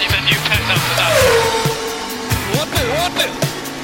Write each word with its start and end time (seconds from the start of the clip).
I 0.00 0.02
need 0.02 0.16
a 0.16 0.20
new 0.24 0.40
pen 0.48 0.62
after 0.74 0.94
that. 0.98 1.12
What 2.56 2.68
the, 2.74 2.82
what 2.96 3.12
the? 3.20 3.26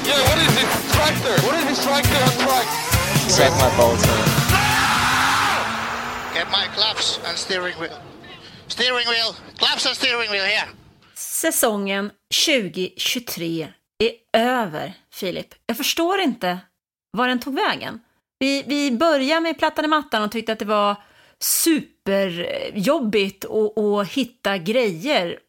Yeah, 0.09 0.19
what 0.27 0.37
is 0.45 0.51
this 0.57 0.69
tractor? 0.95 1.35
What 1.45 1.53
is 1.59 1.65
this 1.69 1.79
tractor 1.85 2.19
on 2.27 2.33
track? 2.45 2.67
Suck 3.29 3.53
my 3.61 3.69
balls, 3.77 4.01
man. 4.07 4.25
Get 6.33 6.47
my 6.51 6.65
claps 6.75 7.19
and 7.27 7.37
steering 7.37 7.73
wheel. 7.79 7.97
Steering 8.67 9.07
wheel. 9.11 9.35
Claps 9.57 9.85
and 9.85 9.95
steering 9.95 10.29
wheel 10.31 10.45
here. 10.45 10.67
Säsongen 11.15 12.11
2023 12.45 13.67
är 13.99 14.11
över, 14.33 14.93
Filip. 15.13 15.53
Jag 15.65 15.77
förstår 15.77 16.19
inte 16.19 16.59
var 17.11 17.27
den 17.27 17.39
tog 17.39 17.55
vägen. 17.55 17.99
Vi, 18.39 18.63
vi 18.67 18.91
började 18.91 19.41
med 19.41 19.57
plattan 19.57 19.85
i 19.85 19.87
mattan 19.87 20.23
och 20.23 20.31
tyckte 20.31 20.53
att 20.53 20.59
det 20.59 20.65
var 20.65 20.95
superjobbigt 21.39 23.45
att, 23.45 23.77
att 23.77 24.07
hitta 24.07 24.57
grejer. 24.57 25.39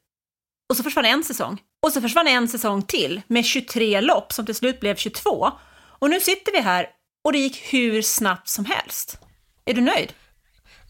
Och 0.69 0.77
så 0.77 0.83
försvann 0.83 1.05
en 1.05 1.24
säsong. 1.24 1.61
Och 1.83 1.92
så 1.92 2.00
försvann 2.00 2.28
en 2.28 2.48
säsong 2.48 2.83
till 2.83 3.22
med 3.27 3.44
23 3.44 4.00
lopp 4.00 4.33
som 4.33 4.47
till 4.47 4.55
slut 4.55 4.80
blev 4.80 4.97
22. 4.97 5.52
Och 5.98 6.10
nu 6.10 6.20
sitter 6.20 6.52
vi 6.52 6.60
här 6.60 6.86
och 7.25 7.33
det 7.33 7.38
gick 7.38 7.72
hur 7.72 8.02
snabbt 8.02 8.48
som 8.48 8.64
helst. 8.64 9.19
Är 9.64 9.75
du 9.75 9.80
nöjd? 9.80 10.12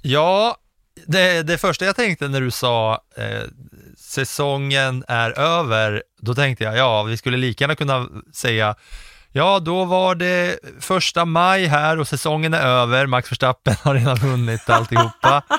Ja, 0.02 0.56
det, 1.06 1.42
det 1.42 1.58
första 1.58 1.84
jag 1.84 1.96
tänkte 1.96 2.28
när 2.28 2.40
du 2.40 2.50
sa 2.50 3.00
eh, 3.16 3.42
säsongen 3.96 5.04
är 5.08 5.38
över, 5.38 6.02
då 6.20 6.34
tänkte 6.34 6.64
jag 6.64 6.76
ja, 6.76 7.02
vi 7.02 7.16
skulle 7.16 7.36
lika 7.36 7.64
gärna 7.64 7.74
kunna 7.74 8.08
säga 8.32 8.74
Ja, 9.32 9.58
då 9.58 9.84
var 9.84 10.14
det 10.14 10.58
första 10.80 11.24
maj 11.24 11.66
här 11.66 11.98
och 11.98 12.08
säsongen 12.08 12.54
är 12.54 12.66
över. 12.66 13.06
Max 13.06 13.32
Verstappen 13.32 13.74
har 13.82 13.94
redan 13.94 14.16
vunnit 14.16 14.70
alltihopa. 14.70 15.42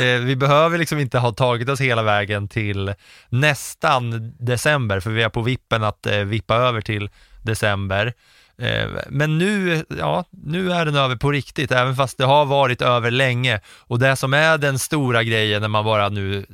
Eh, 0.00 0.20
vi 0.20 0.36
behöver 0.36 0.78
liksom 0.78 0.98
inte 0.98 1.18
ha 1.18 1.32
tagit 1.32 1.68
oss 1.68 1.80
hela 1.80 2.02
vägen 2.02 2.48
till 2.48 2.94
nästan 3.28 4.32
december, 4.38 5.00
för 5.00 5.10
vi 5.10 5.22
är 5.22 5.28
på 5.28 5.42
vippen 5.42 5.84
att 5.84 6.06
eh, 6.06 6.18
vippa 6.18 6.54
över 6.56 6.80
till 6.80 7.10
december. 7.42 8.12
Eh, 8.58 8.88
men 9.08 9.38
nu, 9.38 9.84
ja, 9.98 10.24
nu 10.30 10.72
är 10.72 10.84
den 10.84 10.96
över 10.96 11.16
på 11.16 11.30
riktigt, 11.30 11.72
även 11.72 11.96
fast 11.96 12.18
det 12.18 12.24
har 12.24 12.44
varit 12.44 12.82
över 12.82 13.10
länge. 13.10 13.60
Och 13.78 13.98
det 13.98 14.16
som 14.16 14.34
är 14.34 14.58
den 14.58 14.78
stora 14.78 15.22
grejen 15.22 15.62
när 15.62 15.68
man 15.68 15.84
bara 15.84 16.08
nu 16.08 16.46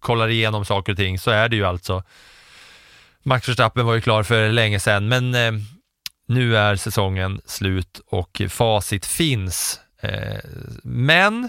kollar 0.00 0.28
igenom 0.28 0.64
saker 0.64 0.92
och 0.92 0.98
ting, 0.98 1.18
så 1.18 1.30
är 1.30 1.48
det 1.48 1.56
ju 1.56 1.64
alltså 1.64 2.02
Max 3.22 3.48
Verstappen 3.48 3.86
var 3.86 3.94
ju 3.94 4.00
klar 4.00 4.22
för 4.22 4.48
länge 4.48 4.80
sedan, 4.80 5.08
men 5.08 5.34
eh, 5.34 5.52
nu 6.26 6.56
är 6.56 6.76
säsongen 6.76 7.40
slut 7.44 8.00
och 8.06 8.42
facit 8.48 9.06
finns. 9.06 9.80
Eh, 10.02 10.40
men 10.82 11.48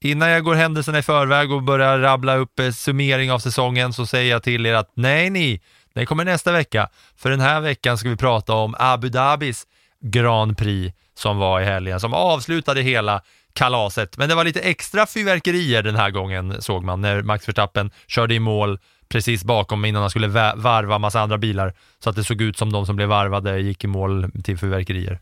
innan 0.00 0.28
jag 0.28 0.44
går 0.44 0.54
händelserna 0.54 0.98
i 0.98 1.02
förväg 1.02 1.52
och 1.52 1.62
börjar 1.62 1.98
rabbla 1.98 2.36
upp 2.36 2.60
eh, 2.60 2.70
summering 2.70 3.32
av 3.32 3.38
säsongen 3.38 3.92
så 3.92 4.06
säger 4.06 4.30
jag 4.30 4.42
till 4.42 4.66
er 4.66 4.74
att 4.74 4.90
nej, 4.94 5.30
ni, 5.30 5.60
det 5.94 6.06
kommer 6.06 6.24
nästa 6.24 6.52
vecka. 6.52 6.88
För 7.16 7.30
den 7.30 7.40
här 7.40 7.60
veckan 7.60 7.98
ska 7.98 8.08
vi 8.08 8.16
prata 8.16 8.54
om 8.54 8.74
Abu 8.78 9.08
Dhabis 9.08 9.66
Grand 10.00 10.58
Prix 10.58 10.96
som 11.14 11.38
var 11.38 11.60
i 11.60 11.64
helgen, 11.64 12.00
som 12.00 12.14
avslutade 12.14 12.82
hela 12.82 13.22
kalaset. 13.52 14.18
Men 14.18 14.28
det 14.28 14.34
var 14.34 14.44
lite 14.44 14.60
extra 14.60 15.06
fyrverkerier 15.06 15.82
den 15.82 15.96
här 15.96 16.10
gången 16.10 16.62
såg 16.62 16.84
man 16.84 17.00
när 17.00 17.22
Max 17.22 17.48
Verstappen 17.48 17.90
körde 18.06 18.34
i 18.34 18.38
mål 18.38 18.78
precis 19.12 19.44
bakom 19.44 19.84
innan 19.84 20.02
han 20.02 20.10
skulle 20.10 20.28
varva 20.56 20.98
massa 20.98 21.20
andra 21.20 21.38
bilar 21.38 21.74
så 21.98 22.10
att 22.10 22.16
det 22.16 22.24
såg 22.24 22.40
ut 22.40 22.58
som 22.58 22.72
de 22.72 22.86
som 22.86 22.96
blev 22.96 23.08
varvade 23.08 23.60
gick 23.60 23.84
i 23.84 23.86
mål 23.86 24.30
till 24.44 24.58
fyrverkerier. 24.58 25.20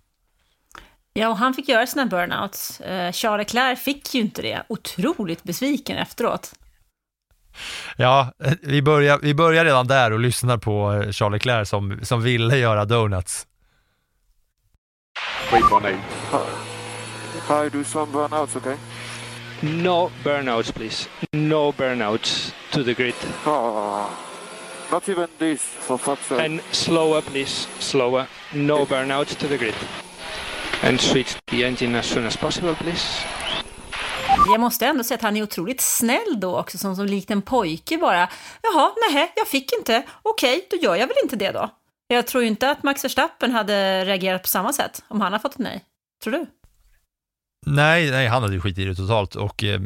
Ja, 1.12 1.28
och 1.28 1.36
han 1.36 1.54
fick 1.54 1.68
göra 1.68 1.86
sina 1.86 2.06
burnouts. 2.06 2.80
Uh, 2.80 3.12
Charles 3.12 3.38
Leclerc 3.38 3.80
fick 3.80 4.14
ju 4.14 4.20
inte 4.20 4.42
det. 4.42 4.62
Otroligt 4.68 5.42
besviken 5.42 5.96
efteråt. 5.96 6.52
Ja, 7.96 8.32
vi 8.62 8.82
börjar, 8.82 9.18
vi 9.22 9.34
börjar 9.34 9.64
redan 9.64 9.86
där 9.86 10.12
och 10.12 10.20
lyssnar 10.20 10.58
på 10.58 10.92
eh, 10.92 11.10
Charles 11.12 11.32
Leclerc 11.32 11.68
som, 11.68 11.98
som 12.02 12.22
ville 12.22 12.56
göra 12.56 12.84
donuts. 12.84 13.46
Wait. 15.52 15.64
Hi, 17.48 17.68
do 17.72 17.84
some 17.84 18.12
burnouts, 18.12 18.56
okay? 18.56 18.76
No 19.62 20.10
burnouts, 20.24 20.72
please. 20.72 21.08
No 21.32 21.72
burnouts 21.72 22.52
to 22.70 22.82
the 22.82 22.94
grid. 22.94 23.14
Oh, 23.46 24.10
not 24.90 25.08
even 25.08 25.28
this, 25.38 25.62
for 25.62 25.98
fuck's 25.98 26.26
sake. 26.26 26.40
And 26.44 26.60
slower, 26.70 27.20
please. 27.20 27.68
Slower. 27.78 28.26
No 28.54 28.86
burnouts 28.86 29.34
to 29.36 29.48
the 29.48 29.58
grid. 29.58 29.74
And 30.82 31.00
switch 31.00 31.36
the 31.46 31.64
engine 31.64 31.98
as 31.98 32.06
soon 32.06 32.26
as 32.26 32.36
possible, 32.36 32.74
please. 32.74 33.26
Jag 34.52 34.60
måste 34.60 34.86
ändå 34.86 35.04
säga 35.04 35.16
att 35.16 35.22
han 35.22 35.36
är 35.36 35.42
otroligt 35.42 35.80
snäll 35.80 36.40
då 36.40 36.58
också, 36.58 36.78
som, 36.78 36.96
som 36.96 37.06
likt 37.06 37.30
en 37.30 37.42
pojke 37.42 37.98
bara. 37.98 38.28
Jaha, 38.62 38.92
nej, 39.10 39.32
jag 39.36 39.48
fick 39.48 39.72
inte. 39.72 40.02
Okej, 40.22 40.66
då 40.70 40.76
gör 40.76 40.96
jag 40.96 41.06
väl 41.06 41.16
inte 41.22 41.36
det 41.36 41.50
då. 41.50 41.70
Jag 42.08 42.26
tror 42.26 42.42
ju 42.42 42.48
inte 42.48 42.70
att 42.70 42.82
Max 42.82 43.04
Verstappen 43.04 43.52
hade 43.52 44.04
reagerat 44.04 44.42
på 44.42 44.48
samma 44.48 44.72
sätt 44.72 45.02
om 45.08 45.20
han 45.20 45.32
har 45.32 45.38
fått 45.38 45.52
ett 45.52 45.58
nej. 45.58 45.84
Tror 46.22 46.32
du? 46.32 46.46
Nej, 47.66 48.10
nej, 48.10 48.26
han 48.26 48.42
hade 48.42 48.54
ju 48.54 48.60
skit 48.60 48.78
i 48.78 48.84
det 48.84 48.94
totalt 48.94 49.34
och 49.34 49.64
eh, 49.64 49.80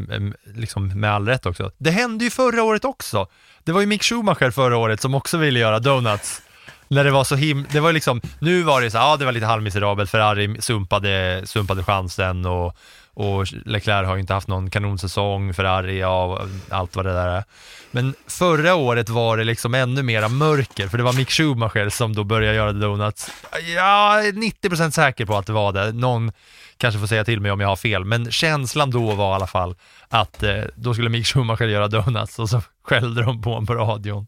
liksom 0.54 1.00
med 1.00 1.12
all 1.12 1.26
rätt 1.26 1.46
också. 1.46 1.70
Det 1.78 1.90
hände 1.90 2.24
ju 2.24 2.30
förra 2.30 2.62
året 2.62 2.84
också. 2.84 3.26
Det 3.64 3.72
var 3.72 3.80
ju 3.80 3.86
Mick 3.86 4.02
Schumacher 4.02 4.50
förra 4.50 4.76
året 4.76 5.00
som 5.00 5.14
också 5.14 5.36
ville 5.36 5.58
göra 5.58 5.78
donuts. 5.78 6.42
När 6.88 7.04
det 7.04 7.10
var 7.10 7.24
så 7.24 7.36
him... 7.36 7.66
Det 7.70 7.80
var 7.80 7.92
liksom, 7.92 8.20
nu 8.38 8.62
var 8.62 8.80
det 8.80 8.90
så 8.90 8.96
ja 8.96 9.16
det 9.16 9.24
var 9.24 9.32
lite 9.32 9.46
halvmiserabelt, 9.46 10.10
Ferrari 10.10 10.56
sumpade, 10.60 11.42
sumpade 11.44 11.84
chansen 11.84 12.46
och, 12.46 12.76
och 13.14 13.46
Leclerc 13.66 14.06
har 14.06 14.14
ju 14.14 14.20
inte 14.20 14.34
haft 14.34 14.48
någon 14.48 14.70
kanonsäsong, 14.70 15.54
Ferrari, 15.54 16.00
ja, 16.00 16.40
mm, 16.42 16.60
allt 16.68 16.96
vad 16.96 17.04
det 17.04 17.12
där 17.12 17.28
är. 17.28 17.44
Men 17.90 18.14
förra 18.26 18.74
året 18.74 19.08
var 19.08 19.36
det 19.36 19.44
liksom 19.44 19.74
ännu 19.74 20.02
mera 20.02 20.28
mörker, 20.28 20.88
för 20.88 20.98
det 20.98 21.04
var 21.04 21.12
Mick 21.12 21.30
Schumacher 21.30 21.88
som 21.88 22.14
då 22.14 22.24
började 22.24 22.56
göra 22.56 22.72
donuts. 22.72 23.30
Jag 23.74 24.26
är 24.26 24.32
90% 24.32 24.90
säker 24.90 25.26
på 25.26 25.36
att 25.36 25.46
det 25.46 25.52
var 25.52 25.72
det. 25.72 25.92
Någon 25.92 26.32
kanske 26.76 27.00
får 27.00 27.06
säga 27.06 27.24
till 27.24 27.40
mig 27.40 27.50
om 27.50 27.60
jag 27.60 27.68
har 27.68 27.76
fel, 27.76 28.04
men 28.04 28.30
känslan 28.30 28.90
då 28.90 29.14
var 29.14 29.32
i 29.32 29.34
alla 29.34 29.46
fall 29.46 29.74
att 30.08 30.42
eh, 30.42 30.64
då 30.74 30.94
skulle 30.94 31.08
Mick 31.08 31.26
Schumacher 31.26 31.66
göra 31.66 31.88
donuts 31.88 32.38
och 32.38 32.48
så 32.48 32.62
skällde 32.82 33.22
de 33.22 33.42
på 33.42 33.50
honom 33.50 33.66
på 33.66 33.74
radion. 33.74 34.26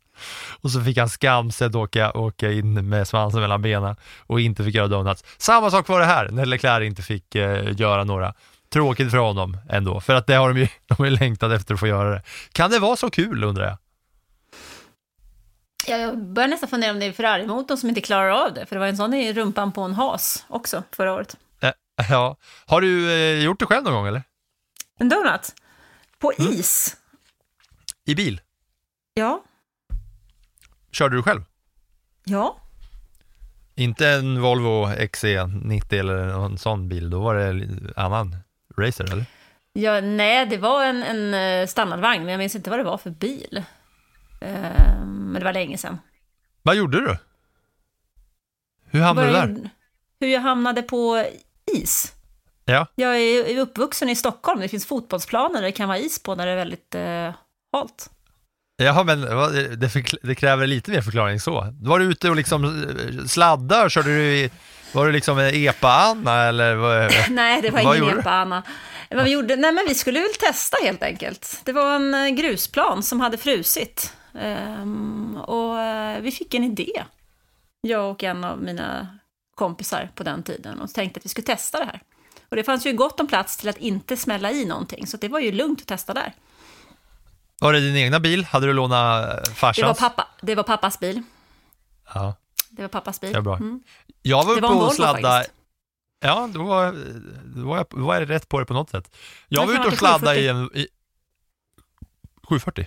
Och 0.61 0.71
så 0.71 0.81
fick 0.81 0.99
han 0.99 1.09
skamset 1.09 1.75
åka, 1.75 2.13
åka 2.13 2.53
in 2.53 2.89
med 2.89 3.09
svansen 3.09 3.41
mellan 3.41 3.63
benen 3.63 3.97
och 4.19 4.41
inte 4.41 4.65
fick 4.65 4.75
göra 4.75 4.89
donuts. 4.89 5.25
Samma 5.39 5.71
sak 5.71 5.89
var 5.89 6.01
det 6.01 6.07
här, 6.07 6.29
när 6.29 6.47
Leclerc 6.47 6.87
inte 6.87 7.03
fick 7.03 7.35
eh, 7.35 7.81
göra 7.81 8.05
några. 8.05 8.35
Tråkigt 8.73 9.11
för 9.11 9.19
honom 9.19 9.57
ändå, 9.71 10.01
för 10.01 10.15
att 10.15 10.27
det 10.27 10.35
har 10.35 10.49
de 10.49 10.59
ju, 10.59 10.69
de 10.87 10.95
har 10.99 11.05
ju 11.05 11.11
längtat 11.11 11.53
efter 11.53 11.75
att 11.75 11.81
få 11.81 11.87
göra 11.87 12.11
det. 12.11 12.23
Kan 12.53 12.71
det 12.71 12.79
vara 12.79 12.97
så 12.97 13.11
kul 13.11 13.45
undrar 13.45 13.65
jag? 13.65 13.77
Jag 15.89 16.19
börjar 16.19 16.49
nästan 16.49 16.69
fundera 16.69 16.91
om 16.91 16.99
det 16.99 17.07
är 17.07 17.13
Ferrari-motorn 17.13 17.77
som 17.77 17.89
inte 17.89 18.01
klarar 18.01 18.29
av 18.29 18.55
det, 18.55 18.67
för 18.67 18.77
det 18.77 18.81
var 18.81 18.87
en 18.87 18.97
sån 18.97 19.15
i 19.15 19.33
rumpan 19.33 19.73
på 19.73 19.81
en 19.81 19.95
has 19.95 20.45
också 20.49 20.83
förra 20.93 21.13
året. 21.13 21.37
Ja. 22.11 22.37
Har 22.67 22.81
du 22.81 23.13
eh, 23.13 23.45
gjort 23.45 23.61
det 23.61 23.67
själv 23.67 23.85
någon 23.85 23.95
gång 23.95 24.07
eller? 24.07 24.23
En 24.99 25.09
donut? 25.09 25.55
På 26.19 26.33
mm. 26.39 26.53
is? 26.53 26.97
I 28.05 28.15
bil? 28.15 28.41
Ja. 29.15 29.45
Körde 30.93 31.17
du 31.17 31.23
själv? 31.23 31.45
Ja. 32.25 32.61
Inte 33.75 34.09
en 34.09 34.41
Volvo 34.41 34.87
XC90 34.87 35.95
eller 35.95 36.27
någon 36.27 36.59
sån 36.59 36.89
bil, 36.89 37.11
då 37.11 37.21
var 37.21 37.35
det 37.35 37.69
annan 37.97 38.37
racer 38.77 39.13
eller? 39.13 39.25
Ja, 39.73 40.01
nej, 40.01 40.47
det 40.47 40.57
var 40.57 40.85
en, 40.85 41.03
en 41.03 41.35
eh, 41.35 41.67
standardvagn, 41.67 42.23
men 42.25 42.31
jag 42.31 42.39
minns 42.39 42.55
inte 42.57 42.71
vad 42.71 42.79
det 42.79 42.85
var 42.85 42.99
för 42.99 43.11
bil. 43.11 43.65
Uh, 44.43 45.07
men 45.07 45.35
det 45.35 45.45
var 45.45 45.53
länge 45.53 45.79
sedan. 45.79 45.99
Vad 46.63 46.77
gjorde 46.77 47.01
du? 47.01 47.17
Hur 48.85 49.01
hamnade 49.01 49.29
du 49.29 49.33
där? 49.33 49.71
Hur 50.21 50.29
jag 50.29 50.41
hamnade 50.41 50.83
på 50.83 51.27
is. 51.73 52.13
Ja. 52.65 52.87
Jag 52.95 53.21
är 53.21 53.59
uppvuxen 53.59 54.09
i 54.09 54.17
Stockholm, 54.17 54.61
det 54.61 54.69
finns 54.69 54.87
fotbollsplaner 54.87 55.55
där 55.55 55.63
det 55.63 55.73
kan 55.73 55.89
vara 55.89 55.99
is 55.99 56.23
på 56.23 56.35
när 56.35 56.47
det 56.47 56.53
är 56.53 56.57
väldigt 56.57 56.95
eh, 56.95 57.35
halt. 57.73 58.11
Jaha, 58.83 59.05
men 59.05 59.21
det, 59.21 60.03
det, 60.23 60.35
kräver 60.35 60.67
lite 60.67 60.91
mer 60.91 61.01
förklaring 61.01 61.41
så. 61.41 61.75
Var 61.81 61.99
du 61.99 62.05
ute 62.05 62.31
och 62.31 62.37
liksom 62.37 62.65
eh, 62.65 63.27
sladdade? 63.27 63.91
Körde 63.91 64.09
du 64.09 64.51
var 64.93 65.07
du 65.07 65.13
liksom 65.13 65.39
epa-Anna 65.39 66.43
eller? 66.43 66.75
Vad, 66.75 67.13
Nej, 67.31 67.63
det 67.63 67.71
var 67.71 67.97
ingen 67.97 68.19
epa-Anna. 68.19 68.63
Vad 69.11 69.25
vi 69.25 69.31
gjorde? 69.31 69.57
Nej, 69.57 69.73
men 69.73 69.85
vi 69.89 69.95
skulle 69.95 70.21
väl 70.21 70.35
testa 70.41 70.77
helt 70.83 71.03
enkelt. 71.03 71.61
Det 71.65 71.73
var 71.73 71.97
en 71.97 72.15
eh, 72.15 72.29
grusplan 72.29 73.03
som 73.03 73.21
hade 73.21 73.39
frusit. 73.39 74.13
Ehm, 74.41 75.37
och 75.37 75.81
eh, 75.81 76.21
vi 76.21 76.31
fick 76.31 76.55
en 76.55 76.65
idé, 76.65 77.03
jag 77.81 78.11
och 78.11 78.25
en 78.25 78.45
av 78.45 78.63
mina 78.63 79.16
kompisar 79.57 80.11
på 80.15 80.23
den 80.23 80.43
tiden, 80.43 80.81
och 80.81 80.91
tänkte 80.95 81.19
att 81.19 81.25
vi 81.25 81.29
skulle 81.29 81.45
testa 81.45 81.79
det 81.79 81.85
här. 81.85 82.03
Och 82.49 82.57
det 82.57 82.65
fanns 82.65 82.87
ju 82.87 82.93
gott 82.93 83.21
om 83.21 83.27
plats 83.27 83.57
till 83.57 83.69
att 83.69 83.77
inte 83.77 84.17
smälla 84.17 84.51
i 84.51 84.65
någonting, 84.65 85.07
så 85.07 85.17
det 85.17 85.29
var 85.29 85.41
ju 85.41 85.53
lugnt 85.53 85.81
att 85.81 85.87
testa 85.87 86.15
där. 86.15 86.35
Var 87.61 87.73
det 87.73 87.81
din 87.81 87.97
egna 87.97 88.21
bil? 88.21 88.45
Hade 88.45 88.67
du 88.67 88.73
lånat 88.73 89.25
eh, 89.49 89.53
farsans? 89.55 89.77
Det 89.77 89.87
var, 89.87 89.95
pappa, 90.11 90.29
det 90.43 90.55
var 90.55 90.63
pappas 90.63 90.99
bil. 91.01 91.23
Ja, 92.15 92.35
Det 92.71 92.83
var 92.83 92.89
pappas 92.89 93.21
bil. 93.21 93.33
det 93.33 93.39
är 93.39 93.43
bra. 93.43 93.57
Mm. 93.57 93.83
Jag 94.23 94.45
var 94.45 94.55
Det 94.55 94.61
var 94.61 94.87
och 94.87 94.93
sladda. 94.93 95.23
faktiskt. 95.31 95.57
Ja, 96.21 96.51
då 96.55 96.63
var, 96.63 96.93
då, 97.57 97.69
var 97.69 97.77
jag, 97.77 97.87
då 97.91 98.07
var 98.07 98.15
jag 98.15 98.31
rätt 98.31 98.49
på 98.49 98.61
det 98.61 98.67
på 98.67 98.75
något 98.75 98.91
sätt. 98.91 99.17
Jag 99.49 99.69
Det 99.69 99.73
var 99.73 99.81
ute 99.81 99.89
och 99.89 99.99
sladda 99.99 100.37
i 100.37 100.49
en... 100.49 100.71
I, 100.75 100.87
740. 102.49 102.87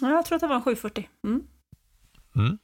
Ja, 0.00 0.10
jag 0.10 0.24
tror 0.26 0.36
att 0.36 0.40
det 0.40 0.46
var 0.46 0.56
en 0.56 0.62
740. 0.62 1.08
Mm. 1.24 1.42
Mm. 2.36 2.58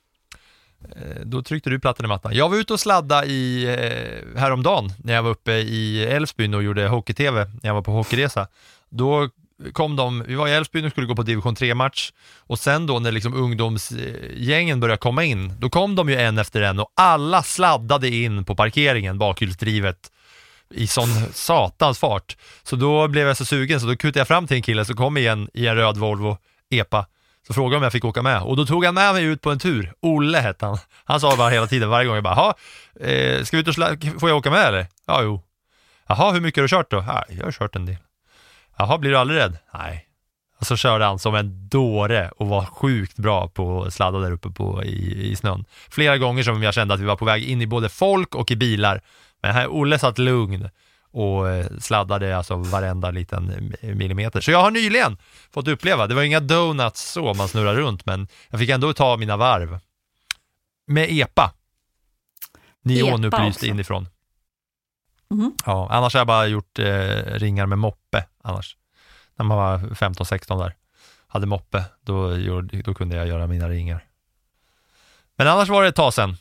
Eh, 0.97 1.21
då 1.25 1.43
tryckte 1.43 1.71
du 1.71 1.81
plattan 1.81 2.05
i 2.05 2.09
mattan. 2.09 2.35
Jag 2.35 2.49
var 2.49 2.57
ute 2.57 2.73
och 2.73 2.81
sladda 2.81 3.25
i, 3.25 3.65
eh, 3.65 4.41
häromdagen 4.41 4.93
när 4.99 5.15
jag 5.15 5.23
var 5.23 5.31
uppe 5.31 5.53
i 5.53 6.05
Älvsbyn 6.05 6.55
och 6.55 6.63
gjorde 6.63 6.89
hockey-tv 6.89 7.45
när 7.45 7.71
jag 7.71 7.75
var 7.75 7.83
på 7.83 7.93
hockeyresa. 7.93 8.47
Då 8.91 9.29
kom 9.73 9.97
de, 9.97 10.25
vi 10.27 10.35
var 10.35 10.49
i 10.49 10.53
Älvsbyn 10.53 10.85
och 10.85 10.91
skulle 10.91 11.07
gå 11.07 11.17
på 11.17 11.23
division 11.23 11.57
3-match 11.57 12.13
och 12.39 12.59
sen 12.59 12.87
då 12.87 12.99
när 12.99 13.13
liksom 13.13 13.35
ungdomsgängen 13.35 14.81
började 14.81 14.99
komma 14.99 15.25
in, 15.25 15.55
då 15.59 15.71
kom 15.71 15.95
de 15.95 16.09
ju 16.09 16.17
en 16.17 16.39
efter 16.39 16.63
en 16.63 16.81
och 16.81 16.93
alla 16.97 17.43
sladdade 17.43 18.09
in 18.09 18.45
på 18.45 18.55
parkeringen, 18.55 19.19
bakhjulsdrivet 19.19 20.11
i 20.75 20.87
sån 20.87 21.09
satans 21.33 21.99
fart. 21.99 22.37
Så 22.63 22.77
då 22.77 23.09
blev 23.09 23.27
jag 23.27 23.37
så 23.37 23.45
sugen 23.45 23.81
så 23.81 23.87
då 23.87 23.97
kutade 23.97 24.21
jag 24.21 24.29
fram 24.29 24.47
till 24.47 24.57
en 24.57 24.63
kille 24.63 24.85
som 24.85 24.97
kom 24.97 25.17
igen 25.17 25.49
i 25.55 25.67
en 25.67 25.77
röd 25.77 25.97
Volvo 25.97 26.39
EPA. 26.71 27.07
Så 27.53 27.55
frågade 27.55 27.77
om 27.77 27.83
jag 27.83 27.93
fick 27.93 28.05
åka 28.05 28.23
med 28.23 28.43
och 28.43 28.57
då 28.57 28.67
tog 28.67 28.85
han 28.85 28.95
med 28.95 29.15
mig 29.15 29.25
ut 29.25 29.41
på 29.43 29.51
en 29.51 29.59
tur. 29.59 29.93
Olle 30.01 30.39
hette 30.39 30.67
han. 30.67 30.79
Han 31.05 31.21
sa 31.21 31.37
bara 31.37 31.51
hela 31.51 31.67
tiden, 31.67 31.89
varje 31.89 32.07
gång 32.07 32.15
jag 32.15 32.25
bara, 32.25 32.35
"Jaha, 32.35 32.55
eh, 33.11 33.43
ska 33.45 33.57
vi 33.57 33.61
ut 33.61 33.69
och 33.69 33.75
sla- 33.75 34.19
får 34.19 34.29
jag 34.29 34.39
åka 34.39 34.51
med 34.51 34.65
eller? 34.67 34.87
Ja, 35.07 35.23
jo. 35.23 35.43
Jaha, 36.07 36.33
hur 36.33 36.41
mycket 36.41 36.57
har 36.59 36.63
du 36.63 36.69
kört 36.69 36.91
då? 36.91 37.05
Ja, 37.07 37.25
jag 37.29 37.45
har 37.45 37.53
kört 37.53 37.77
en 37.77 37.87
del. 37.87 37.97
Jaha, 38.79 38.99
blir 38.99 39.11
du 39.11 39.17
aldrig 39.19 39.41
rädd? 39.41 39.59
Nej. 39.75 40.07
Och 40.61 40.67
så 40.67 40.77
körde 40.77 41.05
han 41.05 41.19
som 41.19 41.35
en 41.35 41.69
dåre 41.69 42.31
och 42.37 42.49
var 42.49 42.65
sjukt 42.65 43.17
bra 43.17 43.49
på 43.49 43.83
att 43.85 43.95
sladda 43.95 44.19
där 44.19 44.31
uppe 44.33 44.49
på, 44.51 44.85
i, 44.85 45.31
i 45.31 45.37
snön. 45.37 45.65
Flera 45.91 46.19
gånger 46.19 46.43
som 46.43 46.63
jag 46.63 46.75
kände 46.75 46.95
att 46.95 47.01
vi 47.01 47.05
var 47.05 47.17
på 47.17 47.25
väg 47.25 47.45
in 47.45 47.63
i 47.63 47.67
både 47.67 47.89
folk 47.89 48.35
och 48.35 48.51
i 48.51 48.57
bilar. 48.57 49.01
Men 49.43 49.53
här 49.55 49.69
Olle 49.69 49.99
satt 49.99 50.19
lugn 50.19 50.69
och 51.13 51.49
eh, 51.49 51.67
sladdade 51.81 52.37
alltså 52.37 52.57
varenda 52.57 53.11
liten 53.11 53.75
millimeter. 53.83 54.41
Så 54.41 54.51
jag 54.51 54.63
har 54.63 54.71
nyligen 54.71 55.19
fått 55.51 55.69
uppleva, 55.69 56.07
det 56.07 56.15
var 56.15 56.23
inga 56.23 56.41
donuts 56.41 57.13
så 57.13 57.35
man 57.35 57.49
snurrar 57.49 57.75
runt, 57.75 58.07
men 58.07 58.29
jag 58.51 58.61
fick 58.61 58.71
ändå 58.71 58.93
ta 58.93 59.17
mina 59.17 59.37
varv. 59.37 59.79
Med 60.87 61.09
EPA. 61.11 61.53
Neonupplyst 62.83 63.57
också. 63.57 63.67
inifrån. 63.67 64.09
Mhm. 65.31 65.53
Ja, 65.67 65.89
annars 65.91 66.15
har 66.15 66.21
jag 66.21 66.27
bara 66.27 66.47
gjort 66.47 66.79
eh, 66.79 66.85
ringar 67.25 67.67
med 67.67 67.79
moppe 67.79 68.25
annars. 68.43 68.77
När 69.37 69.45
man 69.45 69.59
var 69.59 69.79
15-16 69.79 70.59
där. 70.59 70.75
Hade 71.27 71.47
moppe, 71.47 71.85
då, 72.01 72.31
då 72.85 72.95
kunde 72.95 73.17
jag 73.17 73.27
göra 73.27 73.47
mina 73.47 73.69
ringar. 73.69 74.05
Men 75.37 75.49
annars 75.49 75.69
var 75.69 75.83
det 75.83 75.89
ett 75.89 75.97
tag 75.97 76.15
sedan. 76.15 76.37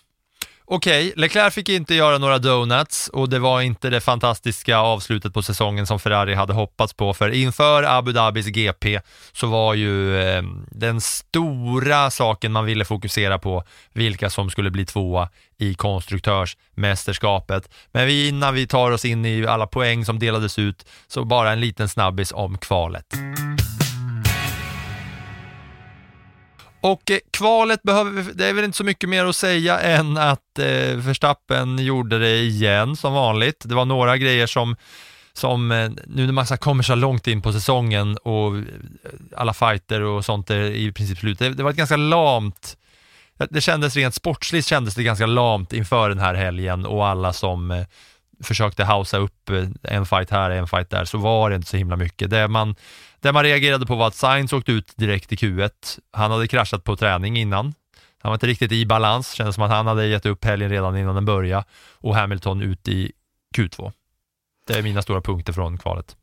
Okej, 0.65 1.13
Leclerc 1.15 1.53
fick 1.53 1.69
inte 1.69 1.95
göra 1.95 2.17
några 2.17 2.37
donuts 2.39 3.07
och 3.07 3.29
det 3.29 3.39
var 3.39 3.61
inte 3.61 3.89
det 3.89 4.01
fantastiska 4.01 4.77
avslutet 4.77 5.33
på 5.33 5.43
säsongen 5.43 5.87
som 5.87 5.99
Ferrari 5.99 6.33
hade 6.33 6.53
hoppats 6.53 6.93
på, 6.93 7.13
för 7.13 7.29
inför 7.29 7.83
Abu 7.83 8.11
Dhabis 8.11 8.45
GP 8.45 8.99
så 9.31 9.47
var 9.47 9.73
ju 9.73 10.21
eh, 10.21 10.43
den 10.71 11.01
stora 11.01 12.11
saken 12.11 12.51
man 12.51 12.65
ville 12.65 12.85
fokusera 12.85 13.39
på 13.39 13.63
vilka 13.93 14.29
som 14.29 14.49
skulle 14.49 14.71
bli 14.71 14.85
tvåa 14.85 15.29
i 15.57 15.73
konstruktörsmästerskapet. 15.73 17.69
Men 17.91 18.07
vi, 18.07 18.27
innan 18.27 18.53
vi 18.53 18.67
tar 18.67 18.91
oss 18.91 19.05
in 19.05 19.25
i 19.25 19.47
alla 19.47 19.67
poäng 19.67 20.05
som 20.05 20.19
delades 20.19 20.59
ut, 20.59 20.85
så 21.07 21.25
bara 21.25 21.51
en 21.51 21.59
liten 21.59 21.89
snabbis 21.89 22.31
om 22.31 22.57
kvalet. 22.57 23.05
Och 26.81 27.11
eh, 27.11 27.19
kvalet 27.31 27.83
behöver 27.83 28.11
vi, 28.11 28.33
det 28.33 28.45
är 28.45 28.53
väl 28.53 28.65
inte 28.65 28.77
så 28.77 28.83
mycket 28.83 29.09
mer 29.09 29.25
att 29.25 29.35
säga 29.35 29.79
än 29.79 30.17
att 30.17 30.59
eh, 30.59 30.95
Verstappen 30.95 31.77
gjorde 31.77 32.19
det 32.19 32.37
igen 32.37 32.95
som 32.95 33.13
vanligt. 33.13 33.61
Det 33.65 33.75
var 33.75 33.85
några 33.85 34.17
grejer 34.17 34.47
som, 34.47 34.75
som 35.33 35.71
eh, 35.71 35.91
nu 36.05 36.25
när 36.25 36.33
man 36.33 36.47
så 36.47 36.57
kommer 36.57 36.83
så 36.83 36.95
långt 36.95 37.27
in 37.27 37.41
på 37.41 37.53
säsongen 37.53 38.17
och 38.17 38.57
eh, 38.57 38.63
alla 39.37 39.53
fighter 39.53 40.01
och 40.01 40.25
sånt 40.25 40.49
är 40.49 40.61
i 40.61 40.91
princip 40.91 41.17
slut. 41.17 41.39
Det, 41.39 41.49
det 41.49 41.63
var 41.63 41.69
ett 41.69 41.75
ganska 41.77 41.97
lamt, 41.97 42.77
det 43.49 43.61
kändes 43.61 43.95
rent 43.95 44.15
sportsligt 44.15 44.67
kändes 44.67 44.95
det 44.95 45.03
ganska 45.03 45.25
lamt 45.25 45.73
inför 45.73 46.09
den 46.09 46.19
här 46.19 46.33
helgen 46.33 46.85
och 46.85 47.07
alla 47.07 47.33
som 47.33 47.71
eh, 47.71 47.85
försökte 48.43 48.83
hausa 48.83 49.17
upp 49.17 49.49
en 49.83 50.05
fight 50.05 50.31
här, 50.31 50.49
en 50.49 50.67
fight 50.67 50.89
där, 50.89 51.05
så 51.05 51.17
var 51.17 51.49
det 51.49 51.55
inte 51.55 51.69
så 51.69 51.77
himla 51.77 51.95
mycket. 51.95 52.29
Det 52.29 52.47
man, 52.47 52.75
det 53.21 53.31
man 53.31 53.43
reagerade 53.43 53.85
på 53.85 53.95
var 53.95 54.07
att 54.07 54.15
Sainz 54.15 54.53
åkte 54.53 54.71
ut 54.71 54.93
direkt 54.97 55.31
i 55.31 55.35
Q1. 55.35 55.71
Han 56.11 56.31
hade 56.31 56.47
kraschat 56.47 56.83
på 56.83 56.95
träning 56.95 57.37
innan. 57.37 57.73
Han 58.21 58.29
var 58.29 58.33
inte 58.33 58.47
riktigt 58.47 58.71
i 58.71 58.85
balans, 58.85 59.31
kändes 59.31 59.55
som 59.55 59.63
att 59.63 59.71
han 59.71 59.87
hade 59.87 60.07
gett 60.07 60.25
upp 60.25 60.45
helgen 60.45 60.69
redan 60.69 60.97
innan 60.97 61.15
den 61.15 61.25
började 61.25 61.65
och 61.93 62.15
Hamilton 62.15 62.61
ut 62.61 62.87
i 62.87 63.11
Q2. 63.57 63.91
Det 64.67 64.73
är 64.73 64.83
mina 64.83 65.01
stora 65.01 65.21
punkter 65.21 65.53
från 65.53 65.77
kvalet. 65.77 66.15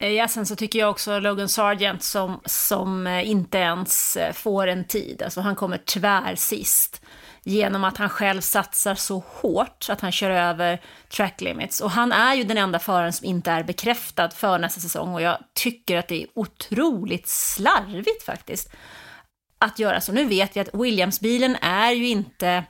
Eh, 0.00 0.08
ja, 0.08 0.28
sen 0.28 0.46
så 0.46 0.56
tycker 0.56 0.78
jag 0.78 0.90
också 0.90 1.18
Logan 1.18 1.48
Sargent 1.48 2.02
som, 2.02 2.40
som 2.44 3.06
eh, 3.06 3.30
inte 3.30 3.58
ens 3.58 4.16
eh, 4.16 4.32
får 4.32 4.66
en 4.66 4.84
tid. 4.84 5.22
Alltså 5.22 5.40
han 5.40 5.56
kommer 5.56 5.78
tvär 5.78 6.34
sist. 6.34 7.02
Genom 7.48 7.84
att 7.84 7.96
han 7.96 8.08
själv 8.08 8.40
satsar 8.40 8.94
så 8.94 9.22
hårt 9.26 9.86
att 9.88 10.00
han 10.00 10.12
kör 10.12 10.30
över 10.30 10.80
track 11.08 11.40
limits. 11.40 11.80
Och 11.80 11.90
han 11.90 12.12
är 12.12 12.34
ju 12.34 12.44
den 12.44 12.58
enda 12.58 12.78
föraren 12.78 13.12
som 13.12 13.26
inte 13.26 13.50
är 13.50 13.62
bekräftad 13.62 14.30
för 14.30 14.58
nästa 14.58 14.80
säsong. 14.80 15.14
Och 15.14 15.22
jag 15.22 15.38
tycker 15.54 15.96
att 15.96 16.08
det 16.08 16.22
är 16.22 16.28
otroligt 16.34 17.28
slarvigt 17.28 18.22
faktiskt. 18.22 18.72
Att 19.58 19.78
göra 19.78 20.00
så. 20.00 20.12
Nu 20.12 20.24
vet 20.24 20.56
vi 20.56 20.60
att 20.60 20.74
Williams-bilen 20.74 21.56
är 21.62 21.90
ju 21.90 22.08
inte... 22.08 22.64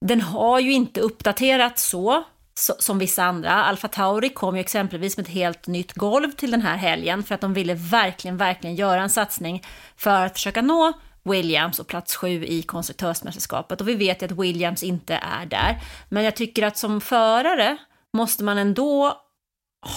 Den 0.00 0.20
har 0.20 0.60
ju 0.60 0.72
inte 0.72 1.00
uppdaterats 1.00 1.84
så 1.84 2.24
så, 2.54 2.74
som 2.78 2.98
vissa 2.98 3.24
andra. 3.24 3.50
Alfa 3.50 3.88
Tauri 3.88 4.28
kom 4.28 4.56
ju 4.56 4.60
exempelvis 4.60 5.16
med 5.16 5.26
ett 5.26 5.32
helt 5.32 5.66
nytt 5.66 5.92
golv 5.92 6.30
till 6.30 6.50
den 6.50 6.62
här 6.62 6.76
helgen 6.76 7.22
för 7.22 7.34
att 7.34 7.40
de 7.40 7.54
ville 7.54 7.74
verkligen, 7.74 8.36
verkligen 8.36 8.76
göra 8.76 9.02
en 9.02 9.10
satsning 9.10 9.62
för 9.96 10.26
att 10.26 10.32
försöka 10.32 10.62
nå 10.62 10.92
Williams 11.24 11.78
och 11.78 11.86
plats 11.86 12.16
sju 12.16 12.44
i 12.44 12.62
konstruktörsmästerskapet. 12.62 13.80
Och 13.80 13.88
vi 13.88 13.94
vet 13.94 14.22
ju 14.22 14.26
att 14.26 14.32
Williams 14.32 14.82
inte 14.82 15.14
är 15.14 15.46
där. 15.46 15.80
Men 16.08 16.24
jag 16.24 16.36
tycker 16.36 16.66
att 16.66 16.78
som 16.78 17.00
förare 17.00 17.76
måste 18.12 18.44
man 18.44 18.58
ändå 18.58 19.20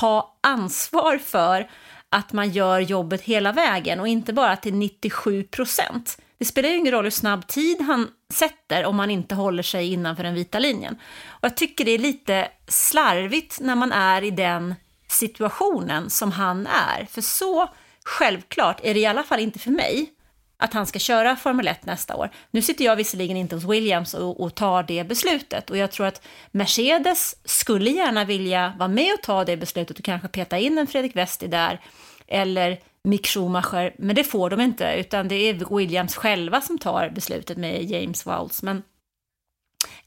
ha 0.02 0.40
ansvar 0.44 1.18
för 1.18 1.70
att 2.10 2.34
man 2.34 2.50
gör 2.50 2.80
jobbet 2.80 3.22
hela 3.22 3.52
vägen 3.52 4.00
och 4.00 4.08
inte 4.08 4.34
bara 4.34 4.56
till 4.56 4.74
97 4.76 5.44
procent. 5.44 6.18
Det 6.38 6.46
spelar 6.46 6.70
ju 6.70 6.76
ingen 6.76 6.92
roll 6.92 7.04
hur 7.04 7.12
snabb 7.12 7.48
tid 7.48 7.82
han 7.82 8.08
sätter 8.34 8.86
om 8.86 8.96
man 8.96 9.12
inte 9.12 9.36
håller 9.36 9.64
sig 9.64 9.94
innanför 9.94 10.24
den 10.24 10.34
vita 10.34 10.60
linjen. 10.60 10.94
Och 11.28 11.44
jag 11.44 11.58
tycker 11.58 11.86
det 11.86 11.92
är 11.92 12.00
lite 12.00 12.48
slarvigt 12.68 13.60
när 13.60 13.76
man 13.76 13.92
är 13.92 14.22
i 14.22 14.32
den 14.32 14.76
situationen 15.08 16.10
som 16.10 16.32
han 16.32 16.68
är. 16.68 17.06
För 17.06 17.22
så 17.22 17.70
självklart 18.04 18.80
är 18.84 18.94
det 18.94 19.00
i 19.00 19.06
alla 19.06 19.24
fall 19.24 19.40
inte 19.40 19.60
för 19.60 19.72
mig 19.72 20.14
att 20.58 20.74
han 20.74 20.86
ska 20.86 21.00
köra 21.00 21.36
Formel 21.36 21.68
1 21.68 21.86
nästa 21.86 22.16
år. 22.16 22.30
Nu 22.52 22.62
sitter 22.62 22.86
jag 22.86 22.96
visserligen 22.96 23.38
inte 23.38 23.56
hos 23.56 23.64
Williams 23.64 24.14
och, 24.14 24.42
och 24.44 24.56
tar 24.56 24.84
det 24.84 25.04
beslutet 25.04 25.70
och 25.70 25.78
jag 25.78 25.92
tror 25.92 26.06
att 26.06 26.22
Mercedes 26.52 27.36
skulle 27.46 27.90
gärna 27.90 28.26
vilja 28.26 28.74
vara 28.78 28.90
med 28.90 29.14
och 29.14 29.22
ta 29.24 29.46
det 29.46 29.58
beslutet 29.58 30.00
och 30.00 30.06
kanske 30.06 30.28
peta 30.28 30.58
in 30.58 30.78
en 30.78 30.88
Fredrik 30.88 31.16
Westi 31.16 31.48
där 31.48 31.82
eller 32.28 32.80
Mick 33.04 33.28
Schumacher, 33.28 33.96
men 33.98 34.16
det 34.16 34.24
får 34.24 34.50
de 34.50 34.62
inte, 34.62 34.94
utan 34.98 35.28
det 35.28 35.36
är 35.36 35.78
Williams 35.78 36.16
själva 36.16 36.62
som 36.62 36.78
tar 36.78 37.10
beslutet 37.10 37.58
med 37.58 37.84
James 37.84 38.26
Vowles. 38.26 38.64
Men 38.64 38.84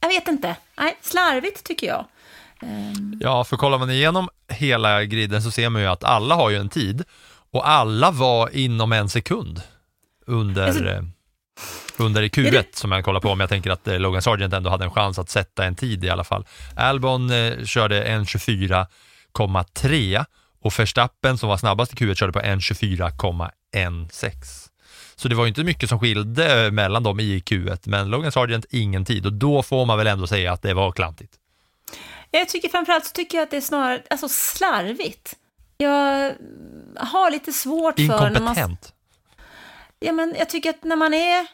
jag 0.01 0.09
vet 0.09 0.29
inte, 0.29 0.57
nej, 0.79 0.99
slarvigt 1.01 1.65
tycker 1.65 1.87
jag. 1.87 2.05
Ehm. 2.63 3.19
Ja, 3.21 3.45
för 3.45 3.57
kollar 3.57 3.79
man 3.79 3.91
igenom 3.91 4.29
hela 4.49 5.05
griden 5.05 5.43
så 5.43 5.51
ser 5.51 5.69
man 5.69 5.83
ju 5.83 5.89
att 5.89 6.05
alla 6.05 6.35
har 6.35 6.51
ju 6.51 6.57
en 6.57 6.69
tid 6.69 7.05
och 7.51 7.69
alla 7.69 8.11
var 8.11 8.57
inom 8.57 8.93
en 8.93 9.09
sekund 9.09 9.63
under, 10.31 10.67
Alltså- 10.67 10.85
eh, 10.85 11.03
under 11.99 12.23
i 12.23 12.25
Är 12.25 12.29
Q1 12.29 12.51
det- 12.51 12.77
som 12.77 12.93
jag 12.93 13.05
kollar 13.05 13.21
på 13.21 13.29
om 13.31 13.41
jag 13.41 13.49
tänker 13.49 13.71
att 13.71 13.89
eh, 13.89 13.99
Logan 13.99 14.23
Sargent 14.23 14.55
ändå 14.55 14.71
hade 14.71 14.85
en 14.85 14.91
chans 14.91 15.19
att 15.19 15.31
sätta 15.31 15.65
en 15.65 15.75
tid 15.77 16.05
i 16.05 16.11
alla 16.11 16.25
fall. 16.25 16.47
Albon 16.77 17.31
eh, 17.31 17.65
körde 17.65 18.03
en 18.03 18.25
24,3 18.25 20.25
och 20.63 20.79
Verstappen 20.79 21.39
som 21.39 21.49
var 21.49 21.57
snabbast 21.57 21.93
i 21.93 21.97
Q1 21.97 22.15
körde 22.15 22.33
på 22.33 22.41
en 22.41 22.61
24,16. 22.61 24.71
Så 25.17 25.29
det 25.29 25.35
var 25.35 25.45
ju 25.45 25.49
inte 25.49 25.65
mycket 25.65 25.89
som 25.89 26.01
skilde 26.01 26.65
eh, 26.67 26.71
mellan 26.71 27.03
dem 27.03 27.21
i 27.21 27.39
Q1, 27.47 27.79
men 27.85 28.09
Logan 28.11 28.33
Sargent 28.33 28.65
ingen 28.71 29.05
tid 29.05 29.27
och 29.27 29.33
då 29.33 29.63
får 29.63 29.87
man 29.87 29.99
väl 29.99 30.07
ändå 30.07 30.27
säga 30.27 30.53
att 30.53 30.63
det 30.63 30.75
var 30.75 30.93
klantigt. 30.93 31.33
Jag 32.31 32.49
tycker 32.49 32.69
framförallt 32.69 33.05
så 33.07 33.13
tycker 33.13 33.39
jag 33.39 33.43
att 33.45 33.51
det 33.51 33.57
är 33.57 33.61
snarare 33.61 34.03
alltså 34.11 34.29
slarvigt. 34.29 35.35
Jag 35.77 36.33
har 36.97 37.31
lite 37.31 37.53
svårt 37.53 37.95
för. 37.95 38.03
Inkompetent 38.03 38.93
ja, 40.01 40.13
men 40.13 40.35
jag 40.39 40.49
tycker 40.49 40.71
att 40.71 40.85
när 40.85 40.97
man 40.97 41.15
är 41.15 41.47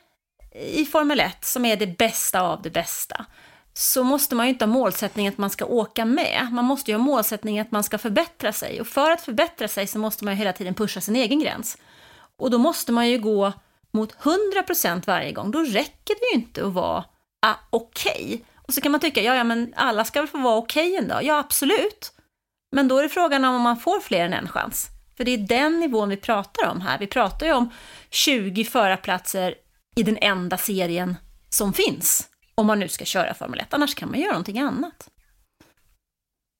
i 0.54 0.84
Formel 0.84 1.20
1, 1.20 1.44
som 1.44 1.64
är 1.64 1.76
det 1.76 1.86
bästa 1.86 2.40
av 2.40 2.62
det 2.62 2.70
bästa, 2.70 3.26
så 3.72 4.04
måste 4.04 4.34
man 4.34 4.46
ju 4.46 4.52
inte 4.52 4.64
ha 4.64 4.72
målsättningen 4.72 5.32
att 5.32 5.38
man 5.38 5.50
ska 5.50 5.64
åka 5.64 6.04
med. 6.04 6.48
Man 6.52 6.64
måste 6.64 6.90
ju 6.90 6.96
ha 6.96 7.04
målsättningen 7.04 7.66
att 7.66 7.72
man 7.72 7.84
ska 7.84 7.98
förbättra 7.98 8.52
sig. 8.52 8.80
Och 8.80 8.86
för 8.86 9.10
att 9.10 9.20
förbättra 9.20 9.68
sig 9.68 9.86
så 9.86 9.98
måste 9.98 10.24
man 10.24 10.34
ju 10.34 10.38
hela 10.38 10.52
tiden 10.52 10.74
pusha 10.74 11.00
sin 11.00 11.16
egen 11.16 11.40
gräns. 11.40 11.78
Och 12.38 12.50
då 12.50 12.58
måste 12.58 12.92
man 12.92 13.08
ju 13.08 13.18
gå 13.18 13.52
mot 13.92 14.16
100% 14.16 15.06
varje 15.06 15.32
gång. 15.32 15.50
Då 15.50 15.58
räcker 15.58 16.14
det 16.14 16.26
ju 16.32 16.34
inte 16.34 16.66
att 16.66 16.72
vara 16.72 17.04
ah, 17.46 17.54
okej. 17.70 18.24
Okay. 18.24 18.40
Och 18.66 18.74
så 18.74 18.80
kan 18.80 18.92
man 18.92 19.00
tycka, 19.00 19.22
ja, 19.22 19.34
ja, 19.34 19.44
men 19.44 19.72
alla 19.76 20.04
ska 20.04 20.20
väl 20.20 20.28
få 20.28 20.38
vara 20.38 20.56
okej 20.56 20.88
okay 20.88 21.02
en 21.02 21.08
dag? 21.08 21.24
Ja, 21.24 21.38
absolut. 21.38 22.12
Men 22.72 22.88
då 22.88 22.98
är 22.98 23.02
det 23.02 23.08
frågan 23.08 23.44
om 23.44 23.62
man 23.62 23.76
får 23.76 24.00
fler 24.00 24.24
än 24.24 24.32
en 24.32 24.48
chans. 24.48 24.88
För 25.16 25.24
det 25.24 25.30
är 25.30 25.38
den 25.38 25.80
nivån 25.80 26.08
vi 26.08 26.16
pratar 26.16 26.70
om 26.70 26.80
här. 26.80 26.98
Vi 26.98 27.06
pratar 27.06 27.46
ju 27.46 27.52
om 27.52 27.70
20 28.10 28.64
förarplatser 28.64 29.54
i 29.96 30.02
den 30.02 30.18
enda 30.20 30.56
serien 30.56 31.16
som 31.48 31.72
finns. 31.72 32.28
Om 32.54 32.66
man 32.66 32.78
nu 32.78 32.88
ska 32.88 33.04
köra 33.04 33.34
Formel 33.34 33.60
1, 33.60 33.74
annars 33.74 33.94
kan 33.94 34.10
man 34.10 34.20
göra 34.20 34.30
någonting 34.30 34.58
annat. 34.58 35.08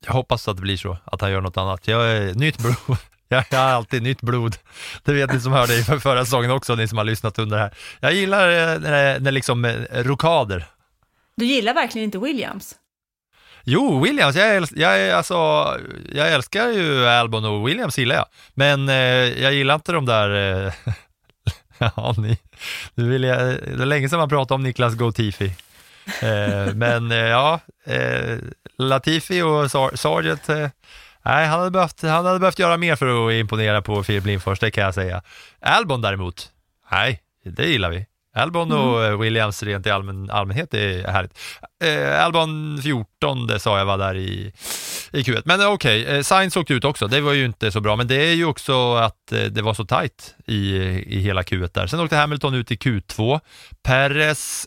Jag 0.07 0.13
hoppas 0.13 0.49
att 0.49 0.57
det 0.57 0.63
blir 0.63 0.77
så, 0.77 0.97
att 1.05 1.21
han 1.21 1.31
gör 1.31 1.41
något 1.41 1.57
annat. 1.57 1.89
Jag 1.89 2.13
är 2.13 2.35
nytt 2.35 2.59
blod. 2.59 2.99
Jag 3.29 3.45
har 3.51 3.59
alltid 3.59 4.03
nytt 4.03 4.23
blod. 4.23 4.57
Det 5.03 5.13
vet 5.13 5.33
ni 5.33 5.41
som 5.41 5.53
hörde 5.53 5.75
i 5.75 5.83
förra 5.83 6.25
säsongen 6.25 6.51
också, 6.51 6.75
ni 6.75 6.89
som 6.89 6.99
har 6.99 7.05
lyssnat 7.05 7.39
under 7.39 7.59
här. 7.59 7.75
Jag 8.01 8.15
gillar 8.15 8.49
eh, 8.49 8.81
när, 8.81 9.21
när 9.21 9.33
liksom 9.33 9.65
eh, 9.65 9.75
rokader. 9.93 10.67
Du 11.37 11.45
gillar 11.45 11.75
verkligen 11.75 12.05
inte 12.05 12.19
Williams? 12.19 12.77
Jo, 13.69 14.05
Williams, 14.05 14.37
jag, 14.37 14.57
äl, 14.57 14.67
jag, 14.71 15.11
alltså, 15.11 15.35
jag 16.13 16.33
älskar 16.33 16.69
ju 16.69 17.07
Albon 17.07 17.45
och 17.45 17.69
Williams 17.69 17.99
gillar 17.99 18.17
jag. 18.17 18.27
Men 18.55 18.89
eh, 18.89 19.43
jag 19.43 19.55
gillar 19.55 19.75
inte 19.75 19.93
de 19.93 20.07
där, 20.07 20.31
eh, 20.67 20.73
ja, 21.97 22.15
ni, 22.19 22.39
nu 22.95 23.09
vill 23.09 23.23
jag, 23.23 23.39
det 23.39 23.83
är 23.83 23.87
länge 23.87 24.09
sedan 24.09 24.19
man 24.19 24.29
pratade 24.29 24.55
om 24.55 24.63
Niklas 24.63 24.95
Gotifi. 24.95 25.55
Eh, 26.23 26.75
men 26.75 27.13
eh, 27.13 27.19
ja, 27.19 27.61
eh, 27.85 28.39
Latifi 28.79 29.43
och 29.43 29.71
Sar 29.71 29.97
Sargent, 29.97 30.49
eh, 30.49 30.69
nej, 31.25 31.47
han 31.47 31.59
hade, 31.59 31.71
behövt, 31.71 32.03
han 32.03 32.27
hade 32.27 32.39
behövt 32.39 32.59
göra 32.59 32.77
mer 32.77 32.97
för 32.97 33.29
att 33.29 33.33
imponera 33.33 33.83
på 33.83 34.05
Filip 34.05 34.27
Lindfors, 34.27 34.59
det 34.59 34.71
kan 34.71 34.85
jag 34.85 34.95
säga. 34.95 35.23
Albon 35.61 36.03
däremot, 36.03 36.49
nej, 36.91 37.23
det 37.45 37.67
gillar 37.67 37.91
vi. 37.91 38.07
Albon 38.37 38.73
och 38.73 39.05
mm. 39.05 39.21
Williams 39.21 39.63
rent 39.63 39.87
i 39.87 39.91
allmän, 39.91 40.31
allmänhet 40.31 40.75
är 40.75 41.09
härligt. 41.09 41.39
Eh, 41.85 42.25
Albon 42.25 42.81
14 42.83 43.61
sa 43.61 43.79
jag 43.79 43.85
var 43.87 43.99
där 43.99 44.17
i, 44.17 44.53
i 45.13 45.23
Q1. 45.23 45.43
Men 45.45 45.61
eh, 45.61 45.73
okej, 45.73 46.03
okay, 46.03 46.17
eh, 46.17 46.23
Sainz 46.23 46.57
åkte 46.57 46.75
ut 46.75 46.85
också. 46.85 47.09
Det 47.09 47.21
var 47.21 47.33
ju 47.33 47.45
inte 47.45 47.73
så 47.73 47.81
bra, 47.81 47.97
men 47.97 48.07
det 48.07 48.31
är 48.31 48.35
ju 48.35 48.45
också 48.45 48.95
att 48.95 49.33
eh, 49.33 49.45
det 49.45 49.63
var 49.63 49.75
så 49.75 49.85
tajt 49.85 50.35
i, 50.47 50.77
i 51.07 51.21
hela 51.21 51.43
Q1 51.43 51.71
där. 51.75 51.87
Sen 51.87 52.01
åkte 52.01 52.17
Hamilton 52.17 52.55
ut 52.55 52.71
i 52.71 52.75
Q2. 52.75 53.41
Perez 53.83 54.67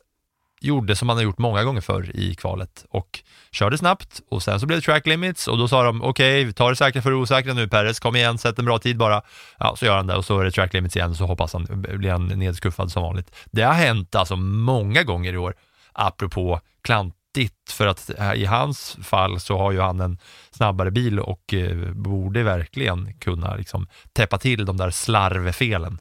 gjorde 0.61 0.95
som 0.95 1.09
han 1.09 1.17
har 1.17 1.23
gjort 1.23 1.37
många 1.37 1.63
gånger 1.63 1.81
förr 1.81 2.11
i 2.13 2.35
kvalet 2.35 2.85
och 2.89 3.19
körde 3.51 3.77
snabbt 3.77 4.21
och 4.29 4.43
sen 4.43 4.59
så 4.59 4.65
blev 4.65 4.79
det 4.79 4.85
track 4.85 5.07
limits 5.07 5.47
och 5.47 5.57
då 5.57 5.67
sa 5.67 5.83
de 5.83 6.01
okej, 6.01 6.41
okay, 6.41 6.53
ta 6.53 6.69
det 6.69 6.75
säkra 6.75 7.01
för 7.01 7.09
det 7.09 7.15
osäkra 7.15 7.53
nu 7.53 7.67
Perez, 7.67 7.99
kom 7.99 8.15
igen, 8.15 8.37
sätt 8.37 8.59
en 8.59 8.65
bra 8.65 8.79
tid 8.79 8.97
bara. 8.97 9.21
Ja, 9.57 9.75
så 9.75 9.85
gör 9.85 9.97
han 9.97 10.07
det 10.07 10.15
och 10.15 10.25
så 10.25 10.39
är 10.39 10.45
det 10.45 10.51
track 10.51 10.73
limits 10.73 10.95
igen 10.95 11.09
och 11.09 11.15
så 11.15 11.25
hoppas 11.25 11.53
han, 11.53 11.67
blir 11.97 12.11
han 12.11 12.27
nedskuffad 12.27 12.91
som 12.91 13.03
vanligt. 13.03 13.35
Det 13.45 13.61
har 13.61 13.73
hänt 13.73 14.15
alltså 14.15 14.35
många 14.35 15.03
gånger 15.03 15.33
i 15.33 15.37
år, 15.37 15.55
apropå 15.93 16.59
klantigt, 16.83 17.71
för 17.71 17.87
att 17.87 18.09
i 18.35 18.45
hans 18.45 18.97
fall 19.03 19.39
så 19.39 19.57
har 19.57 19.71
ju 19.71 19.79
han 19.79 19.99
en 19.99 20.17
snabbare 20.51 20.91
bil 20.91 21.19
och 21.19 21.53
eh, 21.53 21.93
borde 21.93 22.43
verkligen 22.43 23.13
kunna 23.19 23.55
liksom 23.55 23.87
täppa 24.13 24.37
till 24.37 24.65
de 24.65 24.77
där 24.77 24.91
slarvfelen. 24.91 25.99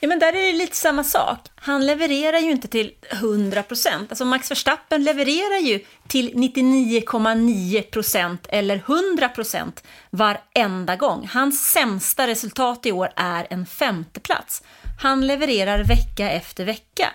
Ja, 0.00 0.08
men 0.08 0.18
där 0.18 0.32
är 0.32 0.52
det 0.52 0.58
lite 0.58 0.76
samma 0.76 1.04
sak. 1.04 1.38
Han 1.54 1.86
levererar 1.86 2.38
ju 2.38 2.50
inte 2.50 2.68
till 2.68 2.92
100 3.10 3.62
procent. 3.62 4.12
Alltså 4.12 4.24
Max 4.24 4.50
Verstappen 4.50 5.04
levererar 5.04 5.58
ju 5.58 5.84
till 6.08 6.34
99,9 6.34 7.82
procent 7.82 8.46
eller 8.48 8.76
100 8.76 9.28
procent 9.28 9.84
varenda 10.10 10.96
gång. 10.96 11.28
Hans 11.32 11.72
sämsta 11.72 12.26
resultat 12.26 12.86
i 12.86 12.92
år 12.92 13.12
är 13.16 13.46
en 13.50 13.66
femteplats. 13.66 14.62
Han 15.02 15.26
levererar 15.26 15.84
vecka 15.84 16.30
efter 16.30 16.64
vecka. 16.64 17.12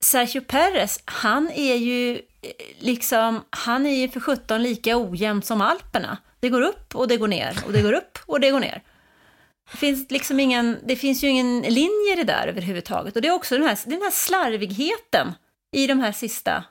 Sergio 0.00 0.40
Perez, 0.40 1.00
han 1.04 1.50
är 1.50 1.74
ju 1.74 2.12
eh, 2.14 2.20
liksom, 2.78 3.44
han 3.50 3.86
är 3.86 3.94
ju 3.96 4.08
för 4.08 4.20
17 4.20 4.62
lika 4.62 4.96
ojämn 4.96 5.42
som 5.42 5.60
Alperna. 5.60 6.16
Det 6.40 6.48
går 6.48 6.62
upp 6.62 6.94
och 6.94 7.08
det 7.08 7.16
går 7.16 7.28
ner 7.28 7.58
och 7.66 7.72
det 7.72 7.82
går 7.82 7.92
upp 7.92 8.18
och 8.26 8.40
det 8.40 8.50
går 8.50 8.60
ner. 8.60 8.82
Det 9.72 9.78
finns, 9.78 10.10
liksom 10.10 10.40
ingen, 10.40 10.78
det 10.84 10.96
finns 10.96 11.24
ju 11.24 11.28
ingen 11.28 11.60
linje 11.60 12.12
i 12.12 12.16
det 12.16 12.24
där 12.24 12.46
överhuvudtaget. 12.46 13.16
Och 13.16 13.22
det 13.22 13.28
är 13.28 13.32
också 13.32 13.58
den 13.58 13.66
här, 13.66 13.78
den 13.84 14.02
här 14.02 14.10
slarvigheten 14.10 15.34
i 15.76 15.86
de 15.86 16.00
här 16.00 16.12
sista, 16.12 16.64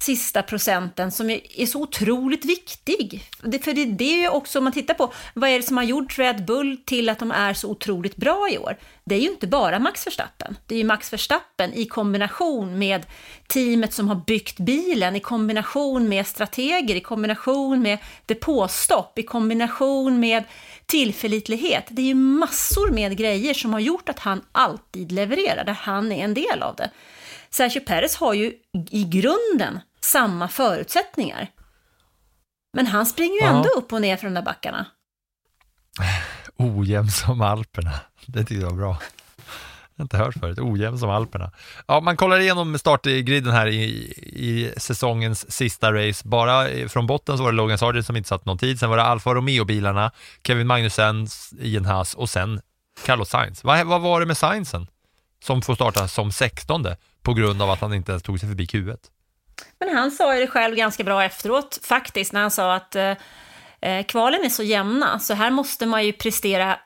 sista 0.00 0.42
procenten 0.42 1.10
som 1.10 1.30
är, 1.30 1.60
är 1.60 1.66
så 1.66 1.82
otroligt 1.82 2.44
viktig. 2.44 3.24
Det, 3.42 3.58
för 3.58 3.72
det, 3.72 3.84
det 3.84 4.04
är 4.04 4.20
ju 4.22 4.28
också, 4.28 4.58
om 4.58 4.64
man 4.64 4.72
tittar 4.72 4.94
på 4.94 5.12
vad 5.34 5.50
är 5.50 5.56
det 5.56 5.62
som 5.62 5.76
har 5.76 5.84
gjort 5.84 6.18
Red 6.18 6.44
Bull 6.44 6.76
till 6.86 7.08
att 7.08 7.18
de 7.18 7.30
är 7.30 7.54
så 7.54 7.70
otroligt 7.70 8.16
bra 8.16 8.48
i 8.52 8.58
år? 8.58 8.76
Det 9.04 9.14
är 9.14 9.20
ju 9.20 9.30
inte 9.30 9.46
bara 9.46 9.78
Max 9.78 10.06
Verstappen. 10.06 10.56
Det 10.66 10.74
är 10.74 10.78
ju 10.78 10.84
Max 10.84 11.12
Verstappen 11.12 11.74
i 11.74 11.86
kombination 11.86 12.78
med 12.78 13.06
teamet 13.46 13.92
som 13.92 14.08
har 14.08 14.22
byggt 14.26 14.58
bilen, 14.58 15.16
i 15.16 15.20
kombination 15.20 16.08
med 16.08 16.26
strateger, 16.26 16.96
i 16.96 17.00
kombination 17.00 17.82
med 17.82 17.98
depåstopp, 18.26 19.18
i 19.18 19.22
kombination 19.22 20.20
med 20.20 20.44
tillförlitlighet. 20.88 21.86
Det 21.90 22.02
är 22.02 22.06
ju 22.06 22.14
massor 22.14 22.90
med 22.90 23.16
grejer 23.16 23.54
som 23.54 23.72
har 23.72 23.80
gjort 23.80 24.08
att 24.08 24.18
han 24.18 24.44
alltid 24.52 25.12
levererar, 25.12 25.64
där 25.64 25.72
han 25.72 26.12
är 26.12 26.24
en 26.24 26.34
del 26.34 26.62
av 26.62 26.76
det. 26.76 26.90
Sergio 27.50 27.80
Perez 27.80 28.16
har 28.16 28.34
ju 28.34 28.52
i 28.90 29.04
grunden 29.04 29.80
samma 30.00 30.48
förutsättningar. 30.48 31.50
Men 32.72 32.86
han 32.86 33.06
springer 33.06 33.40
ju 33.40 33.46
ändå 33.46 33.68
upp 33.68 33.92
och 33.92 34.00
ner 34.00 34.16
från 34.16 34.34
de 34.34 34.40
där 34.40 34.44
backarna. 34.44 34.86
Ojämn 36.56 37.10
som 37.10 37.40
Alperna, 37.40 38.00
det 38.26 38.38
tyckte 38.38 38.54
jag 38.54 38.70
var 38.70 38.76
bra. 38.76 38.98
Jag 39.98 40.02
har 40.02 40.04
inte 40.04 40.16
hört 40.16 40.34
förut, 40.34 40.58
ojämn 40.58 40.98
som 40.98 41.10
Alperna. 41.10 41.50
Ja, 41.86 42.00
man 42.00 42.16
kollar 42.16 42.38
igenom 42.38 42.78
startgriden 42.78 43.52
här 43.52 43.66
i, 43.66 43.82
i 44.16 44.72
säsongens 44.76 45.52
sista 45.52 45.92
race. 45.92 46.28
Bara 46.28 46.68
eh, 46.68 46.88
från 46.88 47.06
botten 47.06 47.36
så 47.36 47.42
var 47.42 47.52
det 47.52 47.56
Logan 47.56 47.78
Sargent 47.78 48.06
som 48.06 48.16
inte 48.16 48.28
satt 48.28 48.44
någon 48.44 48.58
tid, 48.58 48.80
sen 48.80 48.90
var 48.90 48.96
det 48.96 49.02
Alfa 49.02 49.34
Romeo-bilarna, 49.34 50.10
Kevin 50.46 50.66
Magnussen, 50.66 51.26
Ian 51.60 51.84
Haas 51.84 52.14
och 52.14 52.30
sen 52.30 52.60
Carlos 53.06 53.28
Sainz. 53.28 53.64
Vad, 53.64 53.86
vad 53.86 54.00
var 54.00 54.20
det 54.20 54.26
med 54.26 54.36
Sainzen 54.36 54.86
som 55.44 55.62
får 55.62 55.74
starta 55.74 56.08
som 56.08 56.32
16 56.32 56.86
på 57.22 57.34
grund 57.34 57.62
av 57.62 57.70
att 57.70 57.80
han 57.80 57.94
inte 57.94 58.12
ens 58.12 58.22
tog 58.22 58.40
sig 58.40 58.48
förbi 58.48 58.64
Q1? 58.64 58.96
Men 59.80 59.96
han 59.96 60.10
sa 60.10 60.34
ju 60.34 60.40
det 60.40 60.46
själv 60.46 60.76
ganska 60.76 61.04
bra 61.04 61.24
efteråt 61.24 61.80
faktiskt, 61.82 62.32
när 62.32 62.40
han 62.40 62.50
sa 62.50 62.74
att 62.74 62.96
eh, 62.96 63.14
eh 63.80 64.04
kvalen 64.06 64.44
är 64.44 64.48
så 64.48 64.62
jämna, 64.62 65.18
så 65.18 65.34
här 65.34 65.50
måste 65.50 65.86
man 65.86 66.06
ju 66.06 66.12
prestera 66.12 66.78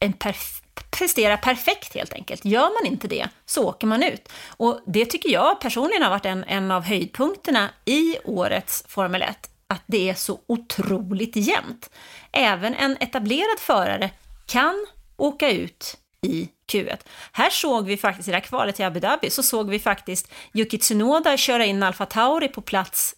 en 0.00 0.12
perfekt 0.12 0.65
prestera 0.90 1.36
perfekt 1.36 1.94
helt 1.94 2.12
enkelt. 2.12 2.44
Gör 2.44 2.82
man 2.82 2.92
inte 2.92 3.08
det 3.08 3.28
så 3.46 3.68
åker 3.68 3.86
man 3.86 4.02
ut. 4.02 4.28
Och 4.48 4.80
det 4.86 5.04
tycker 5.04 5.28
jag 5.28 5.60
personligen 5.60 6.02
har 6.02 6.10
varit 6.10 6.26
en, 6.26 6.44
en 6.44 6.70
av 6.70 6.84
höjdpunkterna 6.84 7.70
i 7.84 8.18
årets 8.24 8.84
Formel 8.88 9.22
1, 9.22 9.50
att 9.68 9.82
det 9.86 10.08
är 10.10 10.14
så 10.14 10.40
otroligt 10.46 11.36
jämnt. 11.36 11.90
Även 12.32 12.74
en 12.74 12.96
etablerad 13.00 13.58
förare 13.58 14.10
kan 14.46 14.86
åka 15.16 15.50
ut 15.50 15.96
i 16.22 16.48
Q1. 16.72 16.98
Här 17.32 17.50
såg 17.50 17.86
vi 17.86 17.96
faktiskt, 17.96 18.28
i 18.28 18.30
det 18.30 18.36
här 18.36 18.44
kvalet 18.44 18.76
till 18.76 18.84
Abu 18.84 19.00
Dhabi, 19.00 19.30
så 19.30 19.42
såg 19.42 19.70
vi 19.70 19.78
faktiskt 19.78 20.32
Yuki 20.54 20.78
Tsunoda 20.78 21.36
köra 21.36 21.64
in 21.64 21.82
Alfa 21.82 22.06
Tauri 22.06 22.48
på 22.48 22.60
plats 22.60 23.14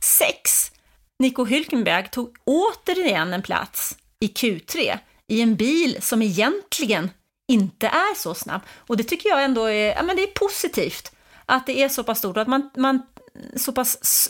6. 0.00 0.72
Nico 1.18 1.44
Hülkenberg 1.44 2.08
tog 2.10 2.36
återigen 2.44 3.32
en 3.32 3.42
plats 3.42 3.96
i 4.20 4.26
Q3 4.26 4.98
i 5.32 5.40
en 5.40 5.56
bil 5.56 6.02
som 6.02 6.22
egentligen 6.22 7.10
inte 7.48 7.86
är 7.86 8.14
så 8.14 8.34
snabb. 8.34 8.62
Och 8.76 8.96
det 8.96 9.04
tycker 9.04 9.28
jag 9.28 9.44
ändå 9.44 9.64
är, 9.64 9.94
ja, 9.94 10.02
men 10.02 10.16
det 10.16 10.22
är 10.22 10.26
positivt 10.34 11.12
att 11.46 11.66
det 11.66 11.82
är 11.82 11.88
så 11.88 12.04
pass 12.04 12.18
stort 12.18 12.36
och 12.36 12.42
att 12.42 12.48
man, 12.48 12.70
man 12.76 13.02
så 13.56 13.72
pass 13.72 14.28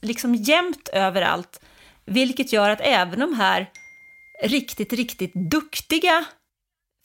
liksom 0.00 0.34
jämnt 0.34 0.88
överallt, 0.88 1.60
vilket 2.04 2.52
gör 2.52 2.70
att 2.70 2.80
även 2.82 3.20
de 3.20 3.34
här 3.34 3.70
riktigt, 4.42 4.92
riktigt 4.92 5.32
duktiga 5.34 6.24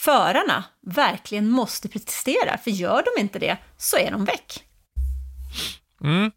förarna 0.01 0.63
verkligen 0.81 1.49
måste 1.49 1.89
protestera, 1.89 2.57
för 2.57 2.71
gör 2.71 3.03
de 3.03 3.21
inte 3.21 3.39
det 3.39 3.57
så 3.77 3.97
är 3.97 4.11
de 4.11 4.25
väck. 4.25 4.63
Mm. 6.03 6.31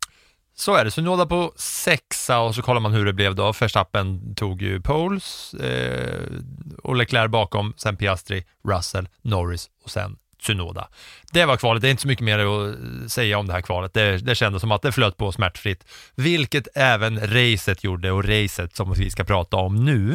Så 0.56 0.74
är 0.74 0.84
det, 0.84 0.90
så 0.90 1.02
nådde 1.02 1.26
på 1.26 1.52
sexa 1.56 2.38
och 2.38 2.54
så 2.54 2.62
kollar 2.62 2.80
man 2.80 2.92
hur 2.92 3.04
det 3.04 3.12
blev 3.12 3.34
då. 3.34 3.52
Verstappen 3.60 4.34
tog 4.34 4.62
ju 4.62 4.80
poles 4.80 5.54
eh, 5.54 6.22
och 6.82 6.96
Leclerc 6.96 7.30
bakom, 7.30 7.74
sen 7.76 7.96
Piastri, 7.96 8.44
Russell, 8.68 9.08
Norris 9.22 9.70
och 9.84 9.90
sen 9.90 10.16
Tsunoda. 10.42 10.88
Det 11.32 11.44
var 11.44 11.56
kvalet, 11.56 11.82
det 11.82 11.88
är 11.88 11.90
inte 11.90 12.02
så 12.02 12.08
mycket 12.08 12.24
mer 12.24 12.38
att 12.38 12.74
eh, 12.74 13.06
säga 13.06 13.38
om 13.38 13.46
det 13.46 13.52
här 13.52 13.62
kvalet. 13.62 13.94
Det, 13.94 14.18
det 14.18 14.34
kändes 14.34 14.60
som 14.60 14.72
att 14.72 14.82
det 14.82 14.92
flöt 14.92 15.16
på 15.16 15.32
smärtfritt, 15.32 15.84
vilket 16.14 16.68
även 16.74 17.20
racet 17.20 17.84
gjorde 17.84 18.10
och 18.10 18.24
racet 18.24 18.76
som 18.76 18.92
vi 18.92 19.10
ska 19.10 19.24
prata 19.24 19.56
om 19.56 19.84
nu 19.84 20.14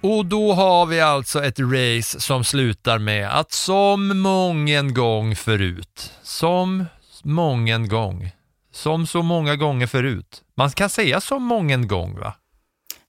Och 0.00 0.26
då 0.26 0.52
har 0.52 0.86
vi 0.86 1.00
alltså 1.00 1.44
ett 1.44 1.58
race 1.58 2.20
som 2.20 2.44
slutar 2.44 2.98
med 2.98 3.38
att 3.38 3.52
som 3.52 4.18
mången 4.18 4.94
gång 4.94 5.36
förut, 5.36 6.12
som 6.22 6.84
mången 7.22 7.88
gång, 7.88 8.30
som 8.72 9.06
så 9.06 9.22
många 9.22 9.56
gånger 9.56 9.86
förut. 9.86 10.42
Man 10.54 10.70
kan 10.70 10.90
säga 10.90 11.20
som 11.20 11.42
mången 11.42 11.88
gång 11.88 12.18
va? 12.18 12.34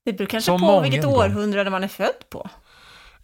Det 0.04 0.12
beror 0.12 0.28
kanske 0.28 0.50
Som 0.50 0.60
på 0.60 0.80
vilket 0.80 1.04
mången 1.04 1.18
gång. 1.18 1.24
århundrade 1.24 1.70
man 1.70 1.84
är 1.84 1.88
född 1.88 2.30
på. 2.30 2.50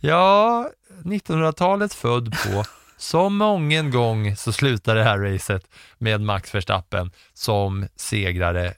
Ja, 0.01 0.71
1900-talet 1.03 1.95
född 1.95 2.33
på. 2.33 2.65
Som 2.97 3.37
mången 3.37 3.91
gång 3.91 4.37
så 4.37 4.53
slutar 4.53 4.95
det 4.95 5.05
här 5.05 5.19
racet 5.19 5.69
med 5.99 6.21
Max 6.21 6.55
Verstappen 6.55 7.11
som 7.33 7.87
segrare 7.97 8.75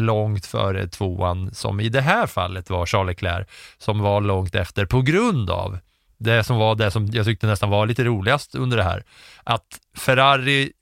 långt 0.00 0.46
före 0.46 0.88
tvåan, 0.88 1.54
som 1.54 1.80
i 1.80 1.88
det 1.88 2.00
här 2.00 2.26
fallet 2.26 2.70
var 2.70 2.86
Charles 2.86 3.10
Leclerc, 3.10 3.48
som 3.78 3.98
var 3.98 4.20
långt 4.20 4.54
efter 4.54 4.86
på 4.86 5.02
grund 5.02 5.50
av 5.50 5.78
det 6.18 6.44
som 6.44 6.56
var 6.56 6.74
det 6.74 6.90
som 6.90 7.06
jag 7.06 7.26
tyckte 7.26 7.46
nästan 7.46 7.70
var 7.70 7.86
lite 7.86 8.04
roligast 8.04 8.54
under 8.54 8.76
det 8.76 8.82
här. 8.82 9.04
Att 9.44 9.80
Ferrari 9.96 10.72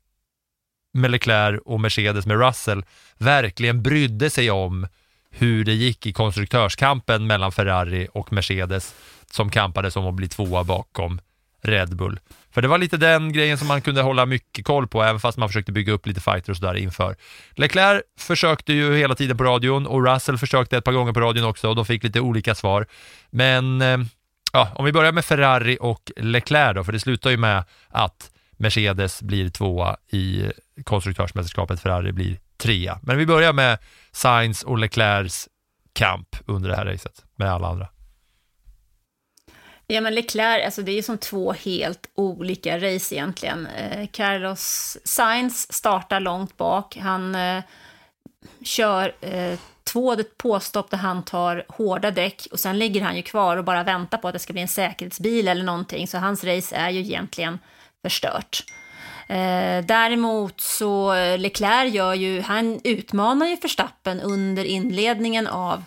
med 0.92 1.10
Leclerc 1.10 1.60
och 1.64 1.80
Mercedes 1.80 2.26
med 2.26 2.46
Russell 2.46 2.84
verkligen 3.18 3.82
brydde 3.82 4.30
sig 4.30 4.50
om 4.50 4.86
hur 5.30 5.64
det 5.64 5.74
gick 5.74 6.06
i 6.06 6.12
konstruktörskampen 6.12 7.26
mellan 7.26 7.52
Ferrari 7.52 8.08
och 8.12 8.32
Mercedes 8.32 8.94
som 9.30 9.50
kampades 9.50 9.96
om 9.96 10.06
att 10.06 10.14
bli 10.14 10.28
tvåa 10.28 10.64
bakom 10.64 11.20
Red 11.62 11.96
Bull. 11.96 12.20
För 12.50 12.62
det 12.62 12.68
var 12.68 12.78
lite 12.78 12.96
den 12.96 13.32
grejen 13.32 13.58
som 13.58 13.68
man 13.68 13.80
kunde 13.80 14.02
hålla 14.02 14.26
mycket 14.26 14.64
koll 14.64 14.88
på, 14.88 15.02
även 15.02 15.20
fast 15.20 15.38
man 15.38 15.48
försökte 15.48 15.72
bygga 15.72 15.92
upp 15.92 16.06
lite 16.06 16.20
fighter 16.20 16.50
och 16.50 16.56
sådär 16.56 16.74
inför. 16.74 17.16
Leclerc 17.52 18.02
försökte 18.18 18.72
ju 18.72 18.96
hela 18.96 19.14
tiden 19.14 19.36
på 19.36 19.44
radion 19.44 19.86
och 19.86 20.06
Russell 20.06 20.38
försökte 20.38 20.76
ett 20.76 20.84
par 20.84 20.92
gånger 20.92 21.12
på 21.12 21.20
radion 21.20 21.44
också 21.44 21.68
och 21.68 21.76
de 21.76 21.86
fick 21.86 22.04
lite 22.04 22.20
olika 22.20 22.54
svar. 22.54 22.86
Men 23.30 23.82
eh, 23.82 23.98
ja, 24.52 24.68
om 24.74 24.84
vi 24.84 24.92
börjar 24.92 25.12
med 25.12 25.24
Ferrari 25.24 25.78
och 25.80 26.12
Leclerc 26.16 26.74
då, 26.74 26.84
för 26.84 26.92
det 26.92 27.00
slutar 27.00 27.30
ju 27.30 27.36
med 27.36 27.64
att 27.88 28.30
Mercedes 28.56 29.22
blir 29.22 29.48
tvåa 29.48 29.96
i 30.10 30.44
konstruktörsmästerskapet, 30.84 31.80
Ferrari 31.80 32.12
blir 32.12 32.38
trea. 32.56 32.98
Men 33.02 33.18
vi 33.18 33.26
börjar 33.26 33.52
med 33.52 33.78
Sainz 34.12 34.62
och 34.62 34.78
Leclercs 34.78 35.48
kamp 35.92 36.36
under 36.46 36.70
det 36.70 36.76
här 36.76 36.84
racet 36.84 37.24
med 37.36 37.52
alla 37.52 37.68
andra. 37.68 37.88
Ja, 39.90 40.00
men 40.00 40.14
Leclerc, 40.14 40.64
alltså 40.64 40.82
det 40.82 40.92
är 40.92 40.96
ju 40.96 41.02
som 41.02 41.18
två 41.18 41.52
helt 41.52 42.10
olika 42.14 42.76
race 42.76 43.14
egentligen. 43.14 43.66
Eh, 43.66 44.06
Carlos 44.12 44.96
Sainz 45.04 45.72
startar 45.72 46.20
långt 46.20 46.56
bak. 46.56 46.96
Han 46.96 47.34
eh, 47.34 47.62
kör 48.62 49.12
eh, 49.20 49.58
två 49.84 50.16
påstopp 50.36 50.90
där 50.90 50.98
han 50.98 51.22
tar 51.22 51.64
hårda 51.68 52.10
däck 52.10 52.48
och 52.52 52.60
sen 52.60 52.78
ligger 52.78 53.00
han 53.02 53.16
ju 53.16 53.22
kvar 53.22 53.56
och 53.56 53.64
bara 53.64 53.82
väntar 53.82 54.18
på 54.18 54.28
att 54.28 54.34
det 54.34 54.38
ska 54.38 54.52
bli 54.52 54.62
en 54.62 54.68
säkerhetsbil 54.68 55.48
eller 55.48 55.64
någonting. 55.64 56.08
Så 56.08 56.18
hans 56.18 56.44
race 56.44 56.76
är 56.76 56.90
ju 56.90 57.00
egentligen 57.00 57.58
förstört. 58.02 58.64
Eh, 59.28 59.84
däremot 59.84 60.60
så 60.60 61.14
eh, 61.14 61.38
Leclerc 61.38 61.94
gör 61.94 62.14
ju, 62.14 62.40
han 62.40 62.80
utmanar 62.84 63.46
ju 63.46 63.56
Verstappen 63.56 64.20
under 64.20 64.64
inledningen 64.64 65.46
av 65.46 65.84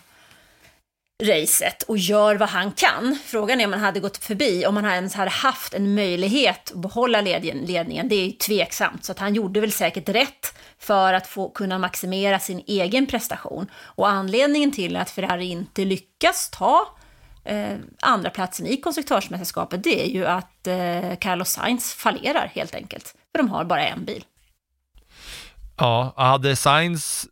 racet 1.22 1.82
och 1.82 1.98
gör 1.98 2.36
vad 2.36 2.48
han 2.48 2.72
kan. 2.72 3.18
Frågan 3.24 3.60
är 3.60 3.66
om 3.66 3.72
han 3.72 3.82
hade 3.82 4.00
gått 4.00 4.16
förbi, 4.16 4.66
om 4.66 4.76
han 4.76 4.84
ens 4.84 5.14
hade 5.14 5.30
haft 5.30 5.74
en 5.74 5.94
möjlighet 5.94 6.72
att 6.72 6.82
behålla 6.82 7.20
ledningen, 7.20 8.08
det 8.08 8.14
är 8.14 8.24
ju 8.24 8.32
tveksamt. 8.32 9.04
Så 9.04 9.12
att 9.12 9.18
han 9.18 9.34
gjorde 9.34 9.60
väl 9.60 9.72
säkert 9.72 10.08
rätt 10.08 10.54
för 10.78 11.12
att 11.12 11.26
få 11.26 11.48
kunna 11.48 11.78
maximera 11.78 12.38
sin 12.38 12.62
egen 12.66 13.06
prestation. 13.06 13.70
Och 13.74 14.08
anledningen 14.08 14.72
till 14.72 14.96
att 14.96 15.10
Ferrari 15.10 15.44
inte 15.44 15.84
lyckas 15.84 16.50
ta 16.50 16.86
eh, 17.44 17.76
andra 18.00 18.30
platsen 18.30 18.66
i 18.66 18.76
konstruktörsmästerskapet, 18.76 19.84
det 19.84 20.04
är 20.04 20.08
ju 20.08 20.26
att 20.26 20.66
eh, 20.66 21.16
Carlos 21.20 21.48
Sainz 21.48 21.94
fallerar 21.94 22.50
helt 22.54 22.74
enkelt. 22.74 23.14
För 23.32 23.38
de 23.38 23.48
har 23.48 23.64
bara 23.64 23.86
en 23.86 24.04
bil. 24.04 24.24
Ja, 25.76 26.14
hade 26.16 26.56
Sainz 26.56 27.26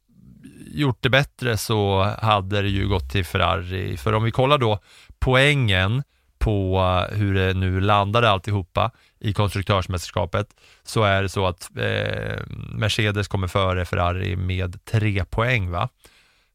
gjort 0.71 0.99
det 1.01 1.11
bättre 1.11 1.57
så 1.57 2.03
hade 2.23 2.63
det 2.63 2.69
ju 2.69 2.89
gått 2.89 3.11
till 3.11 3.25
Ferrari. 3.25 3.97
För 3.97 4.13
om 4.13 4.25
vi 4.25 4.31
kollar 4.31 4.59
då 4.59 4.79
poängen 5.19 6.03
på 6.39 6.79
eh, 7.11 7.17
hur 7.17 7.35
det 7.35 7.55
nu 7.55 7.81
landade 7.81 8.31
alltihopa 8.31 8.91
i 9.19 9.33
konstruktörsmästerskapet 9.33 10.47
så 10.83 11.03
är 11.03 11.23
det 11.23 11.29
så 11.29 11.47
att 11.47 11.71
eh, 11.77 12.39
Mercedes 12.75 13.29
kommer 13.29 13.47
före 13.47 13.85
Ferrari 13.85 14.37
med 14.37 14.85
tre 14.85 15.25
poäng 15.25 15.71
va? 15.71 15.89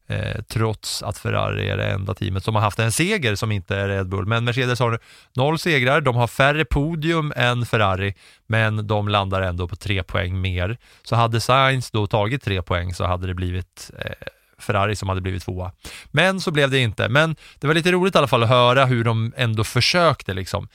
Eh, 0.08 0.42
trots 0.48 1.02
att 1.02 1.18
Ferrari 1.18 1.68
är 1.68 1.76
det 1.76 1.84
enda 1.84 2.14
teamet 2.14 2.44
som 2.44 2.54
har 2.54 2.62
haft 2.62 2.78
en 2.78 2.92
seger 2.92 3.34
som 3.34 3.52
inte 3.52 3.76
är 3.76 3.88
Red 3.88 4.08
Bull. 4.08 4.26
Men 4.26 4.44
Mercedes 4.44 4.80
har 4.80 4.98
noll 5.34 5.58
segrar, 5.58 6.00
de 6.00 6.16
har 6.16 6.26
färre 6.26 6.64
podium 6.64 7.32
än 7.36 7.66
Ferrari, 7.66 8.14
men 8.46 8.86
de 8.86 9.08
landar 9.08 9.42
ändå 9.42 9.68
på 9.68 9.76
tre 9.76 10.02
poäng 10.02 10.40
mer. 10.40 10.78
Så 11.02 11.16
hade 11.16 11.40
Sainz 11.40 11.90
då 11.90 12.06
tagit 12.06 12.42
tre 12.42 12.62
poäng 12.62 12.94
så 12.94 13.04
hade 13.04 13.26
det 13.26 13.34
blivit 13.34 13.90
eh, 13.98 14.12
Ferrari 14.58 14.96
som 14.96 15.08
hade 15.08 15.20
blivit 15.20 15.42
tvåa. 15.42 15.72
Men 16.10 16.40
så 16.40 16.50
blev 16.50 16.70
det 16.70 16.78
inte. 16.78 17.08
Men 17.08 17.36
det 17.58 17.66
var 17.66 17.74
lite 17.74 17.92
roligt 17.92 18.14
i 18.14 18.18
alla 18.18 18.28
fall 18.28 18.42
att 18.42 18.48
höra 18.48 18.84
hur 18.84 19.04
de 19.04 19.32
ändå 19.36 19.64
försökte 19.64 20.34
liksom. 20.34 20.68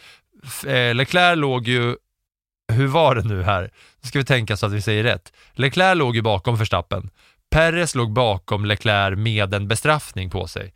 Eh, 0.65 0.95
Leclerc 0.95 1.37
låg 1.37 1.67
ju 1.67 1.95
hur 2.71 2.87
var 2.87 3.15
det 3.15 3.23
nu 3.23 3.43
här? 3.43 3.61
Nu 4.01 4.07
ska 4.07 4.19
vi 4.19 4.25
tänka 4.25 4.57
så 4.57 4.65
att 4.65 4.71
vi 4.71 4.81
säger 4.81 5.03
rätt. 5.03 5.33
Leclerc 5.53 5.97
låg 5.97 6.15
ju 6.15 6.21
bakom 6.21 6.55
Verstappen. 6.55 7.09
Perez 7.51 7.95
låg 7.95 8.13
bakom 8.13 8.65
Leclerc 8.65 9.17
med 9.17 9.53
en 9.53 9.67
bestraffning 9.67 10.29
på 10.29 10.47
sig. 10.47 10.73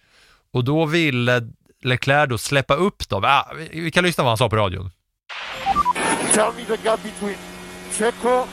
Och 0.54 0.64
då 0.64 0.86
ville 0.86 1.42
Leclerc 1.84 2.30
då 2.30 2.38
släppa 2.38 2.74
upp 2.76 3.10
dem. 3.10 3.24
Ah, 3.26 3.52
vi- 3.58 3.82
vi 3.82 3.92
kan 3.92 4.04
lyssna 4.04 4.24
vad 4.24 4.32
han 4.32 4.38
sa 4.38 4.50
på 4.50 4.56
radion. 4.56 4.92
Tell 6.34 6.52
me 6.58 6.66
the 6.78 6.78
gap 6.84 7.04
between 7.04 7.36
Checo 7.92 8.48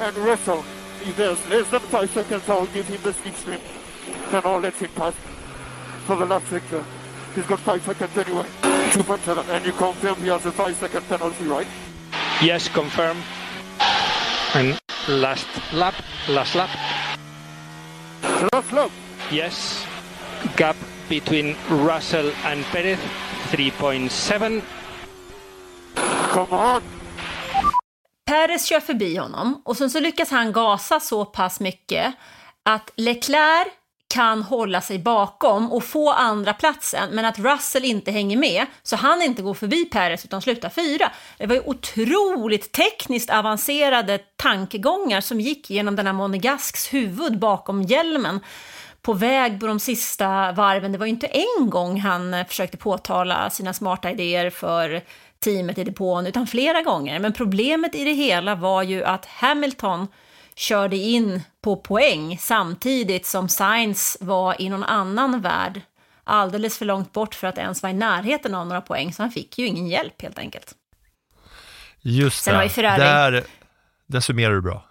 and 0.00 0.16
Russell. 0.16 0.58
If 1.06 1.16
there's 1.18 1.50
less 1.50 1.68
than 1.70 1.80
five 1.80 2.08
seconds, 2.14 2.48
I'll 2.48 2.66
give 2.74 2.88
him 2.92 2.98
the 3.02 3.12
slipstream. 3.12 3.60
Then 4.30 4.42
I'll 4.44 4.60
let 4.60 4.74
him 4.74 4.88
pass 4.96 5.14
for 6.06 6.16
the 6.16 6.24
last 6.24 6.48
sector. 6.50 6.82
He's 7.36 7.46
got 7.48 7.60
five 7.60 7.80
seconds 7.84 8.16
anyway. 8.18 8.44
Two 8.92 9.02
point 9.02 9.24
seven. 9.24 9.44
And 9.50 9.66
you 9.66 9.72
confirm 9.72 10.16
he 10.24 10.30
has 10.32 10.46
a 10.46 10.50
five 10.52 10.74
second 10.80 11.08
penalty, 11.08 11.44
right? 11.44 11.68
Yes, 12.42 12.68
confirm. 12.68 13.16
And 14.54 14.78
last 15.08 15.46
lap, 15.72 15.94
last 16.28 16.54
lap. 16.54 16.70
Last 18.52 18.72
lap. 18.72 18.90
Yes. 19.32 19.86
Gap 20.56 20.76
between 21.08 21.56
Russell 21.68 22.32
and 22.44 22.64
Perez, 22.72 22.98
3.7. 23.50 24.62
Come 26.32 26.46
on. 26.50 26.80
Perez 28.26 28.66
kör 28.66 28.80
förbi 28.80 29.16
honom 29.16 29.62
och 29.64 29.76
sen 29.76 29.90
så 29.90 30.00
lyckas 30.00 30.30
han 30.30 30.52
gasa 30.52 31.00
så 31.00 31.24
pass 31.24 31.60
mycket 31.60 32.14
att 32.62 32.90
Leclerc 32.96 33.68
kan 34.08 34.42
hålla 34.42 34.80
sig 34.80 34.98
bakom 34.98 35.72
och 35.72 35.84
få 35.84 36.12
andra 36.12 36.52
platsen 36.52 37.10
men 37.10 37.24
att 37.24 37.38
Russell 37.38 37.84
inte 37.84 38.10
hänger 38.10 38.36
med 38.36 38.66
så 38.82 38.96
han 38.96 39.22
inte 39.22 39.42
går 39.42 39.54
förbi 39.54 39.84
Perez 39.84 40.24
utan 40.24 40.42
slutar 40.42 40.68
fyra. 40.68 41.12
Det 41.38 41.46
var 41.46 41.54
ju 41.54 41.62
otroligt 41.64 42.72
tekniskt 42.72 43.30
avancerade 43.30 44.18
tankegångar 44.18 45.20
som 45.20 45.40
gick 45.40 45.70
genom 45.70 45.96
denna 45.96 46.12
Monegasks 46.12 46.94
huvud 46.94 47.38
bakom 47.38 47.82
hjälmen 47.82 48.40
på 49.02 49.12
väg 49.12 49.60
på 49.60 49.66
de 49.66 49.80
sista 49.80 50.52
varven. 50.52 50.92
Det 50.92 50.98
var 50.98 51.06
ju 51.06 51.12
inte 51.12 51.26
en 51.26 51.70
gång 51.70 52.00
han 52.00 52.44
försökte 52.48 52.76
påtala 52.76 53.50
sina 53.50 53.72
smarta 53.72 54.10
idéer 54.10 54.50
för 54.50 55.02
teamet 55.44 55.78
i 55.78 55.84
depån, 55.84 56.26
utan 56.26 56.46
flera 56.46 56.82
gånger. 56.82 57.18
Men 57.18 57.32
problemet 57.32 57.94
i 57.94 58.04
det 58.04 58.12
hela 58.12 58.54
var 58.54 58.82
ju 58.82 59.04
att 59.04 59.26
Hamilton 59.26 60.08
körde 60.56 60.96
in 60.96 61.42
på 61.60 61.76
poäng 61.76 62.38
samtidigt 62.40 63.26
som 63.26 63.48
Sainz 63.48 64.16
var 64.20 64.62
i 64.62 64.68
någon 64.68 64.84
annan 64.84 65.40
värld 65.40 65.80
alldeles 66.24 66.78
för 66.78 66.84
långt 66.84 67.12
bort 67.12 67.34
för 67.34 67.46
att 67.46 67.58
ens 67.58 67.82
vara 67.82 67.90
i 67.90 67.94
närheten 67.94 68.54
av 68.54 68.66
några 68.66 68.80
poäng, 68.80 69.12
så 69.12 69.22
han 69.22 69.30
fick 69.30 69.58
ju 69.58 69.66
ingen 69.66 69.86
hjälp 69.86 70.22
helt 70.22 70.38
enkelt. 70.38 70.74
Just 72.00 72.44
Sen 72.44 72.58
det, 72.58 72.68
Ferrari- 72.68 72.98
där, 72.98 73.44
där 74.06 74.20
summerar 74.20 74.54
du 74.54 74.62
bra. 74.62 74.84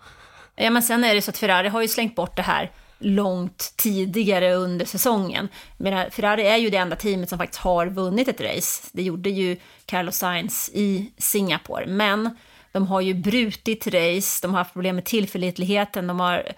Ja, 0.56 0.69
men 0.69 0.84
sen 0.84 1.04
är 1.04 1.15
det 1.15 1.21
så 1.21 1.32
att 1.32 1.38
Ferrari 1.38 1.67
har 1.67 1.82
ju 1.82 1.88
slängt 1.88 2.15
bort 2.15 2.36
det 2.36 2.41
här 2.41 2.71
långt 2.99 3.73
tidigare 3.78 4.54
under 4.54 4.86
säsongen. 4.86 5.49
Men 5.78 6.12
Ferrari 6.12 6.47
är 6.47 6.58
ju 6.58 6.69
det 6.69 6.78
enda 6.78 6.95
teamet 6.95 7.30
som 7.30 7.38
faktiskt 7.38 7.62
har 7.62 7.88
vunnit 7.88 8.28
ett 8.28 8.41
race. 8.41 8.89
Det 8.91 9.04
gjorde 9.04 9.30
ju 9.30 9.58
Carlos 9.86 10.15
Sainz 10.15 10.69
i 10.73 11.12
Singapore. 11.17 11.86
Men 11.88 12.38
de 12.75 12.88
har 12.88 13.01
ju 13.01 13.13
brutit 13.13 13.88
race, 13.88 14.39
de 14.41 14.51
har 14.51 14.57
haft 14.57 14.73
problem 14.73 14.95
med 14.95 15.05
tillförlitligheten, 15.05 16.07
de 16.07 16.19
har 16.19 16.51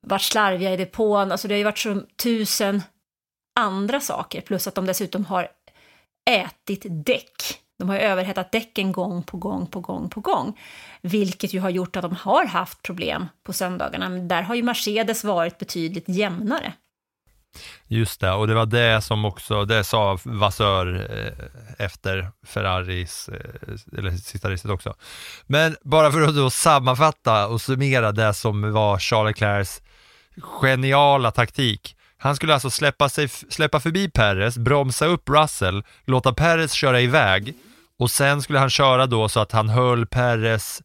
varit 0.00 0.22
slarviga 0.22 0.72
i 0.72 0.76
depån. 0.76 1.32
Alltså 1.32 1.48
det 1.48 1.54
har 1.54 1.58
ju 1.58 1.64
varit 1.64 1.78
som 1.78 2.06
tusen 2.16 2.82
andra 3.60 4.00
saker. 4.00 4.40
Plus 4.40 4.66
att 4.66 4.74
de 4.74 4.86
dessutom 4.86 5.24
har 5.24 5.48
ätit 6.30 6.86
däck. 6.88 7.60
De 7.78 7.88
har 7.88 7.96
ju 7.96 8.02
överhettat 8.02 8.52
däcken 8.52 8.92
gång 8.92 9.22
på 9.22 9.36
gång 9.36 9.66
på 9.66 9.80
gång 9.80 10.08
på 10.08 10.20
gång. 10.20 10.60
Vilket 11.00 11.54
ju 11.54 11.60
har 11.60 11.70
gjort 11.70 11.96
att 11.96 12.02
de 12.02 12.16
har 12.16 12.46
haft 12.46 12.82
problem 12.82 13.26
på 13.42 13.52
söndagarna. 13.52 14.08
Men 14.08 14.28
där 14.28 14.42
har 14.42 14.54
ju 14.54 14.62
Mercedes 14.62 15.24
varit 15.24 15.58
betydligt 15.58 16.08
jämnare. 16.08 16.72
Just 17.86 18.20
det, 18.20 18.30
och 18.30 18.46
det 18.46 18.54
var 18.54 18.66
det 18.66 19.02
som 19.02 19.24
också, 19.24 19.64
det 19.64 19.84
sa 19.84 20.18
Vassör 20.24 21.06
eh, 21.10 21.84
efter 21.86 22.30
Ferraris, 22.46 23.28
eh, 23.28 23.98
eller 23.98 24.10
sista 24.10 24.50
racet 24.50 24.70
också. 24.70 24.94
Men 25.46 25.76
bara 25.82 26.12
för 26.12 26.22
att 26.22 26.36
då 26.36 26.50
sammanfatta 26.50 27.46
och 27.46 27.60
summera 27.60 28.12
det 28.12 28.34
som 28.34 28.72
var 28.72 28.98
Charles 28.98 29.30
Leclercs 29.30 29.82
geniala 30.60 31.30
taktik. 31.30 31.96
Han 32.18 32.36
skulle 32.36 32.54
alltså 32.54 32.70
släppa, 32.70 33.08
sig, 33.08 33.28
släppa 33.28 33.80
förbi 33.80 34.10
Perez, 34.10 34.58
bromsa 34.58 35.06
upp 35.06 35.28
Russell, 35.28 35.82
låta 36.04 36.32
Perez 36.32 36.72
köra 36.72 37.00
iväg 37.00 37.54
och 37.98 38.10
sen 38.10 38.42
skulle 38.42 38.58
han 38.58 38.70
köra 38.70 39.06
då 39.06 39.28
så 39.28 39.40
att 39.40 39.52
han 39.52 39.68
höll 39.68 40.06
Perez 40.06 40.82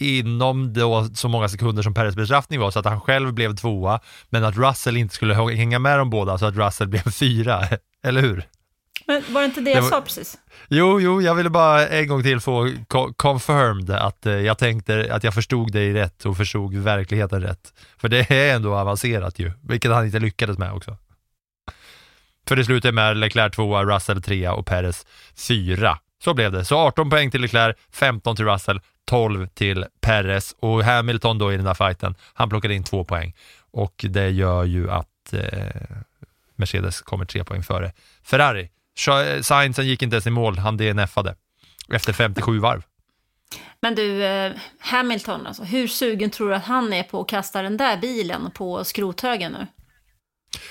inom 0.00 0.72
då 0.72 1.08
så 1.14 1.28
många 1.28 1.48
sekunder 1.48 1.82
som 1.82 1.94
Perez 1.94 2.16
bestraffning 2.16 2.60
var 2.60 2.70
så 2.70 2.78
att 2.78 2.84
han 2.84 3.00
själv 3.00 3.32
blev 3.32 3.56
tvåa 3.56 4.00
men 4.28 4.44
att 4.44 4.56
Russell 4.56 4.96
inte 4.96 5.14
skulle 5.14 5.34
hänga 5.34 5.78
med 5.78 5.98
dem 5.98 6.10
båda 6.10 6.38
så 6.38 6.46
att 6.46 6.56
Russell 6.56 6.88
blev 6.88 7.10
fyra, 7.12 7.62
eller 8.02 8.20
hur? 8.20 8.48
Men 9.06 9.22
var 9.28 9.40
det 9.40 9.44
inte 9.44 9.60
det, 9.60 9.64
det 9.64 9.70
jag 9.70 9.82
var... 9.82 9.90
sa 9.90 10.00
precis? 10.00 10.38
Jo, 10.68 11.00
jo, 11.00 11.22
jag 11.22 11.34
ville 11.34 11.50
bara 11.50 11.88
en 11.88 12.08
gång 12.08 12.22
till 12.22 12.40
få 12.40 12.70
confirmed 13.16 13.90
att 13.90 14.26
eh, 14.26 14.32
jag 14.32 14.58
tänkte 14.58 15.08
att 15.10 15.24
jag 15.24 15.34
förstod 15.34 15.72
dig 15.72 15.92
rätt 15.92 16.24
och 16.24 16.36
förstod 16.36 16.74
verkligheten 16.74 17.42
rätt. 17.42 17.72
För 17.96 18.08
det 18.08 18.30
är 18.30 18.54
ändå 18.54 18.74
avancerat 18.74 19.38
ju, 19.38 19.52
vilket 19.62 19.92
han 19.92 20.06
inte 20.06 20.18
lyckades 20.18 20.58
med 20.58 20.72
också. 20.72 20.96
För 22.48 22.56
det 22.56 22.64
slutade 22.64 22.92
med 22.92 23.16
Leclerc 23.16 23.54
tvåa, 23.54 23.84
Russell 23.84 24.22
trea 24.22 24.52
och 24.52 24.66
Perez 24.66 25.06
fyra. 25.48 25.98
Så 26.24 26.34
blev 26.34 26.52
det. 26.52 26.64
Så 26.64 26.78
18 26.78 27.10
poäng 27.10 27.30
till 27.30 27.40
Leclerc, 27.40 27.76
15 27.92 28.36
till 28.36 28.44
Russell, 28.44 28.80
12 29.04 29.46
till 29.46 29.86
Perez 30.00 30.54
och 30.58 30.84
Hamilton 30.84 31.38
då 31.38 31.52
i 31.52 31.56
den 31.56 31.64
där 31.64 31.74
fighten, 31.74 32.14
han 32.34 32.48
plockade 32.48 32.74
in 32.74 32.84
två 32.84 33.04
poäng 33.04 33.34
och 33.70 34.04
det 34.08 34.30
gör 34.30 34.64
ju 34.64 34.90
att 34.90 35.32
eh, 35.32 35.40
Mercedes 36.56 37.00
kommer 37.00 37.24
tre 37.24 37.44
poäng 37.44 37.62
före 37.62 37.92
Ferrari. 38.22 38.70
Sainzen 39.42 39.86
gick 39.86 40.02
inte 40.02 40.14
ens 40.16 40.26
i 40.26 40.30
mål, 40.30 40.58
han 40.58 40.76
DNFade 40.76 41.34
efter 41.88 42.12
57 42.12 42.58
varv. 42.58 42.82
Men 43.80 43.94
du, 43.94 44.24
eh, 44.24 44.52
Hamilton, 44.78 45.46
alltså, 45.46 45.64
hur 45.64 45.88
sugen 45.88 46.30
tror 46.30 46.48
du 46.48 46.54
att 46.54 46.64
han 46.64 46.92
är 46.92 47.02
på 47.02 47.20
att 47.20 47.28
kasta 47.28 47.62
den 47.62 47.76
där 47.76 47.96
bilen 47.96 48.50
på 48.50 48.84
skrothögen 48.84 49.52
nu? 49.52 49.66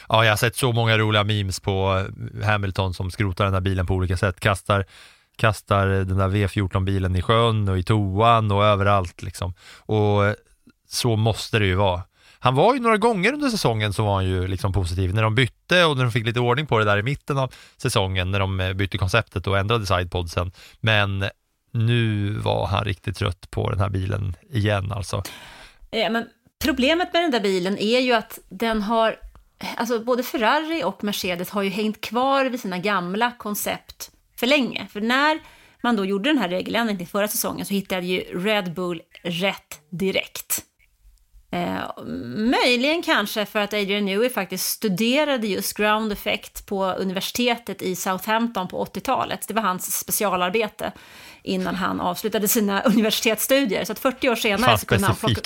Ja, 0.10 0.24
jag 0.26 0.32
har 0.32 0.38
sett 0.38 0.56
så 0.56 0.72
många 0.72 0.98
roliga 0.98 1.24
memes 1.24 1.60
på 1.60 2.08
Hamilton 2.44 2.94
som 2.94 3.12
skrotar 3.12 3.44
den 3.44 3.54
där 3.54 3.62
bilen 3.62 3.86
på 3.86 3.94
olika 3.94 4.18
sätt. 4.18 4.40
Kastar, 4.40 4.86
kastar 5.36 5.88
den 5.88 6.18
där 6.18 6.30
V14-bilen 6.30 7.16
i 7.16 7.22
sjön 7.22 7.70
och 7.70 7.78
i 7.78 7.84
toan 7.84 8.52
och 8.52 8.66
överallt 8.66 9.22
liksom. 9.22 9.54
Och 9.80 10.26
eh, 10.26 10.34
så 10.88 11.16
måste 11.16 11.60
det 11.60 11.66
ju 11.66 11.76
vara. 11.76 12.02
Han 12.40 12.56
var 12.56 12.74
ju 12.74 12.80
några 12.80 12.98
gånger 12.98 13.34
under 13.34 13.50
säsongen 13.50 13.94
så 13.94 14.04
var 14.04 14.16
han 14.16 14.26
ju 14.26 14.48
liksom 14.48 14.74
positiv. 14.74 15.14
När 15.14 15.24
de 15.24 15.36
bytte 15.36 15.86
och 15.86 15.98
när 15.98 16.04
de 16.04 16.12
fick 16.12 16.26
lite 16.26 16.40
ordning 16.40 16.68
på 16.68 16.80
det 16.80 16.86
där 16.86 16.98
i 16.98 17.04
mitten 17.04 17.38
av 17.38 17.54
säsongen, 17.78 18.32
när 18.32 18.40
de 18.40 18.60
eh, 18.60 18.74
bytte 18.74 18.98
konceptet 18.98 19.48
och 19.48 19.58
ändrade 19.58 19.86
sidepodsen. 19.86 20.52
Men 20.80 21.26
nu 21.72 22.30
var 22.30 22.68
han 22.68 22.86
riktigt 22.86 23.18
trött 23.18 23.52
på 23.52 23.70
den 23.70 23.80
här 23.80 23.90
bilen 23.90 24.36
igen 24.50 24.92
alltså. 24.92 25.24
Ja, 25.92 26.10
men 26.10 26.28
problemet 26.64 27.14
med 27.14 27.24
den 27.24 27.32
där 27.32 27.40
bilen 27.40 27.78
är 27.78 28.00
ju 28.00 28.14
att 28.14 28.40
den 28.50 28.82
har, 28.82 29.16
alltså 29.78 30.00
både 30.00 30.24
Ferrari 30.24 30.84
och 30.84 31.04
Mercedes 31.04 31.50
har 31.50 31.62
ju 31.62 31.70
hängt 31.70 32.02
kvar 32.02 32.46
vid 32.46 32.60
sina 32.60 32.78
gamla 32.78 33.32
koncept 33.32 34.12
för 34.44 34.48
länge. 34.48 34.88
För 34.94 35.02
när 35.02 35.40
man 35.84 35.96
då 35.96 36.06
gjorde 36.06 36.30
den 36.30 36.38
här 36.38 36.50
regeländringen 36.50 36.98
till 36.98 37.08
förra 37.08 37.28
säsongen 37.28 37.66
så 37.66 37.74
hittade 37.74 38.06
ju 38.06 38.20
Red 38.20 38.74
Bull 38.74 39.02
rätt 39.22 39.82
direkt. 39.90 40.64
Eh, 41.52 42.04
möjligen 42.36 43.02
kanske 43.02 43.46
för 43.46 43.60
att 43.60 43.74
Adrian 43.74 44.06
Newey 44.06 44.30
faktiskt 44.30 44.66
studerade 44.66 45.48
just 45.48 45.78
ground 45.78 46.12
effect 46.12 46.66
på 46.66 46.86
universitetet 46.86 47.82
i 47.82 47.96
Southampton 47.96 48.68
på 48.68 48.86
80-talet. 48.86 49.48
Det 49.48 49.54
var 49.54 49.62
hans 49.62 50.00
specialarbete 50.00 50.92
innan 51.44 51.76
han 51.76 52.02
avslutade 52.02 52.48
sina 52.48 52.82
universitetsstudier. 52.86 53.86
Så 53.86 53.92
att 53.92 54.00
40 54.00 54.30
år 54.30 54.36
senare 54.36 54.78
så 54.78 54.86
kunde 54.86 55.08
han 55.08 55.16
plocka... 55.16 55.42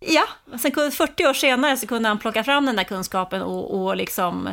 Ja, 0.00 0.28
sen 0.58 0.92
40 0.92 1.26
år 1.26 1.34
senare 1.34 1.76
så 1.76 1.86
kunde 1.86 2.08
han 2.08 2.18
plocka 2.18 2.44
fram 2.44 2.66
den 2.66 2.76
där 2.76 2.84
kunskapen 2.84 3.42
och, 3.42 3.80
och 3.80 3.96
liksom 3.96 4.48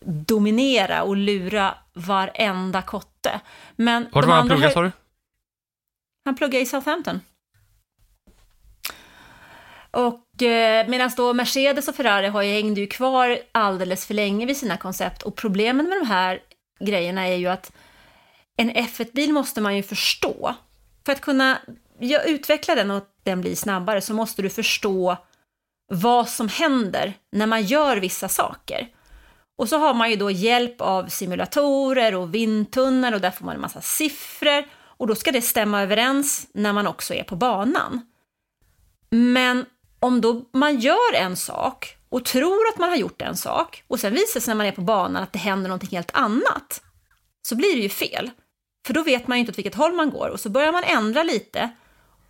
dominera 0.00 1.02
och 1.02 1.16
lura 1.16 1.74
varenda 1.92 2.82
kotte. 2.82 3.40
Men 3.76 4.06
Var 4.12 4.22
var 4.22 4.34
han 4.34 4.48
pluggade 4.48 4.72
sa 4.72 4.82
du? 4.82 4.92
Han 6.24 6.36
pluggade 6.36 6.62
i 6.62 6.66
Southampton. 6.66 7.20
Och 9.90 10.42
eh, 10.42 10.88
medan 10.88 11.10
då 11.16 11.34
Mercedes 11.34 11.88
och 11.88 11.94
Ferrari 11.94 12.26
har 12.26 12.42
ju, 12.42 12.52
hängde 12.52 12.80
ju 12.80 12.86
kvar 12.86 13.38
alldeles 13.52 14.06
för 14.06 14.14
länge 14.14 14.46
vid 14.46 14.56
sina 14.56 14.76
koncept. 14.76 15.22
Och 15.22 15.36
problemen 15.36 15.88
med 15.88 15.98
de 15.98 16.06
här 16.06 16.40
grejerna 16.80 17.28
är 17.28 17.36
ju 17.36 17.46
att 17.46 17.72
en 18.56 18.70
F1-bil 18.70 19.32
måste 19.32 19.60
man 19.60 19.76
ju 19.76 19.82
förstå. 19.82 20.54
För 21.06 21.12
att 21.12 21.20
kunna 21.20 21.58
ja, 22.00 22.22
utveckla 22.22 22.74
den 22.74 22.90
och 22.90 23.04
den 23.22 23.40
blir 23.40 23.54
snabbare 23.54 24.00
så 24.00 24.14
måste 24.14 24.42
du 24.42 24.50
förstå 24.50 25.16
vad 25.92 26.28
som 26.28 26.48
händer 26.48 27.14
när 27.32 27.46
man 27.46 27.62
gör 27.62 27.96
vissa 27.96 28.28
saker. 28.28 28.88
Och 29.58 29.68
så 29.68 29.78
har 29.78 29.94
man 29.94 30.10
ju 30.10 30.16
då 30.16 30.30
hjälp 30.30 30.80
av 30.80 31.06
simulatorer 31.06 32.14
och 32.14 32.34
vindtunnor 32.34 33.12
och 33.12 33.20
där 33.20 33.30
får 33.30 33.44
man 33.44 33.54
en 33.54 33.60
massa 33.60 33.80
siffror 33.80 34.64
och 34.74 35.06
då 35.06 35.14
ska 35.14 35.32
det 35.32 35.42
stämma 35.42 35.82
överens 35.82 36.46
när 36.54 36.72
man 36.72 36.86
också 36.86 37.14
är 37.14 37.22
på 37.22 37.36
banan. 37.36 38.00
Men 39.10 39.66
om 40.00 40.20
då 40.20 40.44
man 40.52 40.80
gör 40.80 41.14
en 41.14 41.36
sak 41.36 41.96
och 42.08 42.24
tror 42.24 42.68
att 42.72 42.78
man 42.78 42.88
har 42.88 42.96
gjort 42.96 43.22
en 43.22 43.36
sak 43.36 43.84
och 43.86 44.00
sen 44.00 44.14
visar 44.14 44.40
sig 44.40 44.50
när 44.50 44.56
man 44.56 44.66
är 44.66 44.72
på 44.72 44.80
banan 44.80 45.22
att 45.22 45.32
det 45.32 45.38
händer 45.38 45.68
någonting 45.68 45.90
helt 45.90 46.10
annat, 46.16 46.82
så 47.48 47.56
blir 47.56 47.76
det 47.76 47.82
ju 47.82 47.88
fel. 47.88 48.30
För 48.86 48.94
då 48.94 49.02
vet 49.02 49.28
man 49.28 49.38
ju 49.38 49.40
inte 49.40 49.52
åt 49.52 49.58
vilket 49.58 49.74
håll 49.74 49.92
man 49.92 50.10
går 50.10 50.28
och 50.28 50.40
så 50.40 50.48
börjar 50.50 50.72
man 50.72 50.84
ändra 50.84 51.22
lite 51.22 51.70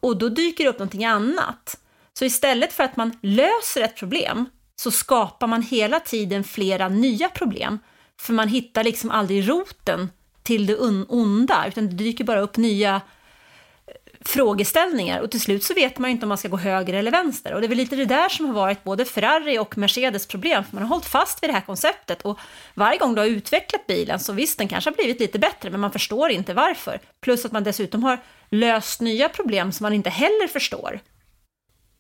och 0.06 0.16
då 0.16 0.28
dyker 0.28 0.64
det 0.64 0.70
upp 0.70 0.78
någonting 0.78 1.04
annat. 1.04 1.78
Så 2.18 2.24
istället 2.24 2.72
för 2.72 2.84
att 2.84 2.96
man 2.96 3.18
löser 3.22 3.82
ett 3.82 3.96
problem 3.96 4.46
så 4.76 4.90
skapar 4.90 5.46
man 5.46 5.62
hela 5.62 6.00
tiden 6.00 6.44
flera 6.44 6.88
nya 6.88 7.28
problem. 7.28 7.78
För 8.20 8.32
man 8.32 8.48
hittar 8.48 8.84
liksom 8.84 9.10
aldrig 9.10 9.48
roten 9.48 10.10
till 10.42 10.66
det 10.66 10.76
onda, 11.08 11.64
utan 11.68 11.88
det 11.88 11.94
dyker 11.94 12.24
bara 12.24 12.40
upp 12.40 12.56
nya 12.56 12.94
eh, 12.94 13.92
frågeställningar 14.20 15.20
och 15.20 15.30
till 15.30 15.40
slut 15.40 15.64
så 15.64 15.74
vet 15.74 15.98
man 15.98 16.10
ju 16.10 16.12
inte 16.12 16.24
om 16.24 16.28
man 16.28 16.38
ska 16.38 16.48
gå 16.48 16.56
höger 16.56 16.94
eller 16.94 17.10
vänster. 17.10 17.54
Och 17.54 17.60
det 17.60 17.66
är 17.66 17.68
väl 17.68 17.78
lite 17.78 17.96
det 17.96 18.04
där 18.04 18.28
som 18.28 18.46
har 18.46 18.52
varit 18.52 18.84
både 18.84 19.04
Ferrari 19.04 19.58
och 19.58 19.78
Mercedes 19.78 20.26
problem, 20.26 20.64
för 20.64 20.74
man 20.74 20.82
har 20.82 20.88
hållit 20.88 21.06
fast 21.06 21.42
vid 21.42 21.50
det 21.50 21.54
här 21.54 21.60
konceptet 21.60 22.22
och 22.22 22.38
varje 22.74 22.98
gång 22.98 23.14
du 23.14 23.20
har 23.20 23.28
utvecklat 23.28 23.86
bilen 23.86 24.20
så 24.20 24.32
visst, 24.32 24.58
den 24.58 24.68
kanske 24.68 24.90
har 24.90 24.94
blivit 24.94 25.20
lite 25.20 25.38
bättre, 25.38 25.70
men 25.70 25.80
man 25.80 25.92
förstår 25.92 26.30
inte 26.30 26.54
varför. 26.54 27.00
Plus 27.20 27.44
att 27.44 27.52
man 27.52 27.64
dessutom 27.64 28.02
har 28.02 28.18
löst 28.50 29.00
nya 29.00 29.28
problem 29.28 29.72
som 29.72 29.85
man 29.85 29.92
inte 29.92 30.11
heller 30.11 30.48
förstår. 30.48 31.00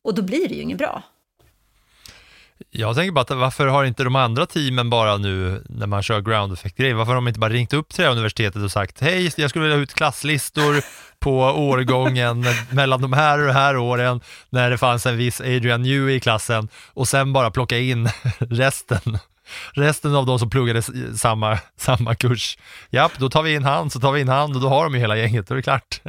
Och 0.02 0.14
då 0.14 0.22
blir 0.22 0.48
det 0.48 0.54
ju 0.54 0.62
inget 0.62 0.78
bra. 0.78 1.02
Jag 2.70 2.96
tänker 2.96 3.12
bara 3.12 3.20
att 3.20 3.30
varför 3.30 3.66
har 3.66 3.84
inte 3.84 4.04
de 4.04 4.16
andra 4.16 4.46
teamen 4.46 4.90
bara 4.90 5.16
nu 5.16 5.64
när 5.68 5.86
man 5.86 6.02
kör 6.02 6.20
ground 6.20 6.52
effect-grejer, 6.52 6.94
varför 6.94 7.12
har 7.12 7.14
de 7.14 7.28
inte 7.28 7.40
bara 7.40 7.50
ringt 7.50 7.72
upp 7.72 7.88
till 7.88 8.02
det 8.02 8.08
här 8.08 8.12
universitetet 8.12 8.62
och 8.62 8.72
sagt 8.72 9.00
hej, 9.00 9.32
jag 9.36 9.50
skulle 9.50 9.62
vilja 9.62 9.76
ha 9.76 9.82
ut 9.82 9.94
klasslistor 9.94 10.84
på 11.18 11.38
årgången 11.40 12.44
mellan 12.70 13.02
de 13.02 13.12
här 13.12 13.38
och 13.38 13.46
de 13.46 13.52
här 13.52 13.76
åren 13.76 14.20
när 14.50 14.70
det 14.70 14.78
fanns 14.78 15.06
en 15.06 15.16
viss 15.16 15.40
Adrian 15.40 15.82
Newey 15.82 16.14
i 16.14 16.20
klassen 16.20 16.68
och 16.86 17.08
sen 17.08 17.32
bara 17.32 17.50
plocka 17.50 17.78
in 17.78 18.08
resten. 18.38 19.18
Resten 19.72 20.14
av 20.14 20.26
de 20.26 20.38
som 20.38 20.50
pluggade 20.50 20.82
samma, 21.16 21.58
samma 21.76 22.14
kurs. 22.14 22.58
Japp, 22.90 23.18
då 23.18 23.30
tar 23.30 23.42
vi 23.42 23.54
in 23.54 23.64
han, 23.64 23.90
så 23.90 24.00
tar 24.00 24.12
vi 24.12 24.20
in 24.20 24.28
han 24.28 24.54
och 24.54 24.60
då 24.60 24.68
har 24.68 24.84
de 24.84 24.94
ju 24.94 25.00
hela 25.00 25.16
gänget, 25.16 25.48
då 25.48 25.54
är 25.54 25.56
det 25.56 25.62
klart. 25.62 26.00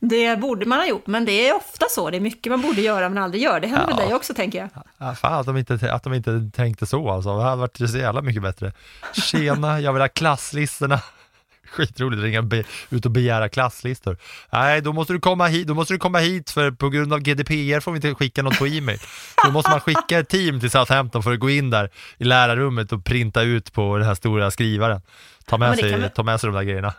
Det 0.00 0.40
borde 0.40 0.66
man 0.66 0.78
ha 0.78 0.86
gjort, 0.86 1.06
men 1.06 1.24
det 1.24 1.48
är 1.48 1.56
ofta 1.56 1.86
så. 1.90 2.10
Det 2.10 2.16
är 2.16 2.20
mycket 2.20 2.50
man 2.50 2.62
borde 2.62 2.80
göra 2.80 3.08
men 3.08 3.18
aldrig 3.18 3.42
gör. 3.42 3.60
Det 3.60 3.66
händer 3.66 3.86
ja. 3.90 3.96
väl 3.96 4.06
dig 4.06 4.14
också, 4.14 4.34
tänker 4.34 4.58
jag. 4.58 4.68
Ja, 4.98 5.14
fan 5.14 5.40
att 5.40 5.46
de, 5.46 5.56
inte, 5.56 5.92
att 5.92 6.02
de 6.02 6.14
inte 6.14 6.50
tänkte 6.54 6.86
så 6.86 7.10
alltså. 7.10 7.36
Det 7.36 7.42
hade 7.42 7.56
varit 7.56 7.76
så 7.76 7.98
jävla 7.98 8.22
mycket 8.22 8.42
bättre. 8.42 8.72
Tjena, 9.12 9.80
jag 9.80 9.92
vill 9.92 10.02
ha 10.02 10.08
klasslistorna. 10.08 11.00
Skitroligt 11.70 12.22
ringa 12.22 12.64
ut 12.90 13.06
och 13.06 13.10
begära 13.10 13.48
klasslistor. 13.48 14.16
Nej, 14.50 14.80
då 14.80 14.92
måste 14.92 15.12
du 15.12 15.20
komma 15.20 15.46
hit, 15.46 15.66
då 15.66 15.74
måste 15.74 15.94
du 15.94 15.98
komma 15.98 16.18
hit 16.18 16.50
för 16.50 16.70
på 16.70 16.88
grund 16.88 17.12
av 17.12 17.20
GDPR 17.20 17.80
får 17.80 17.92
vi 17.92 17.96
inte 17.96 18.14
skicka 18.14 18.42
något 18.42 18.58
på 18.58 18.66
e-mail. 18.66 18.98
Då 19.44 19.50
måste 19.50 19.70
man 19.70 19.80
skicka 19.80 20.18
ett 20.18 20.28
team 20.28 20.60
till 20.60 20.70
Southampton 20.70 21.22
för 21.22 21.32
att 21.32 21.40
gå 21.40 21.50
in 21.50 21.70
där 21.70 21.90
i 22.18 22.24
lärarrummet 22.24 22.92
och 22.92 23.04
printa 23.04 23.42
ut 23.42 23.72
på 23.72 23.96
den 23.96 24.06
här 24.06 24.14
stora 24.14 24.50
skrivaren. 24.50 25.00
Ta 25.46 25.58
med, 25.58 25.78
sig, 25.78 25.92
väl- 25.92 26.10
ta 26.10 26.22
med 26.22 26.40
sig 26.40 26.48
de 26.50 26.56
där 26.56 26.62
grejerna. 26.62 26.94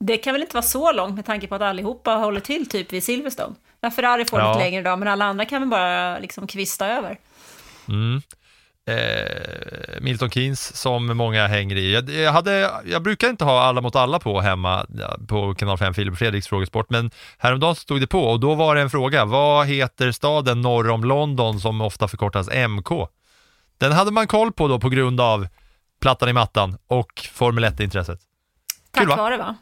Det 0.00 0.16
kan 0.16 0.34
väl 0.34 0.42
inte 0.42 0.54
vara 0.54 0.62
så 0.62 0.92
långt 0.92 1.14
med 1.14 1.26
tanke 1.26 1.46
på 1.46 1.54
att 1.54 1.62
allihopa 1.62 2.10
håller 2.14 2.40
till 2.40 2.68
typ 2.68 2.92
vid 2.92 3.04
Silverstone. 3.04 3.54
Ja, 3.80 3.90
Ferrari 3.90 4.24
får 4.24 4.40
Ja. 4.40 4.48
lite 4.52 4.64
längre 4.64 4.80
idag, 4.80 4.98
men 4.98 5.08
alla 5.08 5.24
andra 5.24 5.44
kan 5.44 5.62
väl 5.62 5.68
bara 5.68 6.18
liksom 6.18 6.46
kvista 6.46 6.86
över. 6.88 7.18
Mm. 7.88 8.22
Eh, 8.88 10.00
Milton 10.00 10.30
Keynes 10.30 10.76
som 10.76 11.16
många 11.16 11.46
hänger 11.46 11.76
i. 11.76 11.92
Jag, 11.94 12.10
jag, 12.10 12.32
hade, 12.32 12.70
jag 12.86 13.02
brukar 13.02 13.30
inte 13.30 13.44
ha 13.44 13.62
alla 13.62 13.80
mot 13.80 13.96
alla 13.96 14.18
på 14.18 14.40
hemma 14.40 14.86
på 15.28 15.54
kanal 15.54 15.78
5 15.78 15.94
Filip 15.94 16.12
och 16.12 16.18
Fredriks 16.18 16.48
frågesport, 16.48 16.90
men 16.90 17.10
häromdagen 17.38 17.74
stod 17.76 18.00
det 18.00 18.06
på 18.06 18.20
och 18.24 18.40
då 18.40 18.54
var 18.54 18.74
det 18.74 18.80
en 18.80 18.90
fråga. 18.90 19.24
Vad 19.24 19.66
heter 19.66 20.12
staden 20.12 20.60
norr 20.60 20.90
om 20.90 21.04
London 21.04 21.60
som 21.60 21.80
ofta 21.80 22.08
förkortas 22.08 22.48
MK? 22.68 22.88
Den 23.78 23.92
hade 23.92 24.10
man 24.10 24.26
koll 24.26 24.52
på 24.52 24.68
då 24.68 24.78
på 24.80 24.88
grund 24.88 25.20
av 25.20 25.48
plattan 26.00 26.28
i 26.28 26.32
mattan 26.32 26.76
och 26.86 27.28
Formel 27.32 27.64
1-intresset. 27.64 28.18
Tack 28.90 29.00
Kul, 29.02 29.08
va? 29.08 29.16
vare 29.16 29.36
va? 29.36 29.56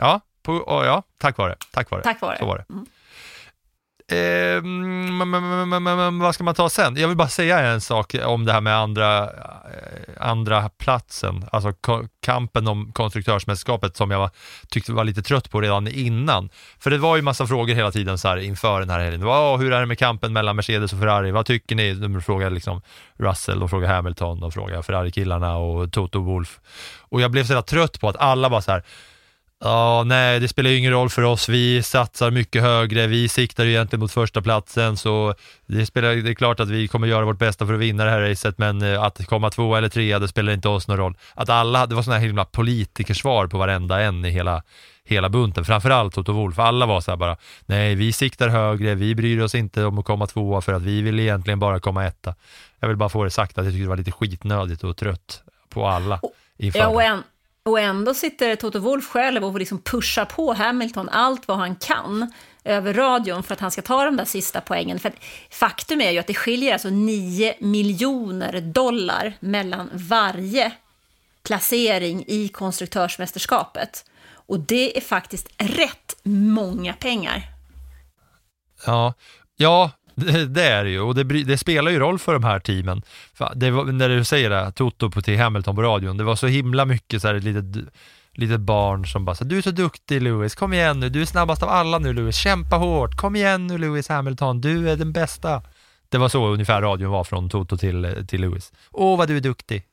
Ja, 0.00 0.20
på, 0.42 0.64
ja, 0.66 1.02
tack 1.18 1.38
vare. 1.38 1.56
Tack 1.72 1.90
vare. 1.90 2.02
Tack 2.02 2.20
vare. 2.20 2.38
Så 2.38 2.46
var 2.46 2.58
det. 2.58 2.64
Mm. 2.70 2.86
Eh, 4.10 4.62
vad 6.20 6.34
ska 6.34 6.44
man 6.44 6.54
ta 6.54 6.68
sen? 6.68 6.96
Jag 6.96 7.08
vill 7.08 7.16
bara 7.16 7.28
säga 7.28 7.58
en 7.58 7.80
sak 7.80 8.14
om 8.24 8.44
det 8.44 8.52
här 8.52 8.60
med 8.60 8.76
andra, 8.76 9.22
eh, 9.24 9.30
andra 10.18 10.68
platsen, 10.68 11.44
alltså 11.52 11.72
kampen 12.22 12.68
om 12.68 12.92
konstruktörsmästerskapet 12.92 13.96
som 13.96 14.10
jag 14.10 14.18
var, 14.18 14.30
tyckte 14.68 14.92
var 14.92 15.04
lite 15.04 15.22
trött 15.22 15.50
på 15.50 15.60
redan 15.60 15.88
innan. 15.88 16.50
För 16.78 16.90
det 16.90 16.98
var 16.98 17.16
ju 17.16 17.22
massa 17.22 17.46
frågor 17.46 17.74
hela 17.74 17.90
tiden 17.90 18.18
så 18.18 18.28
här 18.28 18.36
inför 18.36 18.80
den 18.80 18.90
här 18.90 19.00
helgen. 19.00 19.24
Wow, 19.24 19.60
hur 19.60 19.72
är 19.72 19.80
det 19.80 19.86
med 19.86 19.98
kampen 19.98 20.32
mellan 20.32 20.56
Mercedes 20.56 20.92
och 20.92 20.98
Ferrari? 20.98 21.30
Vad 21.30 21.46
tycker 21.46 21.76
ni? 21.76 21.94
De 21.94 22.22
frågar 22.22 22.50
liksom 22.50 22.82
Russell 23.16 23.62
och 23.62 23.70
frågar 23.70 23.94
Hamilton 23.94 24.42
och 24.42 24.54
frågar 24.54 24.82
Ferrari-killarna 24.82 25.56
och 25.56 25.92
Toto 25.92 26.20
Wolff. 26.20 26.60
Och 26.98 27.20
jag 27.20 27.30
blev 27.30 27.44
så 27.44 27.62
trött 27.62 28.00
på 28.00 28.08
att 28.08 28.16
alla 28.16 28.50
bara 28.50 28.62
så 28.62 28.72
här 28.72 28.82
Ja, 29.64 30.02
nej, 30.06 30.40
det 30.40 30.48
spelar 30.48 30.70
ju 30.70 30.76
ingen 30.76 30.92
roll 30.92 31.10
för 31.10 31.22
oss. 31.22 31.48
Vi 31.48 31.82
satsar 31.82 32.30
mycket 32.30 32.62
högre. 32.62 33.06
Vi 33.06 33.28
siktar 33.28 33.64
ju 33.64 33.70
egentligen 33.70 34.00
mot 34.00 34.12
första 34.12 34.42
platsen 34.42 34.96
så 34.96 35.34
det, 35.66 35.86
spelar, 35.86 36.14
det 36.14 36.30
är 36.30 36.34
klart 36.34 36.60
att 36.60 36.68
vi 36.68 36.88
kommer 36.88 37.06
göra 37.06 37.24
vårt 37.24 37.38
bästa 37.38 37.66
för 37.66 37.74
att 37.74 37.80
vinna 37.80 38.04
det 38.04 38.10
här 38.10 38.20
racet, 38.20 38.58
men 38.58 38.82
eh, 38.82 39.02
att 39.02 39.26
komma 39.26 39.50
två 39.50 39.76
eller 39.76 39.88
trea, 39.88 40.18
det 40.18 40.28
spelar 40.28 40.52
inte 40.52 40.68
oss 40.68 40.88
någon 40.88 40.96
roll. 40.96 41.16
Att 41.34 41.48
alla, 41.48 41.86
det 41.86 41.94
var 41.94 42.02
sådana 42.02 42.18
här 42.18 42.26
himla 42.26 42.44
politikersvar 42.44 43.46
på 43.46 43.58
varenda 43.58 44.00
en 44.00 44.24
i 44.24 44.30
hela, 44.30 44.62
hela 45.04 45.28
bunten. 45.28 45.64
Framförallt 45.64 46.14
Toto 46.14 46.32
Wolff. 46.32 46.58
Alla 46.58 46.86
var 46.86 47.00
så 47.00 47.10
här 47.10 47.16
bara, 47.16 47.36
nej, 47.66 47.94
vi 47.94 48.12
siktar 48.12 48.48
högre, 48.48 48.94
vi 48.94 49.14
bryr 49.14 49.40
oss 49.40 49.54
inte 49.54 49.84
om 49.84 49.98
att 49.98 50.04
komma 50.04 50.26
tvåa 50.26 50.60
för 50.60 50.72
att 50.72 50.82
vi 50.82 51.02
vill 51.02 51.20
egentligen 51.20 51.58
bara 51.58 51.80
komma 51.80 52.06
etta. 52.06 52.34
Jag 52.80 52.88
vill 52.88 52.96
bara 52.96 53.08
få 53.08 53.24
det 53.24 53.30
sagt 53.30 53.58
att 53.58 53.64
jag 53.64 53.74
tycker 53.74 53.84
det 53.84 53.88
var 53.88 53.96
lite 53.96 54.12
skitnödigt 54.12 54.84
och 54.84 54.96
trött 54.96 55.42
på 55.68 55.86
alla 55.86 56.20
inför 56.56 56.78
Ja, 56.78 56.88
och, 56.88 57.02
en, 57.02 57.22
och 57.62 57.80
ändå 57.80 58.14
sitter 58.14 58.56
Toto 58.56 58.78
Wolf 58.78 59.08
själv 59.08 59.44
och 59.44 59.58
liksom 59.58 59.78
pushar 59.82 60.24
på 60.24 60.52
Hamilton 60.52 61.08
allt 61.08 61.48
vad 61.48 61.56
han 61.56 61.76
kan 61.76 62.32
över 62.64 62.94
radion 62.94 63.42
för 63.42 63.54
att 63.54 63.60
han 63.60 63.70
ska 63.70 63.82
ta 63.82 64.04
de 64.04 64.16
där 64.16 64.24
sista 64.24 64.60
poängen. 64.60 64.98
För 64.98 65.12
faktum 65.50 66.00
är 66.00 66.10
ju 66.10 66.18
att 66.18 66.26
det 66.26 66.34
skiljer 66.34 66.72
alltså 66.72 66.90
9 66.90 67.54
miljoner 67.60 68.60
dollar 68.60 69.32
mellan 69.40 69.90
varje 69.92 70.72
placering 71.42 72.24
i 72.26 72.48
konstruktörsmästerskapet. 72.48 74.04
Och 74.32 74.60
det 74.60 74.96
är 74.96 75.00
faktiskt 75.00 75.48
rätt 75.58 76.16
många 76.22 76.92
pengar. 76.92 77.42
Ja, 78.86 79.14
ja 79.56 79.90
det, 80.20 80.46
det 80.46 80.62
är 80.62 80.84
det 80.84 80.90
ju 80.90 81.00
och 81.00 81.14
det, 81.14 81.24
det 81.24 81.58
spelar 81.58 81.90
ju 81.90 81.98
roll 81.98 82.18
för 82.18 82.32
de 82.32 82.44
här 82.44 82.60
teamen. 82.60 83.02
Det 83.54 83.70
var, 83.70 83.84
när 83.84 84.08
du 84.08 84.24
säger 84.24 84.50
det, 84.50 84.72
Toto 84.72 85.10
på 85.10 85.22
till 85.22 85.38
Hamilton 85.38 85.76
på 85.76 85.82
radion, 85.82 86.16
det 86.16 86.24
var 86.24 86.36
så 86.36 86.46
himla 86.46 86.84
mycket 86.84 87.22
så 87.22 87.28
här 87.28 87.34
ett 87.34 87.44
litet, 87.44 87.92
litet 88.32 88.60
barn 88.60 89.06
som 89.06 89.24
bara 89.24 89.36
sa 89.36 89.44
du 89.44 89.58
är 89.58 89.62
så 89.62 89.70
duktig 89.70 90.22
Lewis, 90.22 90.54
kom 90.54 90.72
igen 90.72 91.00
nu, 91.00 91.08
du 91.08 91.22
är 91.22 91.26
snabbast 91.26 91.62
av 91.62 91.68
alla 91.68 91.98
nu 91.98 92.12
Lewis, 92.12 92.36
kämpa 92.36 92.76
hårt, 92.76 93.16
kom 93.16 93.36
igen 93.36 93.66
nu 93.66 93.78
Lewis 93.78 94.08
Hamilton, 94.08 94.60
du 94.60 94.90
är 94.90 94.96
den 94.96 95.12
bästa. 95.12 95.62
Det 96.08 96.18
var 96.18 96.28
så 96.28 96.46
ungefär 96.46 96.82
radion 96.82 97.10
var 97.10 97.24
från 97.24 97.50
Toto 97.50 97.76
till, 97.76 98.26
till 98.28 98.40
Lewis. 98.40 98.72
Åh 98.90 99.18
vad 99.18 99.28
du 99.28 99.36
är 99.36 99.40
duktig. 99.40 99.86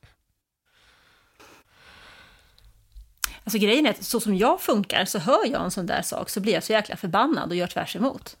Alltså 3.44 3.58
grejen 3.58 3.86
är 3.86 3.90
att 3.90 4.04
så 4.04 4.20
som 4.20 4.34
jag 4.34 4.60
funkar 4.60 5.04
så 5.04 5.18
hör 5.18 5.46
jag 5.52 5.64
en 5.64 5.70
sån 5.70 5.86
där 5.86 6.02
sak 6.02 6.30
så 6.30 6.40
blir 6.40 6.52
jag 6.52 6.64
så 6.64 6.72
jäkla 6.72 6.96
förbannad 6.96 7.50
och 7.50 7.56
gör 7.56 7.66
tvärs 7.66 7.96
emot. 7.96 8.36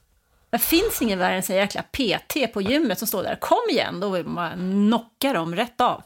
Det 0.50 0.58
finns 0.58 1.02
ingen 1.02 1.18
värre 1.18 1.34
än 1.34 1.42
en 1.48 1.56
jäkla 1.56 1.82
PT 1.82 2.52
på 2.52 2.62
gymmet 2.62 2.98
som 2.98 3.08
står 3.08 3.22
där, 3.22 3.36
kom 3.40 3.58
igen, 3.70 4.00
då 4.00 4.10
vill 4.10 4.26
man 4.26 4.52
knocka 4.88 5.32
dem 5.32 5.54
rätt 5.56 5.80
av. 5.80 6.02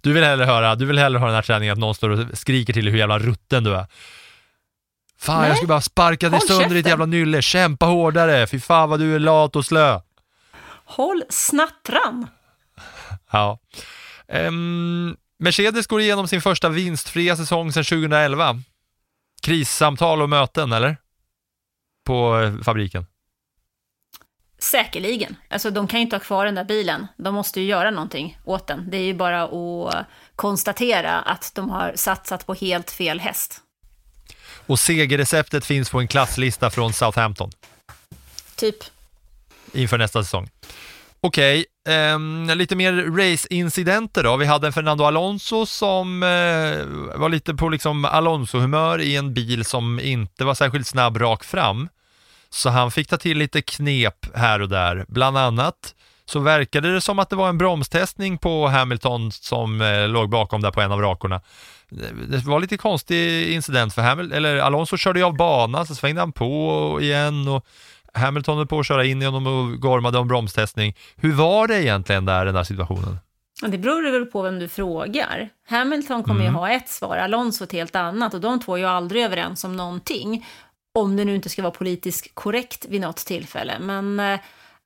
Du 0.00 0.12
vill 0.12 0.24
hellre 0.24 0.44
höra, 0.44 0.74
du 0.74 0.86
vill 0.86 0.98
hellre 0.98 1.18
höra 1.18 1.28
den 1.28 1.34
här 1.34 1.42
träningen 1.42 1.72
att 1.72 1.78
någon 1.78 1.94
står 1.94 2.10
och 2.10 2.38
skriker 2.38 2.72
till 2.72 2.84
dig 2.84 2.92
hur 2.92 2.98
jävla 2.98 3.18
rutten 3.18 3.64
du 3.64 3.74
är. 3.74 3.86
Fan, 5.18 5.40
Nej. 5.40 5.48
jag 5.48 5.56
skulle 5.56 5.68
bara 5.68 5.80
sparka 5.80 6.28
dig 6.28 6.40
sönder 6.40 6.74
ditt 6.74 6.86
jävla 6.86 7.06
nylle, 7.06 7.42
kämpa 7.42 7.86
hårdare, 7.86 8.46
fy 8.46 8.60
fan 8.60 8.90
vad 8.90 9.00
du 9.00 9.14
är 9.14 9.18
lat 9.18 9.56
och 9.56 9.64
slö. 9.64 10.00
Håll 10.84 11.22
snattran! 11.28 12.26
Ja. 13.30 13.58
Ehm, 14.28 15.16
Mercedes 15.38 15.86
går 15.86 16.00
igenom 16.00 16.28
sin 16.28 16.42
första 16.42 16.68
vinstfria 16.68 17.36
säsong 17.36 17.72
sedan 17.72 17.84
2011. 17.84 18.60
Krissamtal 19.42 20.22
och 20.22 20.28
möten, 20.28 20.72
eller? 20.72 20.96
På 22.04 22.52
fabriken. 22.64 23.06
Säkerligen. 24.58 25.36
Alltså 25.50 25.70
de 25.70 25.88
kan 25.88 26.00
ju 26.00 26.04
inte 26.04 26.16
ha 26.16 26.20
kvar 26.20 26.44
den 26.44 26.54
där 26.54 26.64
bilen. 26.64 27.06
De 27.16 27.34
måste 27.34 27.60
ju 27.60 27.66
göra 27.66 27.90
någonting 27.90 28.38
åt 28.44 28.66
den. 28.66 28.90
Det 28.90 28.96
är 28.96 29.02
ju 29.02 29.14
bara 29.14 29.42
att 29.42 30.06
konstatera 30.36 31.20
att 31.20 31.52
de 31.54 31.70
har 31.70 31.92
satsat 31.96 32.46
på 32.46 32.54
helt 32.54 32.90
fel 32.90 33.20
häst. 33.20 33.60
Och 34.66 34.78
segerreceptet 34.78 35.64
finns 35.64 35.90
på 35.90 36.00
en 36.00 36.08
klasslista 36.08 36.70
från 36.70 36.92
Southampton 36.92 37.50
Typ. 38.56 38.76
inför 39.72 39.98
nästa 39.98 40.24
säsong. 40.24 40.50
Okej, 41.26 41.64
ehm, 41.88 42.50
lite 42.54 42.76
mer 42.76 42.92
race-incidenter 42.92 44.22
då. 44.22 44.36
Vi 44.36 44.46
hade 44.46 44.66
en 44.66 44.72
Fernando 44.72 45.04
Alonso 45.04 45.66
som 45.66 46.22
uh, 46.22 47.18
var 47.18 47.28
lite 47.28 47.54
på 47.54 47.68
liksom 47.68 48.04
Alonso-humör 48.04 49.00
i 49.00 49.16
en 49.16 49.34
bil 49.34 49.64
som 49.64 50.00
inte 50.00 50.44
var 50.44 50.54
särskilt 50.54 50.86
snabb 50.86 51.16
rakt 51.16 51.46
fram. 51.46 51.88
Så 52.50 52.70
han 52.70 52.90
fick 52.90 53.08
ta 53.08 53.16
till 53.16 53.38
lite 53.38 53.62
knep 53.62 54.26
här 54.36 54.62
och 54.62 54.68
där. 54.68 55.04
Bland 55.08 55.38
annat 55.38 55.94
så 56.24 56.40
verkade 56.40 56.94
det 56.94 57.00
som 57.00 57.18
att 57.18 57.30
det 57.30 57.36
var 57.36 57.48
en 57.48 57.58
bromstestning 57.58 58.38
på 58.38 58.66
Hamilton 58.66 59.32
som 59.32 59.80
eh, 59.80 60.08
låg 60.08 60.30
bakom 60.30 60.62
där 60.62 60.70
på 60.70 60.80
en 60.80 60.92
av 60.92 61.00
rakorna. 61.00 61.40
Det 61.88 62.12
det 62.26 62.44
var 62.44 62.60
lite 62.60 62.76
konstig 62.76 63.50
incident 63.52 63.94
för 63.94 64.02
Hamilton, 64.02 64.36
eller 64.36 64.56
Alonso 64.56 64.96
körde 64.96 65.18
ju 65.18 65.24
av 65.24 65.36
banan, 65.36 65.86
så 65.86 65.94
svängde 65.94 66.20
han 66.20 66.32
på 66.32 66.98
igen 67.02 67.48
och 67.48 67.66
Hamilton 68.14 68.56
höll 68.58 68.66
på 68.66 68.78
att 68.80 68.86
köra 68.86 69.04
in 69.04 69.22
i 69.22 69.24
honom 69.24 69.46
och 69.46 69.80
gormade 69.80 70.18
om 70.18 70.28
bromstestning. 70.28 70.94
Hur 71.16 71.32
var 71.32 71.66
det 71.68 71.82
egentligen 71.82 72.24
där, 72.24 72.44
den 72.44 72.54
där 72.54 72.64
situationen? 72.64 73.18
Det 73.66 73.78
beror 73.78 74.12
väl 74.12 74.26
på 74.26 74.42
vem 74.42 74.58
du 74.58 74.68
frågar. 74.68 75.48
Hamilton 75.68 76.22
kommer 76.22 76.40
Mm. 76.40 76.52
ju 76.52 76.58
ha 76.58 76.70
ett 76.70 76.88
svar, 76.88 77.16
Alonso 77.16 77.64
ett 77.64 77.72
helt 77.72 77.96
annat 77.96 78.34
och 78.34 78.40
de 78.40 78.60
två 78.60 78.74
är 78.74 78.78
ju 78.78 78.84
aldrig 78.86 79.24
överens 79.24 79.64
om 79.64 79.76
någonting. 79.76 80.46
Om 80.94 81.16
det 81.16 81.24
nu 81.24 81.34
inte 81.34 81.48
ska 81.48 81.62
vara 81.62 81.72
politiskt 81.72 82.34
korrekt 82.34 82.86
vid 82.88 83.00
något 83.00 83.16
tillfälle. 83.16 83.78
Men 83.80 84.20
eh, 84.20 84.40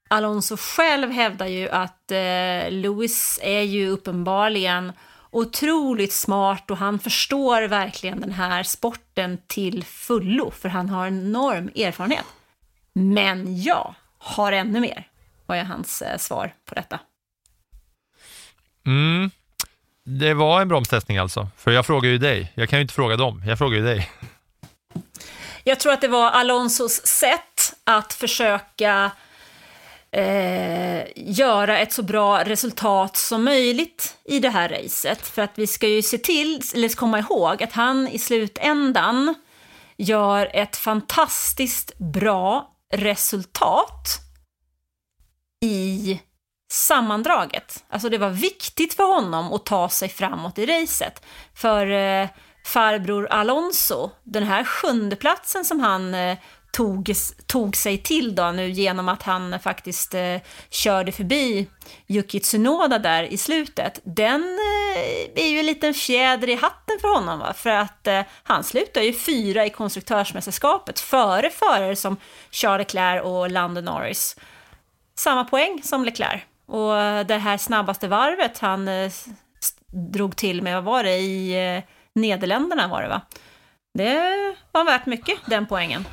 Alonso 0.09 0.57
själv 0.57 1.11
hävdar 1.11 1.47
ju 1.47 1.69
att 1.69 2.11
eh, 2.11 2.71
Lewis 2.71 3.41
är 3.43 3.63
ju 3.63 3.89
uppenbarligen 3.91 4.93
otroligt 5.31 6.13
smart 6.13 6.71
och 6.71 6.77
han 6.77 6.99
förstår 6.99 7.63
verkligen 7.69 8.21
den 8.21 8.33
här 8.33 8.63
sporten 8.63 9.39
till 9.47 9.85
fullo 9.85 10.51
för 10.51 10.69
han 10.69 10.89
har 10.89 11.07
en 11.07 11.19
enorm 11.27 11.69
erfarenhet. 11.77 12.25
Men 12.99 13.63
jag 13.63 13.95
har 14.19 14.53
ännu 14.53 14.81
mer, 14.81 15.09
var 15.47 15.57
ju 15.57 15.63
hans 15.63 16.03
eh, 16.03 16.19
svar 16.19 16.55
på 16.65 16.75
detta. 16.75 17.01
Mm. 18.87 19.31
Det 20.05 20.35
var 20.35 20.61
en 20.61 20.69
bromstestning 20.69 21.19
alltså, 21.19 21.49
för 21.57 21.71
jag 21.71 21.87
frågar 21.87 22.11
ju 22.11 22.19
dig. 22.19 22.53
Jag 22.55 22.69
kan 22.69 22.79
ju 22.79 22.83
inte 22.83 22.95
fråga 22.95 23.17
dem, 23.17 23.43
jag 23.47 23.59
frågar 23.59 23.79
ju 23.79 23.85
dig. 23.85 24.11
Jag 25.65 25.81
tror 25.81 25.93
att 25.93 26.01
det 26.01 26.09
var 26.09 26.31
Alonsos 26.31 27.07
sätt 27.07 27.75
att 27.85 28.13
försöka 28.13 29.11
eh, 30.11 31.03
göra 31.17 31.79
ett 31.79 31.93
så 31.93 32.03
bra 32.03 32.45
resultat 32.45 33.17
som 33.17 33.45
möjligt 33.45 34.17
i 34.25 34.41
det 34.41 34.51
här 34.51 34.69
racet. 34.69 35.27
För 35.27 35.43
att 35.43 35.53
vi 35.55 35.67
ska 35.67 35.89
ju 35.89 36.03
se 36.03 36.19
till, 36.19 36.61
eller 36.75 36.89
komma 36.89 37.19
ihåg, 37.19 37.63
att 37.63 37.73
han 37.73 38.09
i 38.09 38.19
slutändan 38.19 39.35
gör 39.97 40.51
ett 40.53 40.77
fantastiskt 40.77 41.99
bra 41.99 42.75
resultat 42.95 44.19
i 45.65 46.21
sammandraget. 46.71 47.85
Alltså 47.89 48.09
det 48.09 48.19
var 48.19 48.31
viktigt 48.31 48.95
för 48.95 49.15
honom 49.15 49.53
att 49.53 49.67
ta 49.67 49.89
sig 49.89 50.09
framåt 50.09 50.59
i 50.59 50.67
racet. 50.67 51.25
För 51.55 51.87
eh, 51.87 52.29
farbror 52.65 53.27
Alonso. 53.27 54.11
Den 54.25 54.43
här 54.43 54.65
sjunde 54.65 55.17
platsen 55.17 55.65
som 55.65 55.81
han 55.81 56.15
eh, 56.15 56.39
tog, 56.71 57.13
tog 57.47 57.77
sig 57.77 57.99
till 57.99 58.35
då 58.35 58.51
nu 58.51 58.71
genom 58.71 59.09
att 59.09 59.23
han 59.23 59.61
faktiskt 59.61 60.15
eh, 60.15 60.37
körde 60.71 61.13
förbi 61.13 61.69
Yuki 62.09 62.41
Tsunoda 62.41 62.99
där 62.99 63.23
i 63.23 63.37
slutet. 63.37 64.01
Den 64.05 64.43
eh, 64.43 65.45
är 65.45 65.49
ju 65.49 65.59
en 65.59 65.67
liten 65.67 65.95
fjäder 65.95 66.49
i 66.49 66.55
hatten 66.55 66.99
för 67.01 67.15
honom 67.15 67.39
va? 67.39 67.53
för 67.53 67.71
att 67.71 68.07
eh, 68.07 68.21
han 68.43 68.65
slutar 68.65 69.01
ju 69.01 69.13
fyra 69.13 69.67
i 69.67 69.71
konstruktörsmästerskapet 69.71 71.01
före 71.01 71.51
förare 71.51 71.97
som 71.97 72.17
Charles 72.51 72.79
Leclerc 72.79 73.23
och 73.23 73.51
Lando 73.51 73.81
Norris. 73.81 74.37
Samma 75.19 75.45
poäng 75.45 75.83
som 75.83 76.05
Leclerc. 76.05 76.43
Och 76.67 77.27
det 77.27 77.39
här 77.39 77.59
snabbaste 77.59 78.09
varvet 78.09 78.59
han 78.59 78.89
eh, 78.89 79.13
drog 79.93 80.37
till 80.37 80.63
med, 80.63 80.75
vad 80.75 80.85
var 80.85 81.05
det, 81.05 81.17
i 81.17 81.75
eh, 81.77 81.83
Nederländerna 82.13 82.89
var 82.89 83.03
det 83.03 83.09
va? 83.09 83.21
Det 83.95 84.55
var 84.73 84.85
värt 84.85 85.07
mycket, 85.07 85.39
den 85.47 85.67
poängen. 85.67 86.05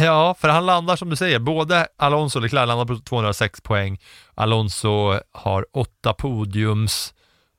Ja, 0.00 0.34
för 0.34 0.48
han 0.48 0.66
landar 0.66 0.96
som 0.96 1.10
du 1.10 1.16
säger, 1.16 1.38
både 1.38 1.86
Alonso 1.96 2.38
och 2.38 2.42
Leclerc 2.42 2.66
landar 2.66 2.84
på 2.84 2.96
206 2.96 3.60
poäng. 3.60 3.98
Alonso 4.34 5.20
har 5.32 5.66
åtta 5.72 6.12
podiums 6.12 7.14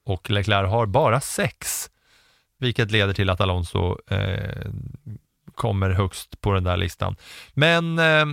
och 0.06 0.30
Leclerc 0.30 0.69
har 0.69 0.86
bara 0.86 1.21
sex, 1.21 1.89
vilket 2.60 2.91
leder 2.91 3.13
till 3.13 3.30
att 3.30 3.41
Alonso 3.41 3.97
eh, 4.10 4.71
kommer 5.56 5.89
högst 5.89 6.41
på 6.41 6.52
den 6.54 6.63
där 6.63 6.78
listan. 6.78 7.15
Men 7.54 7.99
eh, 7.99 8.25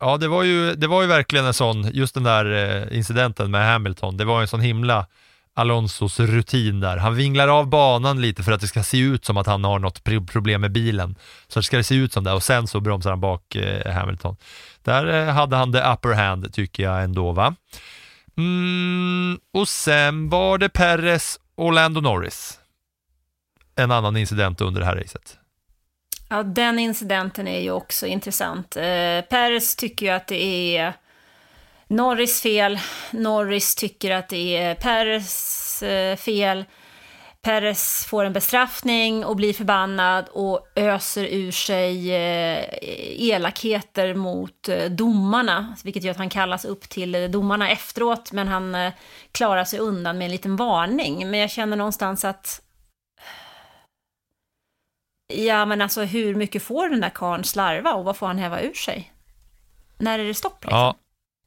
ja, 0.00 0.16
det 0.16 0.28
var, 0.28 0.42
ju, 0.42 0.74
det 0.74 0.86
var 0.86 1.02
ju 1.02 1.08
verkligen 1.08 1.44
en 1.44 1.54
sån, 1.54 1.90
just 1.92 2.14
den 2.14 2.24
där 2.24 2.44
eh, 2.52 2.96
incidenten 2.96 3.50
med 3.50 3.66
Hamilton, 3.66 4.16
det 4.16 4.24
var 4.24 4.40
en 4.40 4.48
sån 4.48 4.60
himla 4.60 5.06
Alonsos 5.54 6.20
rutin 6.20 6.80
där. 6.80 6.96
Han 6.96 7.14
vinglar 7.14 7.48
av 7.48 7.68
banan 7.68 8.20
lite 8.20 8.42
för 8.42 8.52
att 8.52 8.60
det 8.60 8.66
ska 8.66 8.82
se 8.82 8.98
ut 8.98 9.24
som 9.24 9.36
att 9.36 9.46
han 9.46 9.64
har 9.64 9.78
något 9.78 10.04
problem 10.04 10.60
med 10.60 10.72
bilen. 10.72 11.14
Så 11.48 11.62
ska 11.62 11.76
det 11.76 11.84
se 11.84 11.94
ut 11.94 12.12
som 12.12 12.24
det 12.24 12.32
och 12.32 12.42
sen 12.42 12.66
så 12.66 12.80
bromsar 12.80 13.10
han 13.10 13.20
bak 13.20 13.56
eh, 13.56 13.92
Hamilton. 13.92 14.36
Där 14.82 15.06
eh, 15.06 15.34
hade 15.34 15.56
han 15.56 15.72
the 15.72 15.78
upper 15.78 16.12
hand 16.12 16.54
tycker 16.54 16.82
jag 16.82 17.04
ändå 17.04 17.32
va. 17.32 17.54
Mm, 18.36 19.38
och 19.52 19.68
sen 19.68 20.28
var 20.28 20.58
det 20.58 20.68
Perez 20.68 21.40
och 21.54 21.72
Lando 21.72 22.00
Norris. 22.00 22.58
En 23.76 23.90
annan 23.90 24.16
incident 24.16 24.60
under 24.60 24.80
det 24.80 24.86
här 24.86 24.96
racet. 24.96 25.36
Ja, 26.28 26.42
den 26.42 26.78
incidenten 26.78 27.48
är 27.48 27.60
ju 27.60 27.70
också 27.70 28.06
intressant. 28.06 28.76
Eh, 28.76 29.20
Perez 29.30 29.76
tycker 29.76 30.06
ju 30.06 30.12
att 30.12 30.26
det 30.26 30.42
är 30.76 30.94
Norris 31.90 32.42
fel. 32.42 32.78
Norris 33.10 33.74
tycker 33.74 34.10
att 34.10 34.28
det 34.28 34.56
är 34.56 34.74
Peres 34.74 35.82
eh, 35.82 36.16
fel. 36.16 36.64
Peres 37.42 38.06
får 38.06 38.24
en 38.24 38.32
bestraffning 38.32 39.24
och 39.24 39.36
blir 39.36 39.52
förbannad 39.52 40.28
och 40.28 40.66
öser 40.76 41.24
ur 41.24 41.50
sig 41.50 42.14
eh, 42.14 42.64
elakheter 43.30 44.14
mot 44.14 44.68
eh, 44.68 44.90
domarna, 44.90 45.76
vilket 45.84 46.02
gör 46.04 46.10
att 46.10 46.16
han 46.16 46.30
kallas 46.30 46.64
upp 46.64 46.88
till 46.88 47.30
domarna 47.30 47.70
efteråt, 47.70 48.32
men 48.32 48.48
han 48.48 48.92
klarar 49.32 49.64
sig 49.64 49.78
undan 49.78 50.18
med 50.18 50.24
en 50.24 50.30
liten 50.30 50.56
varning. 50.56 51.30
Men 51.30 51.40
jag 51.40 51.50
känner 51.50 51.76
någonstans 51.76 52.24
att 52.24 52.62
Ja, 55.32 55.64
men 55.64 55.80
alltså 55.80 56.02
hur 56.02 56.34
mycket 56.34 56.62
får 56.62 56.88
den 56.88 57.00
där 57.00 57.10
karln 57.10 57.44
slarva 57.44 57.94
och 57.94 58.04
vad 58.04 58.16
får 58.16 58.26
han 58.26 58.38
häva 58.38 58.60
ur 58.60 58.74
sig? 58.74 59.12
När 59.98 60.18
är 60.18 60.24
det 60.24 60.34
stopp 60.34 60.64
liksom? 60.64 60.78
Ja, 60.78 60.94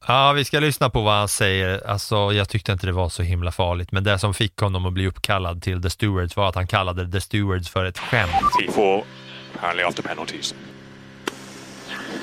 Ja, 0.06 0.32
vi 0.32 0.44
ska 0.44 0.60
lyssna 0.60 0.90
på 0.90 1.00
vad 1.00 1.14
han 1.14 1.28
säger. 1.28 1.86
Alltså, 1.86 2.32
jag 2.32 2.48
tyckte 2.48 2.72
inte 2.72 2.86
det 2.86 2.92
var 2.92 3.08
så 3.08 3.22
himla 3.22 3.52
farligt, 3.52 3.92
men 3.92 4.04
det 4.04 4.18
som 4.18 4.34
fick 4.34 4.56
honom 4.56 4.86
att 4.86 4.92
bli 4.92 5.06
uppkallad 5.06 5.62
till 5.62 5.82
The 5.82 5.90
Stewards 5.90 6.36
var 6.36 6.48
att 6.48 6.54
han 6.54 6.66
kallade 6.66 7.10
The 7.10 7.20
Stewards 7.20 7.68
för 7.68 7.84
ett 7.84 7.98
skämt. 7.98 8.32
T4, 8.62 9.02
apparently 9.54 9.84
after 9.84 10.02
penalties. 10.02 10.54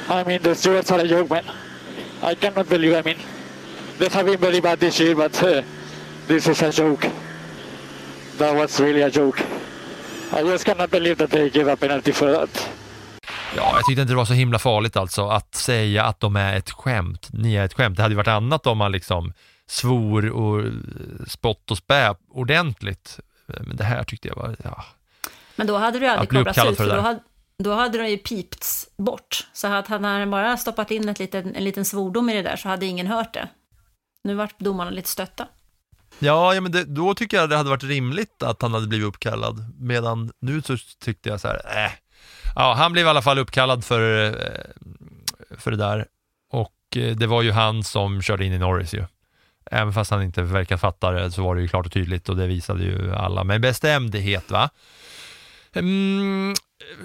I 0.09 0.23
mean, 0.25 0.39
the 0.39 0.55
stewards 0.55 0.91
are 0.91 1.01
a 1.01 1.05
joke, 1.05 1.29
man. 1.29 1.43
I 2.31 2.35
cannot 2.35 2.69
believe, 2.69 2.99
I 2.99 3.03
mean, 3.03 3.17
they 3.97 4.09
have 4.09 4.25
been 4.25 4.39
very 4.39 4.61
bad 4.61 4.79
this 4.79 4.99
year, 4.99 5.15
but 5.15 5.43
uh, 5.43 5.61
this 6.27 6.47
is 6.47 6.61
a 6.61 6.71
joke. 6.71 7.07
That 8.37 8.55
was 8.55 8.79
really 8.79 9.01
a 9.01 9.09
joke. 9.09 9.41
I 10.33 10.43
just 10.43 10.65
cannot 10.65 10.91
believe 10.91 11.17
that 11.17 11.29
they 11.29 11.49
gave 11.49 11.67
a 11.67 11.75
penalty 11.75 12.11
for 12.11 12.31
that. 12.31 12.69
Ja, 13.55 13.71
jag 13.75 13.85
tyckte 13.85 14.01
inte 14.01 14.13
det 14.13 14.17
var 14.17 14.25
så 14.25 14.33
himla 14.33 14.59
farligt 14.59 14.97
alltså 14.97 15.27
att 15.27 15.55
säga 15.55 16.05
att 16.05 16.19
de 16.19 16.35
är 16.35 16.57
ett 16.57 16.71
skämt. 16.71 17.29
Ni 17.33 17.55
är 17.55 17.65
ett 17.65 17.73
skämt. 17.73 17.97
Det 17.97 18.03
hade 18.03 18.13
ju 18.13 18.17
varit 18.17 18.27
annat 18.27 18.67
om 18.67 18.77
man 18.77 18.91
liksom 18.91 19.33
svor 19.67 20.29
och 20.29 20.71
spott 21.27 21.71
och 21.71 21.77
spä 21.77 22.15
ordentligt. 22.29 23.19
Men 23.45 23.77
det 23.77 23.83
här 23.83 24.03
tyckte 24.03 24.27
jag 24.27 24.35
var, 24.35 24.55
ja. 24.63 24.85
Men 25.55 25.67
då 25.67 25.77
hade 25.77 25.99
du 25.99 26.07
aldrig 26.07 26.29
kopplats 26.29 26.59
ut, 26.59 26.77
för, 26.77 26.87
för 26.87 26.95
då 26.95 27.01
hade, 27.01 27.19
då 27.57 27.73
hade 27.73 27.97
de 27.97 28.09
ju 28.09 28.17
pipts 28.17 28.89
bort. 28.97 29.47
Så 29.53 29.67
att 29.67 29.87
hade 29.87 30.07
han 30.07 30.31
bara 30.31 30.57
stoppat 30.57 30.91
in 30.91 31.09
ett 31.09 31.19
liten, 31.19 31.55
en 31.55 31.63
liten 31.63 31.85
svordom 31.85 32.29
i 32.29 32.33
det 32.33 32.41
där 32.41 32.55
så 32.55 32.69
hade 32.69 32.85
ingen 32.85 33.07
hört 33.07 33.33
det. 33.33 33.47
Nu 34.23 34.33
vart 34.33 34.59
domarna 34.59 34.91
lite 34.91 35.09
stötta. 35.09 35.47
Ja, 36.19 36.53
ja 36.53 36.61
men 36.61 36.71
det, 36.71 36.83
då 36.83 37.13
tycker 37.13 37.37
jag 37.37 37.49
det 37.49 37.57
hade 37.57 37.69
varit 37.69 37.83
rimligt 37.83 38.43
att 38.43 38.61
han 38.61 38.73
hade 38.73 38.87
blivit 38.87 39.07
uppkallad. 39.07 39.75
Medan 39.79 40.31
nu 40.39 40.61
så 40.61 40.77
tyckte 40.99 41.29
jag 41.29 41.41
så 41.41 41.47
här, 41.47 41.85
äh, 41.85 41.91
ja, 42.55 42.73
han 42.73 42.91
blev 42.91 43.05
i 43.05 43.09
alla 43.09 43.21
fall 43.21 43.39
uppkallad 43.39 43.85
för, 43.85 44.25
eh, 44.25 44.31
för 45.57 45.71
det 45.71 45.77
där 45.77 46.05
och 46.51 46.73
eh, 46.95 47.15
det 47.15 47.27
var 47.27 47.41
ju 47.41 47.51
han 47.51 47.83
som 47.83 48.21
körde 48.21 48.45
in 48.45 48.53
i 48.53 48.59
Norris 48.59 48.93
ju. 48.93 49.05
Även 49.71 49.93
fast 49.93 50.11
han 50.11 50.23
inte 50.23 50.41
verkar 50.41 50.77
fatta 50.77 51.11
det 51.11 51.31
så 51.31 51.43
var 51.43 51.55
det 51.55 51.61
ju 51.61 51.67
klart 51.67 51.85
och 51.85 51.91
tydligt 51.91 52.29
och 52.29 52.37
det 52.37 52.47
visade 52.47 52.83
ju 52.83 53.15
alla 53.15 53.43
med 53.43 53.61
bestämdhet. 53.61 54.51
va. 54.51 54.69
Mm, 55.75 56.53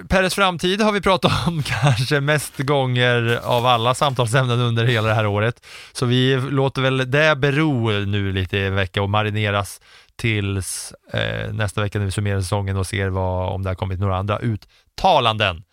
Peres 0.07 0.35
framtid 0.35 0.81
har 0.81 0.91
vi 0.91 1.01
pratat 1.01 1.31
om 1.47 1.63
kanske 1.63 2.21
mest 2.21 2.57
gånger 2.57 3.39
av 3.43 3.65
alla 3.65 3.95
samtalsämnen 3.95 4.59
under 4.59 4.85
hela 4.85 5.07
det 5.07 5.13
här 5.13 5.25
året. 5.25 5.65
Så 5.91 6.05
vi 6.05 6.35
låter 6.35 6.81
väl 6.81 7.11
det 7.11 7.35
bero 7.35 7.89
nu 7.91 8.31
lite 8.31 8.57
i 8.57 8.65
en 8.65 8.75
vecka 8.75 9.01
och 9.01 9.09
marineras 9.09 9.81
tills 10.17 10.93
eh, 11.13 11.53
nästa 11.53 11.81
vecka 11.81 11.99
när 11.99 12.05
vi 12.05 12.11
summerar 12.11 12.41
säsongen 12.41 12.77
och 12.77 12.87
ser 12.87 13.09
vad, 13.09 13.53
om 13.53 13.63
det 13.63 13.69
har 13.69 13.75
kommit 13.75 13.99
några 13.99 14.17
andra 14.17 14.39
uttalanden. 14.39 15.63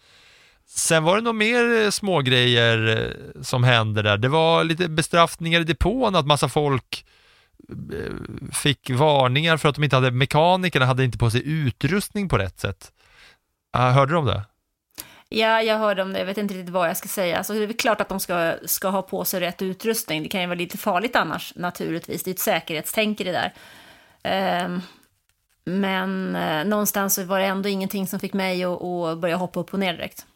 Sen 0.67 1.05
var 1.05 1.17
det 1.17 1.23
nog 1.23 1.35
mer 1.35 1.83
eh, 1.83 1.91
smågrejer 1.91 2.87
eh, 2.89 3.43
som 3.43 3.65
hände 3.65 4.03
där. 4.03 4.17
Det 4.17 4.29
var 4.29 4.65
lite 4.65 4.89
bestraffningar 4.89 5.61
i 5.61 5.65
depån, 5.65 6.17
att 6.17 6.27
massa 6.27 6.49
folk 6.49 7.07
eh, 7.71 8.13
fick 8.53 8.91
varningar 8.91 9.57
för 9.57 9.69
att 9.69 9.75
de 9.75 9.85
inte 9.85 9.97
hade, 9.97 10.11
mekanikerna 10.11 10.87
hade 10.87 11.05
inte 11.05 11.19
på 11.19 11.31
sig 11.31 11.43
utrustning 11.49 12.29
på 12.29 12.39
rätt 12.39 12.61
sätt. 12.61 12.93
Ah, 13.73 13.91
hörde 13.91 14.13
du 14.13 14.17
om 14.17 14.27
det? 14.27 14.43
Ja, 15.29 15.63
jag 15.63 15.79
hörde 15.79 16.03
om 16.03 16.13
det. 16.13 16.19
Jag 16.19 16.27
vet 16.27 16.39
inte 16.39 16.55
riktigt 16.55 16.73
vad 16.73 16.89
jag 16.89 16.97
ska 16.97 17.09
säga. 17.09 17.39
Alltså, 17.39 17.53
det 17.53 17.63
är 17.63 17.67
väl 17.67 17.77
klart 17.77 18.01
att 18.01 18.09
de 18.09 18.21
ska, 18.21 18.55
ska 18.65 18.89
ha 18.89 19.03
på 19.03 19.25
sig 19.25 19.41
rätt 19.41 19.63
utrustning. 19.63 20.23
Det 20.23 20.29
kan 20.29 20.41
ju 20.41 20.47
vara 20.47 20.59
lite 20.59 20.79
farligt 20.79 21.17
annars, 21.17 21.53
naturligtvis. 21.57 22.23
Det 22.23 22.31
är 22.31 22.33
ett 22.33 22.39
säkerhetstänk 22.39 23.21
i 23.21 23.25
det 23.25 23.33
där. 23.33 23.53
Ehm, 24.25 24.81
men 25.65 26.37
eh, 26.37 26.65
någonstans 26.65 27.19
var 27.19 27.39
det 27.39 27.47
ändå 27.47 27.69
ingenting 27.69 28.07
som 28.07 28.21
fick 28.21 28.33
mig 28.33 28.65
att, 28.65 28.83
att 28.83 29.19
börja 29.19 29.37
hoppa 29.37 29.61
upp 29.61 29.75
och 29.75 29.79
ner 29.79 29.93
direkt. 29.93 30.27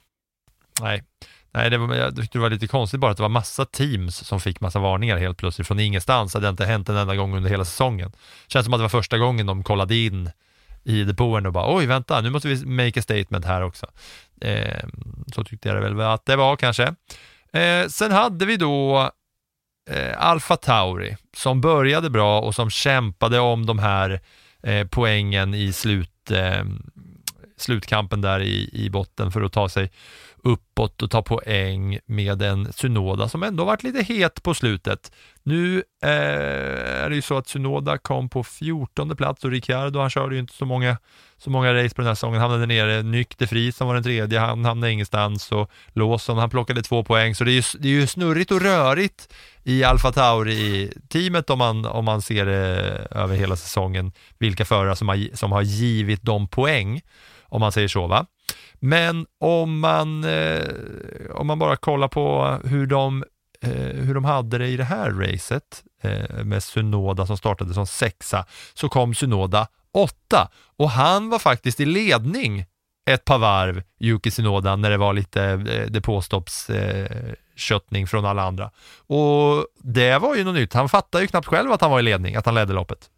Nej, 0.81 1.03
Nej 1.51 1.70
det 1.70 1.79
var, 1.79 1.94
jag 1.94 2.16
tyckte 2.16 2.38
det 2.38 2.42
var 2.42 2.51
lite 2.51 2.66
konstigt 2.66 3.01
bara 3.01 3.11
att 3.11 3.16
det 3.16 3.22
var 3.22 3.29
massa 3.29 3.64
teams 3.64 4.16
som 4.16 4.40
fick 4.40 4.61
massa 4.61 4.79
varningar 4.79 5.16
helt 5.16 5.38
plötsligt 5.38 5.66
från 5.66 5.81
ingenstans. 5.81 6.33
Det 6.33 6.38
hade 6.38 6.48
inte 6.48 6.64
hänt 6.64 6.88
en 6.88 6.96
enda 6.96 7.16
gång 7.16 7.37
under 7.37 7.51
hela 7.51 7.64
säsongen. 7.64 8.12
Känns 8.46 8.64
som 8.64 8.74
att 8.74 8.79
det 8.79 8.83
var 8.83 8.88
första 8.88 9.18
gången 9.18 9.46
de 9.46 9.62
kollade 9.62 9.96
in 9.96 10.31
i 10.85 11.05
depån 11.05 11.46
och 11.46 11.53
bara 11.53 11.77
oj 11.77 11.87
vänta, 11.87 12.20
nu 12.20 12.31
måste 12.31 12.48
vi 12.48 12.66
make 12.66 13.01
a 13.01 13.03
statement 13.03 13.44
här 13.44 13.62
också. 13.62 13.87
Eh, 14.40 14.85
så 15.35 15.44
tyckte 15.44 15.68
jag 15.68 15.77
det 15.77 15.81
väl 15.81 16.01
att 16.01 16.27
det 16.27 16.37
var 16.37 16.57
kanske. 16.57 16.94
Eh, 17.53 17.87
sen 17.88 18.12
hade 18.12 18.46
vi 18.46 18.57
då 18.57 19.11
eh, 19.88 20.14
Alfa 20.18 20.57
Tauri 20.57 21.16
som 21.37 21.61
började 21.61 22.11
bra 22.11 22.40
och 22.40 22.55
som 22.55 22.70
kämpade 22.70 23.38
om 23.38 23.66
de 23.66 23.79
här 23.79 24.20
eh, 24.62 24.87
poängen 24.87 25.55
i 25.55 25.72
slut, 25.72 26.31
eh, 26.31 26.64
slutkampen 27.57 28.20
där 28.20 28.41
i, 28.41 28.70
i 28.72 28.91
botten 28.91 29.32
för 29.32 29.43
att 29.43 29.53
ta 29.53 29.68
sig 29.68 29.91
uppåt 30.45 31.03
och 31.03 31.11
ta 31.11 31.22
poäng 31.22 31.99
med 32.07 32.43
en 32.43 32.72
Synoda 32.72 33.28
som 33.28 33.43
ändå 33.43 33.64
varit 33.64 33.82
lite 33.82 34.03
het 34.03 34.43
på 34.43 34.55
slutet. 34.55 35.12
Nu 35.43 35.82
eh, 36.03 37.05
är 37.05 37.11
det 37.11 37.16
ju 37.16 37.22
så 37.22 37.36
att 37.36 37.49
Synoda 37.49 37.99
kom 37.99 38.28
på 38.28 38.45
14 38.45 39.16
plats 39.16 39.45
och 39.45 39.51
Ricciardo, 39.51 40.01
han 40.01 40.11
körde 40.11 40.34
ju 40.34 40.41
inte 40.41 40.55
så 40.55 40.64
många, 40.64 40.99
så 41.39 41.51
många 41.51 41.74
race 41.74 41.95
på 41.95 42.01
den 42.01 42.07
här 42.07 42.14
säsongen, 42.14 42.41
hamnade 42.41 42.66
nere. 42.66 43.03
Nykter 43.03 43.47
de 43.47 43.72
som 43.72 43.86
var 43.86 43.95
den 43.95 44.05
tredje, 44.05 44.39
han 44.39 44.64
hamnade 44.64 44.93
ingenstans 44.93 45.53
och 45.53 45.70
Lawson, 45.93 46.39
han 46.39 46.51
plockade 46.51 46.82
två 46.82 47.05
poäng, 47.05 47.34
så 47.34 47.45
det 47.45 47.51
är 47.51 47.55
ju, 47.55 47.62
det 47.78 47.89
är 47.89 47.93
ju 47.93 48.07
snurrigt 48.07 48.51
och 48.51 48.61
rörigt 48.61 49.34
i 49.62 49.84
Alfa 49.84 50.12
Tauri-teamet 50.12 51.51
om 51.51 51.59
man, 51.59 51.86
om 51.86 52.05
man 52.05 52.22
ser 52.22 52.47
det 52.47 53.07
över 53.11 53.36
hela 53.36 53.57
säsongen, 53.57 54.12
vilka 54.39 54.64
förare 54.64 54.97
som 54.97 55.09
har, 55.09 55.36
som 55.36 55.53
har 55.53 55.62
givit 55.62 56.22
dem 56.22 56.49
poäng, 56.49 57.01
om 57.43 57.61
man 57.61 57.72
säger 57.72 57.89
så 57.89 58.07
va. 58.07 58.26
Men 58.80 59.26
om 59.41 59.80
man, 59.80 60.24
eh, 60.24 60.66
om 61.34 61.47
man 61.47 61.59
bara 61.59 61.76
kollar 61.76 62.09
på 62.09 62.57
hur 62.64 62.86
de, 62.86 63.24
eh, 63.61 63.70
hur 63.70 64.14
de 64.14 64.24
hade 64.24 64.59
det 64.59 64.68
i 64.68 64.76
det 64.76 64.84
här 64.84 65.11
racet 65.11 65.84
Eh, 66.03 66.44
med 66.44 66.62
Sunoda 66.62 67.26
som 67.26 67.36
startade 67.36 67.74
som 67.74 67.86
sexa, 67.86 68.44
så 68.74 68.88
kom 68.88 69.14
Sunoda 69.14 69.68
åtta 69.92 70.51
och 70.76 70.90
han 70.90 71.30
var 71.30 71.38
faktiskt 71.38 71.80
i 71.80 71.84
ledning 71.84 72.64
ett 73.11 73.24
par 73.24 73.38
varv, 73.38 73.82
Yuki 74.01 74.30
Sunoda, 74.30 74.76
när 74.76 74.90
det 74.90 74.96
var 74.96 75.12
lite 75.12 75.44
eh, 75.44 75.86
depåstoppsköttning 75.86 78.03
eh, 78.03 78.07
från 78.07 78.24
alla 78.24 78.42
andra. 78.42 78.70
Och 79.07 79.66
det 79.78 80.18
var 80.18 80.36
ju 80.36 80.44
något 80.44 80.55
nytt. 80.55 80.74
Han 80.74 80.88
fattade 80.88 81.24
ju 81.24 81.28
knappt 81.28 81.46
själv 81.46 81.72
att 81.72 81.80
han 81.80 81.90
var 81.90 82.01
i 82.01 82.03
ledning, 82.03 82.36
att 82.36 82.46
han 82.46 82.55
ledde 82.55 82.72
loppet. 82.72 83.11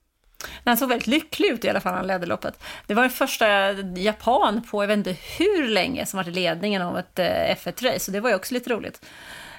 Han 0.64 0.76
såg 0.76 0.88
väldigt 0.88 1.06
lycklig 1.06 1.48
ut 1.48 1.64
i 1.64 1.68
alla 1.68 1.80
fall, 1.80 1.94
han 1.94 2.06
ledde 2.06 2.26
loppet. 2.26 2.62
Det 2.86 2.94
var 2.94 3.02
den 3.02 3.10
första 3.10 3.72
japan 3.82 4.62
på, 4.70 4.82
jag 4.82 4.88
vet 4.88 4.96
inte 4.96 5.16
hur 5.38 5.68
länge, 5.68 6.06
som 6.06 6.16
varit 6.16 6.28
i 6.28 6.30
ledningen 6.30 6.82
av 6.82 6.98
ett 6.98 7.18
eh, 7.18 7.26
F1-race, 7.26 8.00
så 8.00 8.10
det 8.10 8.20
var 8.20 8.30
ju 8.30 8.36
också 8.36 8.54
lite 8.54 8.70
roligt. 8.70 9.00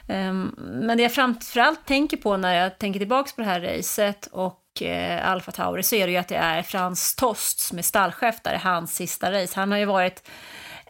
Ehm, 0.08 0.56
men 0.58 0.98
det 0.98 1.04
jag 1.04 1.14
framförallt 1.14 1.86
tänker 1.86 2.18
på 2.18 2.38
när 2.38 2.56
jag 2.56 2.80
tänker 2.80 3.00
tillbaka 3.00 3.32
på 3.36 3.42
det 3.42 3.48
här 3.48 3.62
racet 3.62 4.28
och 4.32 4.82
eh, 4.82 5.30
Alfa 5.30 5.52
Tauri 5.52 5.84
så 5.84 5.96
är 5.96 6.08
det 6.08 6.12
ju 6.12 6.18
att 6.18 6.28
det 6.28 6.36
är 6.36 6.64
Frans 6.64 7.16
Tost 7.16 7.60
som 7.60 7.78
är 7.78 7.82
stallchef 7.82 8.42
där, 8.44 8.56
hans 8.56 8.96
sista 8.96 9.32
race. 9.32 9.60
Han 9.60 9.72
har 9.72 9.80
ju 9.80 9.86
varit 9.86 10.30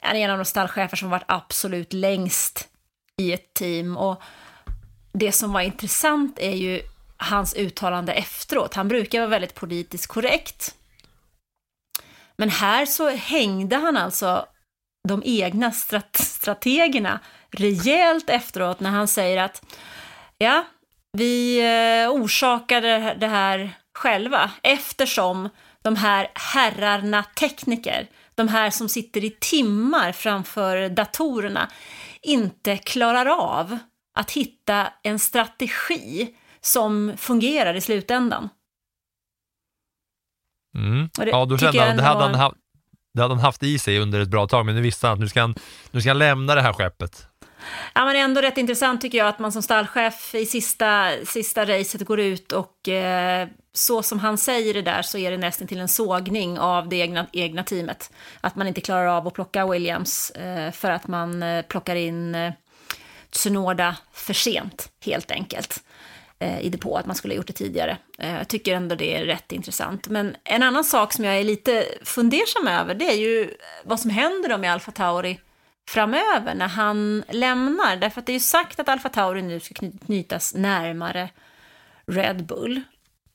en 0.01 0.31
av 0.31 0.37
de 0.37 0.45
stallchefer 0.45 0.97
som 0.97 1.09
varit 1.09 1.25
absolut 1.25 1.93
längst 1.93 2.67
i 3.17 3.33
ett 3.33 3.53
team 3.53 3.97
och 3.97 4.21
det 5.13 5.31
som 5.31 5.53
var 5.53 5.61
intressant 5.61 6.39
är 6.39 6.55
ju 6.55 6.81
hans 7.17 7.53
uttalande 7.53 8.13
efteråt. 8.13 8.73
Han 8.73 8.87
brukar 8.87 9.19
vara 9.19 9.29
väldigt 9.29 9.55
politiskt 9.55 10.07
korrekt. 10.07 10.75
Men 12.35 12.49
här 12.49 12.85
så 12.85 13.09
hängde 13.09 13.75
han 13.75 13.97
alltså 13.97 14.45
de 15.07 15.21
egna 15.25 15.71
strat 15.71 16.17
strategerna 16.17 17.19
rejält 17.51 18.29
efteråt 18.29 18.79
när 18.79 18.89
han 18.89 19.07
säger 19.07 19.43
att 19.43 19.65
ja, 20.37 20.65
vi 21.17 21.59
eh, 21.59 22.11
orsakade 22.11 23.17
det 23.19 23.27
här 23.27 23.71
själva 23.93 24.51
eftersom 24.63 25.49
de 25.81 25.95
här 25.95 26.31
herrarna 26.33 27.23
tekniker, 27.23 28.07
de 28.35 28.47
här 28.47 28.69
som 28.69 28.89
sitter 28.89 29.23
i 29.23 29.29
timmar 29.39 30.11
framför 30.11 30.89
datorerna, 30.89 31.69
inte 32.21 32.77
klarar 32.77 33.25
av 33.25 33.77
att 34.19 34.31
hitta 34.31 34.93
en 35.03 35.19
strategi 35.19 36.35
som 36.61 37.13
fungerar 37.17 37.73
i 37.73 37.81
slutändan. 37.81 38.49
Mm. 40.77 41.09
Ja, 41.17 41.45
då 41.45 41.57
kände 41.57 41.81
han, 41.81 41.97
det 41.97 42.03
hade, 42.03 42.37
han 42.37 42.53
det 43.13 43.21
hade 43.21 43.33
han 43.33 43.43
haft 43.43 43.63
i 43.63 43.79
sig 43.79 43.99
under 43.99 44.19
ett 44.19 44.29
bra 44.29 44.47
tag, 44.47 44.65
men 44.65 44.75
nu 44.75 44.81
visste 44.81 45.07
han 45.07 45.13
att 45.13 45.19
nu 45.19 45.27
ska 45.27 45.41
han, 45.41 45.55
nu 45.91 46.01
ska 46.01 46.09
han 46.09 46.19
lämna 46.19 46.55
det 46.55 46.61
här 46.61 46.73
skeppet. 46.73 47.27
Ja, 47.93 48.05
men 48.05 48.15
ändå 48.15 48.41
rätt 48.41 48.57
intressant 48.57 49.01
tycker 49.01 49.17
jag 49.17 49.27
att 49.27 49.39
man 49.39 49.51
som 49.51 49.61
stallchef 49.61 50.35
i 50.35 50.45
sista, 50.45 51.09
sista 51.25 51.65
racet 51.65 52.05
går 52.05 52.19
ut 52.19 52.51
och 52.51 52.89
eh, 52.89 53.47
så 53.73 54.03
som 54.03 54.19
han 54.19 54.37
säger 54.37 54.73
det 54.73 54.81
där 54.81 55.01
så 55.01 55.17
är 55.17 55.31
det 55.31 55.37
nästan 55.37 55.67
till 55.67 55.79
en 55.79 55.87
sågning 55.87 56.59
av 56.59 56.89
det 56.89 56.95
egna, 56.95 57.27
egna 57.33 57.63
teamet. 57.63 58.11
Att 58.41 58.55
man 58.55 58.67
inte 58.67 58.81
klarar 58.81 59.05
av 59.05 59.27
att 59.27 59.33
plocka 59.33 59.67
Williams 59.67 60.29
eh, 60.31 60.71
för 60.71 60.91
att 60.91 61.07
man 61.07 61.43
eh, 61.43 61.61
plockar 61.61 61.95
in 61.95 62.35
eh, 62.35 62.53
Tsunoda 63.29 63.95
för 64.13 64.33
sent, 64.33 64.89
helt 65.05 65.31
enkelt 65.31 65.77
eh, 65.77 65.90
Eh, 66.41 66.59
i 66.61 66.69
depå, 66.69 66.97
att 66.97 67.05
man 67.05 67.15
skulle 67.15 67.33
ha 67.33 67.37
gjort 67.37 67.47
det 67.47 67.53
tidigare. 67.53 67.97
Eh, 68.17 68.37
jag 68.37 68.47
tycker 68.47 68.75
ändå 68.75 68.95
det 68.95 69.15
är 69.15 69.25
rätt 69.25 69.51
intressant. 69.51 70.07
Men 70.07 70.35
en 70.43 70.63
annan 70.63 70.83
sak 70.83 71.13
som 71.13 71.25
jag 71.25 71.39
är 71.39 71.43
lite 71.43 71.85
fundersam 72.03 72.67
över, 72.67 72.95
det 72.95 73.05
är 73.05 73.15
ju 73.15 73.41
eh, 73.41 73.49
vad 73.83 73.99
som 73.99 74.09
händer 74.09 74.49
då 74.49 74.57
med 74.57 74.71
Alfa 74.73 74.91
Tauri 74.91 75.39
framöver 75.89 76.55
när 76.55 76.67
han 76.67 77.23
lämnar. 77.29 77.95
Därför 77.95 78.19
att 78.19 78.25
det 78.25 78.31
är 78.31 78.33
ju 78.33 78.39
sagt 78.39 78.79
att 78.79 78.89
Alfa 78.89 79.09
Tauri 79.09 79.41
nu 79.41 79.59
ska 79.59 79.91
knytas 80.05 80.53
närmare 80.53 81.29
Red 82.07 82.45
Bull. 82.45 82.81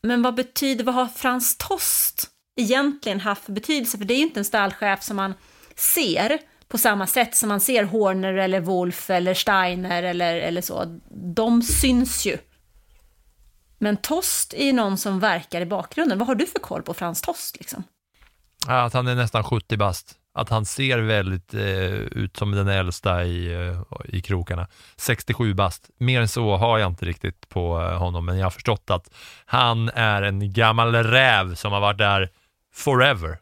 Men 0.02 0.22
vad 0.22 0.34
betyder, 0.34 0.84
vad 0.84 0.94
har 0.94 1.06
Frans 1.06 1.56
Tost 1.56 2.28
egentligen 2.56 3.20
haft 3.20 3.44
för 3.44 3.52
betydelse? 3.52 3.98
För 3.98 4.04
det 4.04 4.14
är 4.14 4.18
ju 4.18 4.22
inte 4.22 4.40
en 4.40 4.44
stallchef 4.44 5.02
som 5.02 5.16
man 5.16 5.34
ser 5.76 6.38
på 6.68 6.78
samma 6.78 7.06
sätt 7.06 7.36
som 7.36 7.48
man 7.48 7.60
ser 7.60 7.84
Horner 7.84 8.34
eller 8.34 8.60
Wolf 8.60 9.10
eller 9.10 9.34
Steiner 9.34 10.02
eller, 10.02 10.36
eller 10.36 10.62
så. 10.62 11.00
De 11.34 11.62
syns 11.62 12.26
ju. 12.26 12.38
Men 13.78 13.96
Tost 13.96 14.54
är 14.54 14.64
ju 14.64 14.72
någon 14.72 14.98
som 14.98 15.20
verkar 15.20 15.60
i 15.60 15.66
bakgrunden. 15.66 16.18
Vad 16.18 16.28
har 16.28 16.34
du 16.34 16.46
för 16.46 16.58
koll 16.58 16.82
på 16.82 16.94
Frans 16.94 17.22
Tost? 17.22 17.56
Liksom? 17.58 17.84
Att 18.66 18.92
han 18.92 19.06
är 19.06 19.14
nästan 19.14 19.44
70 19.44 19.76
bast 19.76 20.16
att 20.36 20.48
han 20.48 20.64
ser 20.66 20.98
väldigt 20.98 21.54
eh, 21.54 21.94
ut 21.94 22.36
som 22.36 22.52
den 22.52 22.68
äldsta 22.68 23.24
i, 23.24 23.54
eh, 23.54 24.16
i 24.16 24.20
krokarna. 24.22 24.66
67 24.96 25.54
bast. 25.54 25.90
Mer 25.98 26.20
än 26.20 26.28
så 26.28 26.56
har 26.56 26.78
jag 26.78 26.90
inte 26.90 27.04
riktigt 27.04 27.48
på 27.48 27.80
eh, 27.80 27.98
honom, 27.98 28.26
men 28.26 28.38
jag 28.38 28.46
har 28.46 28.50
förstått 28.50 28.90
att 28.90 29.14
han 29.46 29.88
är 29.88 30.22
en 30.22 30.52
gammal 30.52 30.94
räv 30.94 31.54
som 31.54 31.72
har 31.72 31.80
varit 31.80 31.98
där 31.98 32.28
forever. 32.74 33.38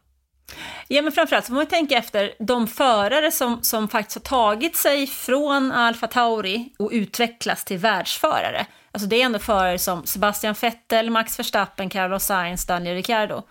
Ja, 0.87 1.01
men 1.01 1.11
framförallt 1.11 1.45
så 1.45 1.49
får 1.49 1.55
man 1.55 1.65
tänka 1.65 1.97
efter 1.97 2.33
de 2.39 2.67
förare 2.67 3.31
som, 3.31 3.63
som 3.63 3.87
faktiskt 3.87 4.15
har 4.15 4.37
tagit 4.37 4.75
sig 4.75 5.07
från 5.07 5.71
Alfa 5.71 6.07
Tauri 6.07 6.69
och 6.79 6.89
utvecklats 6.93 7.65
till 7.65 7.77
världsförare. 7.77 8.65
Alltså 8.95 9.07
det 9.07 9.21
är 9.21 9.25
ändå 9.25 9.39
förare 9.39 9.79
som 9.79 10.05
Sebastian 10.05 10.55
Vettel, 10.61 11.09
Max 11.09 11.39
Verstappen, 11.39 11.89
Carlos 11.89 12.23
Sainz, 12.23 12.65
Daniel 12.65 12.95
Ricciardo. 12.95 13.43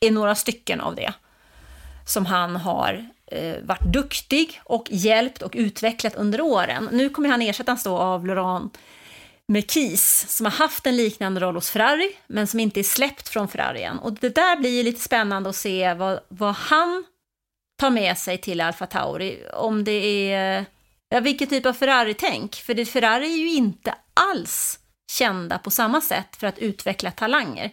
är 0.00 0.10
några 0.10 0.34
stycken 0.34 0.80
av 0.80 0.94
det 0.94 1.12
som 2.06 2.26
han 2.26 2.56
har 2.56 3.08
eh, 3.26 3.56
varit 3.62 3.84
duktig 3.84 4.60
och 4.64 4.86
hjälpt 4.90 5.42
och 5.42 5.52
utvecklat 5.54 6.14
under 6.14 6.40
åren. 6.40 6.88
Nu 6.92 7.08
kommer 7.08 7.28
han 7.28 7.42
ersättas 7.42 7.82
då 7.82 7.96
av 7.98 8.26
Laurent 8.26 8.78
Merkis 9.48 10.26
som 10.28 10.46
har 10.46 10.52
haft 10.52 10.86
en 10.86 10.96
liknande 10.96 11.40
roll 11.40 11.54
hos 11.54 11.70
Ferrari 11.70 12.12
men 12.26 12.46
som 12.46 12.60
inte 12.60 12.80
är 12.80 12.84
släppt 12.84 13.28
från 13.28 13.48
Ferrari 13.48 13.82
än. 13.82 13.98
Och 13.98 14.12
det 14.12 14.34
där 14.34 14.56
blir 14.56 14.70
ju 14.70 14.82
lite 14.82 15.00
spännande 15.00 15.50
att 15.50 15.56
se 15.56 15.94
vad, 15.94 16.20
vad 16.28 16.54
han 16.54 17.04
tar 17.80 17.90
med 17.90 18.18
sig 18.18 18.38
till 18.38 18.60
Alfa 18.60 18.86
Tauri. 18.86 19.42
Om 19.54 19.84
det 19.84 20.32
är, 20.32 20.64
ja, 21.08 21.20
vilken 21.20 21.48
typ 21.48 21.66
av 21.66 21.72
Ferrari-tänk. 21.72 22.54
För 22.54 22.74
det, 22.74 22.86
Ferrari 22.86 23.32
är 23.32 23.36
ju 23.36 23.52
inte 23.52 23.94
alls 24.20 24.78
kända 25.12 25.58
på 25.58 25.70
samma 25.70 26.00
sätt 26.00 26.36
för 26.36 26.46
att 26.46 26.58
utveckla 26.58 27.10
talanger 27.10 27.70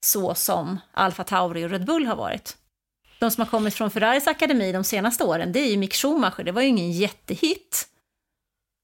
så 0.00 0.34
som 0.34 0.80
Alfa 0.92 1.24
Tauri 1.24 1.64
och 1.64 1.70
Red 1.70 1.84
Bull 1.84 2.06
har 2.06 2.16
varit 2.16 2.56
de 3.22 3.30
som 3.30 3.42
har 3.42 3.50
kommit 3.50 3.74
från 3.74 3.90
Ferraris 3.90 4.26
akademi 4.26 4.72
de 4.72 4.84
senaste 4.84 5.24
åren, 5.24 5.52
det 5.52 5.60
är 5.60 5.70
ju 5.70 5.76
Mick 5.76 5.94
Schumacher. 5.94 6.44
Det 6.44 6.52
var 6.52 6.62
ju 6.62 6.68
ingen 6.68 6.92
jättehit. 6.92 7.88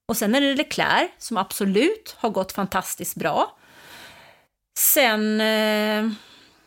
Och 0.09 0.17
sen 0.17 0.35
är 0.35 0.41
det 0.41 0.55
Leclerc 0.55 1.11
som 1.19 1.37
absolut 1.37 2.17
har 2.19 2.31
gått 2.31 2.53
fantastiskt 2.53 3.17
bra. 3.17 3.57
Sen, 4.79 5.41
eh, 5.41 6.11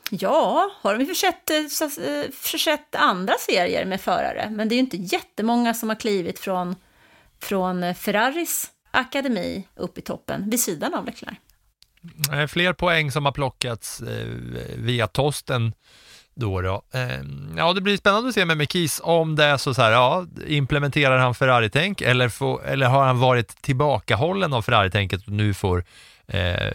ja, 0.10 0.72
har 0.82 0.94
de 0.94 1.00
ju 1.00 1.06
försett, 1.06 1.50
eh, 1.50 2.06
eh, 2.08 2.32
försett 2.32 2.96
andra 2.96 3.34
serier 3.34 3.86
med 3.86 4.02
förare, 4.02 4.50
men 4.50 4.70
det 4.70 4.76
är 4.76 4.78
ju 4.78 4.84
inte 4.84 4.98
jättemånga 4.98 5.74
som 5.74 5.90
har 5.90 5.96
klivit 5.96 6.40
från, 6.40 6.76
från 7.42 7.96
Ferraris 7.96 8.72
akademi 8.92 9.68
upp 9.76 9.98
i 9.98 10.02
toppen 10.02 10.50
vid 10.50 10.60
sidan 10.60 10.94
av 10.94 11.06
Leclerc. 11.06 11.38
Eh, 12.34 12.48
fler 12.48 12.74
poäng 12.74 13.12
som 13.12 13.26
har 13.26 13.32
plockats 13.32 14.02
eh, 14.02 14.28
via 14.76 15.08
Tosten 15.08 15.74
då, 16.36 16.62
då. 16.62 16.82
Eh, 16.94 17.22
ja, 17.58 17.74
det 17.74 17.82
blir 17.82 17.98
spännande 17.98 18.30
att 18.30 18.36
se 18.36 18.46
med 18.46 18.58
Mekis 18.58 19.02
om 19.04 19.36
det 19.36 19.44
är 19.44 19.58
så, 19.58 19.74
så 19.74 19.82
här, 19.82 19.92
ja, 19.92 20.26
implementerar 20.48 21.18
han 21.18 21.36
Ferrari-tänk 21.36 22.02
eller, 22.02 22.32
eller 22.68 22.86
har 22.86 23.06
han 23.06 23.20
varit 23.20 23.62
tillbakahållen 23.62 24.54
av 24.54 24.62
Ferrari-tänket 24.62 25.28
och 25.28 25.32
nu 25.32 25.54
får 25.54 25.84
eh, 26.28 26.72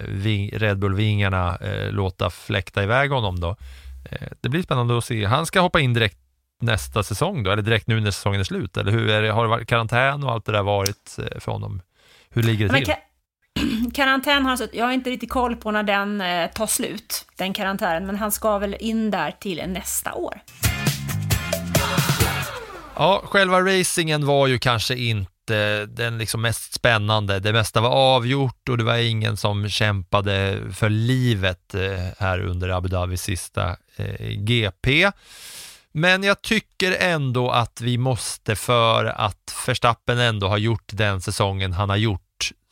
Red 0.53 0.79
Bull-vingarna 0.79 1.57
eh, 1.57 1.91
låta 1.93 2.31
fläkta 2.31 2.83
iväg 2.83 3.11
honom 3.11 3.41
då. 3.41 3.57
Eh, 4.11 4.29
det 4.41 4.49
blir 4.49 4.63
spännande 4.63 4.99
att 4.99 5.05
se. 5.05 5.25
Han 5.25 5.47
ska 5.47 5.61
hoppa 5.61 5.81
in 5.81 5.95
direkt 5.95 6.19
nästa 6.61 7.03
säsong 7.03 7.43
då, 7.43 7.51
eller 7.51 7.63
direkt 7.63 7.87
nu 7.87 8.01
när 8.01 8.11
säsongen 8.11 8.41
är 8.41 8.45
slut, 8.45 8.77
eller 8.77 8.93
hur 8.93 9.11
är 9.11 9.23
det, 9.23 9.31
har 9.31 9.43
det 9.43 9.51
varit 9.51 9.69
karantän 9.69 10.25
och 10.25 10.33
allt 10.33 10.45
det 10.45 10.53
där 10.53 10.63
varit 10.63 11.19
för 11.39 11.53
honom? 11.53 11.83
Hur 12.37 12.43
ligger 12.43 12.69
det 12.69 12.85
till? 12.85 12.95
karantän 13.95 14.47
har 14.47 14.69
jag 14.73 14.85
har 14.85 14.93
inte 14.93 15.11
riktigt 15.11 15.31
koll 15.31 15.57
på 15.57 15.71
när 15.71 15.83
den 15.83 16.21
eh, 16.21 16.51
tar 16.51 16.67
slut, 16.67 17.27
den 17.37 17.53
karantänen, 17.53 18.07
men 18.07 18.17
han 18.17 18.33
ska 18.33 18.59
väl 18.59 18.77
in 18.81 19.11
där 19.11 19.31
till 19.31 19.63
nästa 19.67 20.15
år. 20.15 20.41
Ja, 22.97 23.23
själva 23.25 23.61
racingen 23.61 24.27
var 24.27 24.47
ju 24.47 24.59
kanske 24.59 24.97
inte 24.97 25.87
den 25.87 26.19
liksom 26.19 26.43
mest 26.43 26.73
spännande. 26.73 27.41
Det 27.41 27.53
mesta 27.53 27.81
var 27.81 27.91
avgjort 27.91 28.69
och 28.69 28.79
det 28.79 28.85
var 28.85 28.97
ingen 28.97 29.37
som 29.37 29.69
kämpade 29.69 30.61
för 30.73 30.89
livet 30.89 31.75
eh, 31.75 31.81
här 32.19 32.41
under 32.41 32.69
Abu 32.69 32.89
Dhabis 32.89 33.23
sista 33.23 33.77
eh, 33.97 34.31
GP. 34.31 35.11
Men 35.99 36.23
jag 36.23 36.43
tycker 36.43 36.97
ändå 37.01 37.51
att 37.51 37.81
vi 37.81 37.99
måste, 37.99 38.57
för 38.57 39.05
att 39.05 39.65
Verstappen 39.67 40.19
ändå 40.19 40.49
har 40.49 40.59
gjort 40.59 40.91
den 40.93 41.21
säsongen 41.21 41.73
han 41.73 41.91
har 41.91 41.97
gjort, 41.97 42.26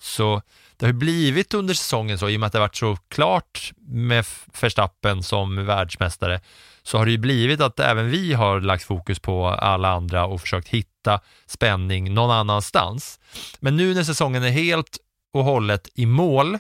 så 0.04 0.42
det 0.76 0.86
har 0.86 0.92
blivit 0.92 1.54
under 1.54 1.74
säsongen 1.74 2.18
så, 2.18 2.28
i 2.28 2.36
och 2.36 2.40
med 2.40 2.46
att 2.46 2.52
det 2.52 2.58
har 2.58 2.64
varit 2.64 2.76
så 2.76 2.96
klart 3.08 3.72
med 3.88 4.24
Verstappen 4.60 5.22
som 5.22 5.66
världsmästare, 5.66 6.40
så 6.82 6.98
har 6.98 7.06
det 7.06 7.12
ju 7.12 7.18
blivit 7.18 7.60
att 7.60 7.80
även 7.80 8.10
vi 8.10 8.32
har 8.32 8.60
lagt 8.60 8.84
fokus 8.84 9.18
på 9.18 9.46
alla 9.46 9.88
andra 9.88 10.26
och 10.26 10.40
försökt 10.40 10.68
hitta 10.68 11.20
spänning 11.46 12.14
någon 12.14 12.30
annanstans. 12.30 13.20
Men 13.60 13.76
nu 13.76 13.94
när 13.94 14.04
säsongen 14.04 14.44
är 14.44 14.50
helt 14.50 14.98
och 15.32 15.44
hållet 15.44 15.88
i 15.94 16.06
mål 16.06 16.58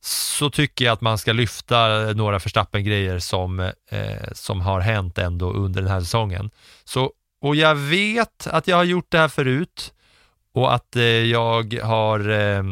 så 0.00 0.50
tycker 0.50 0.84
jag 0.84 0.92
att 0.92 1.00
man 1.00 1.18
ska 1.18 1.32
lyfta 1.32 1.88
några 2.12 2.38
Verstappen-grejer 2.38 3.18
som, 3.18 3.60
eh, 3.90 4.32
som 4.32 4.60
har 4.60 4.80
hänt 4.80 5.18
ändå 5.18 5.52
under 5.52 5.82
den 5.82 5.90
här 5.90 6.00
säsongen. 6.00 6.50
Så, 6.84 7.12
och 7.40 7.56
jag 7.56 7.74
vet 7.74 8.46
att 8.46 8.68
jag 8.68 8.76
har 8.76 8.84
gjort 8.84 9.06
det 9.10 9.18
här 9.18 9.28
förut 9.28 9.92
och 10.54 10.74
att 10.74 10.96
eh, 10.96 11.02
jag 11.02 11.74
har 11.82 12.28
eh, 12.28 12.62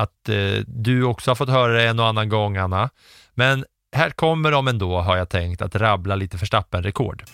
att 0.00 0.28
eh, 0.28 0.64
du 0.66 1.04
också 1.04 1.30
har 1.30 1.34
fått 1.34 1.48
höra 1.48 1.72
det 1.72 1.88
en 1.88 2.00
och 2.00 2.06
annan 2.06 2.28
gång, 2.28 2.56
Anna. 2.56 2.90
Men 3.34 3.64
här 3.96 4.10
kommer 4.10 4.52
de 4.52 4.68
ändå, 4.68 5.00
har 5.00 5.16
jag 5.16 5.28
tänkt, 5.28 5.62
att 5.62 5.76
rabbla 5.76 6.14
lite 6.14 6.36
Verstappen-rekord. 6.36 7.24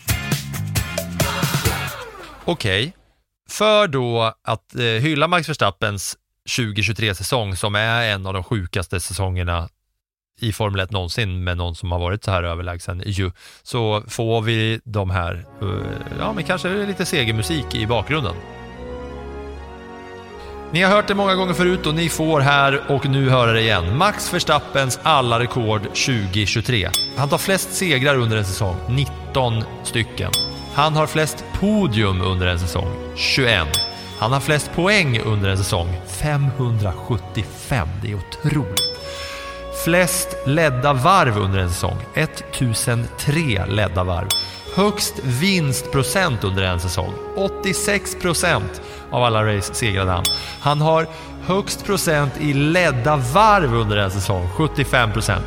Okej, 2.44 2.80
okay. 2.80 2.92
för 3.50 3.88
då 3.88 4.34
att 4.42 4.74
eh, 4.74 4.82
hylla 4.82 5.28
Max 5.28 5.48
Verstappens 5.48 6.16
2023-säsong 6.58 7.56
som 7.56 7.74
är 7.74 8.02
en 8.02 8.26
av 8.26 8.34
de 8.34 8.44
sjukaste 8.44 9.00
säsongerna 9.00 9.68
i 10.40 10.52
Formel 10.52 10.80
1 10.80 10.90
någonsin 10.90 11.44
med 11.44 11.56
någon 11.56 11.74
som 11.74 11.92
har 11.92 11.98
varit 11.98 12.24
så 12.24 12.30
här 12.30 12.42
överlägsen 12.42 13.02
ju, 13.06 13.30
så 13.62 14.02
får 14.08 14.42
vi 14.42 14.80
de 14.84 15.10
här, 15.10 15.46
uh, 15.62 15.86
ja 16.18 16.32
men 16.32 16.44
kanske 16.44 16.86
lite 16.86 17.04
segermusik 17.04 17.74
i 17.74 17.86
bakgrunden. 17.86 18.34
Ni 20.72 20.82
har 20.82 20.90
hört 20.90 21.08
det 21.08 21.14
många 21.14 21.34
gånger 21.34 21.54
förut 21.54 21.86
och 21.86 21.94
ni 21.94 22.08
får 22.08 22.40
här 22.40 22.82
och 22.88 23.08
nu 23.08 23.30
höra 23.30 23.52
det 23.52 23.60
igen. 23.60 23.96
Max 23.96 24.34
Verstappens 24.34 25.00
alla 25.02 25.40
rekord 25.40 25.82
2023. 25.82 26.90
Han 27.16 27.28
tar 27.28 27.38
flest 27.38 27.74
segrar 27.74 28.16
under 28.16 28.36
en 28.36 28.44
säsong, 28.44 28.76
19 28.88 29.64
stycken. 29.84 30.30
Han 30.74 30.96
har 30.96 31.06
flest 31.06 31.44
podium 31.60 32.20
under 32.20 32.46
en 32.46 32.58
säsong, 32.58 32.96
21. 33.16 33.66
Han 34.18 34.32
har 34.32 34.40
flest 34.40 34.70
poäng 34.74 35.20
under 35.20 35.48
en 35.48 35.58
säsong, 35.58 35.96
575. 36.06 37.88
Det 38.02 38.10
är 38.10 38.14
otroligt. 38.14 38.80
Flest 39.84 40.36
ledda 40.46 40.92
varv 40.92 41.38
under 41.38 41.58
en 41.58 41.70
säsong, 41.70 41.96
1003 42.14 43.66
ledda 43.68 44.04
varv. 44.04 44.28
Högst 44.76 45.14
vinstprocent 45.24 46.44
under 46.44 46.62
en 46.62 46.80
säsong, 46.80 47.12
86 47.36 48.14
procent 48.14 48.80
av 49.10 49.22
alla 49.22 49.56
race 49.56 49.74
segrade 49.74 50.10
han. 50.10 50.24
Han 50.60 50.80
har 50.80 51.06
högst 51.46 51.84
procent 51.84 52.32
i 52.40 52.52
ledda 52.52 53.16
varv 53.16 53.74
under 53.74 53.96
en 53.96 54.10
säsong, 54.10 54.48
75 54.48 55.12
procent. 55.12 55.44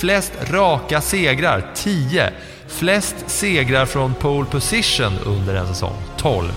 Flest 0.00 0.32
raka 0.50 1.00
segrar, 1.00 1.72
10. 1.74 2.30
Flest 2.68 3.16
segrar 3.26 3.86
från 3.86 4.14
pole 4.14 4.46
position 4.46 5.18
under 5.26 5.54
en 5.54 5.66
säsong, 5.66 5.96
12 6.16 6.52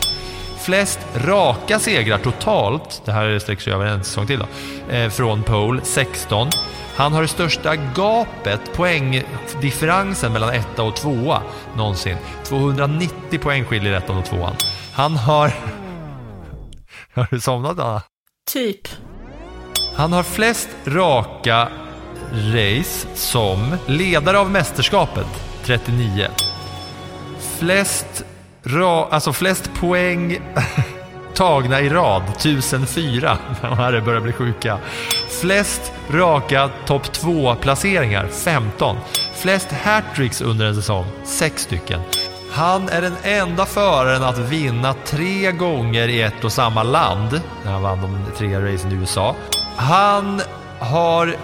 flest 0.67 0.99
raka 1.15 1.79
segrar 1.79 2.17
totalt, 2.17 3.01
det 3.05 3.11
här 3.11 3.39
sträcker 3.39 3.61
sig 3.61 3.73
över 3.73 3.85
en 3.85 4.03
säsong 4.03 4.27
till 4.27 4.39
då, 4.39 4.45
eh, 4.93 5.09
från 5.09 5.43
pole, 5.43 5.81
16. 5.83 6.49
Han 6.95 7.13
har 7.13 7.21
det 7.21 7.27
största 7.27 7.75
gapet, 7.75 8.73
poängdifferensen 8.73 10.33
mellan 10.33 10.49
etta 10.49 10.83
och 10.83 10.95
tvåa 10.95 11.41
någonsin. 11.75 12.17
290 12.43 13.39
poäng 13.39 13.65
skiljer 13.65 13.93
ettan 13.93 14.17
och 14.17 14.25
tvåan. 14.25 14.55
Han 14.93 15.15
har... 15.15 15.53
Har 17.13 17.27
du 17.31 17.39
somnat 17.39 17.79
Anna? 17.79 18.01
Typ. 18.53 18.87
Han 19.95 20.13
har 20.13 20.23
flest 20.23 20.69
raka 20.85 21.67
race 22.31 23.07
som 23.13 23.77
ledare 23.85 24.39
av 24.39 24.51
mästerskapet, 24.51 25.27
39. 25.63 26.27
Flest 27.59 28.25
Ra, 28.69 29.07
alltså 29.11 29.33
flest 29.33 29.69
poäng 29.79 30.39
tagna 31.33 31.81
i 31.81 31.89
rad, 31.89 32.23
1004. 32.29 33.37
De 33.61 33.77
här 33.77 34.01
börjar 34.01 34.21
bli 34.21 34.33
sjuka. 34.33 34.77
Flest 35.41 35.91
raka 36.11 36.69
topp 36.85 37.03
2-placeringar, 37.03 38.27
15. 38.27 38.97
Flest 39.35 39.71
hattricks 39.71 40.41
under 40.41 40.65
en 40.65 40.75
säsong, 40.75 41.05
6 41.23 41.61
stycken. 41.61 42.01
Han 42.51 42.89
är 42.89 43.01
den 43.01 43.15
enda 43.23 43.65
föraren 43.65 44.23
att 44.23 44.37
vinna 44.37 44.93
tre 45.05 45.51
gånger 45.51 46.07
i 46.07 46.21
ett 46.21 46.43
och 46.43 46.51
samma 46.51 46.83
land. 46.83 47.41
När 47.65 47.71
han 47.71 47.81
vann 47.81 48.01
de 48.01 48.31
tre 48.37 48.59
racen 48.59 48.91
i 48.91 48.95
USA. 48.95 49.35
Han 49.75 50.41
har 50.79 51.35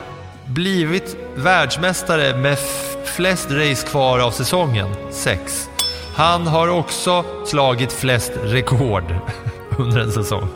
blivit 0.46 1.18
världsmästare 1.36 2.38
med 2.38 2.58
flest 3.06 3.52
race 3.52 3.88
kvar 3.88 4.20
av 4.20 4.32
säsongen, 4.32 4.96
6. 5.12 5.70
Han 6.16 6.48
har 6.48 6.68
också 6.68 7.26
slagit 7.46 7.92
flest 7.92 8.32
rekord 8.44 9.16
under 9.78 10.02
en 10.02 10.12
säsong. 10.12 10.48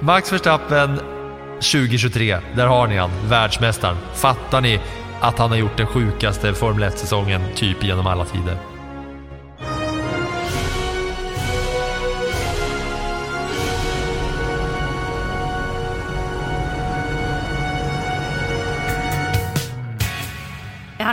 Max 0.00 0.32
Verstappen 0.32 1.00
2023, 1.54 2.38
där 2.56 2.66
har 2.66 2.86
ni 2.86 2.96
han, 2.96 3.10
världsmästaren. 3.28 3.96
Fattar 4.14 4.60
ni 4.60 4.80
att 5.20 5.38
han 5.38 5.50
har 5.50 5.56
gjort 5.56 5.76
den 5.76 5.86
sjukaste 5.86 6.54
Formel 6.54 6.90
1-säsongen 6.90 7.40
typ 7.54 7.84
genom 7.84 8.06
alla 8.06 8.24
tider? 8.24 8.56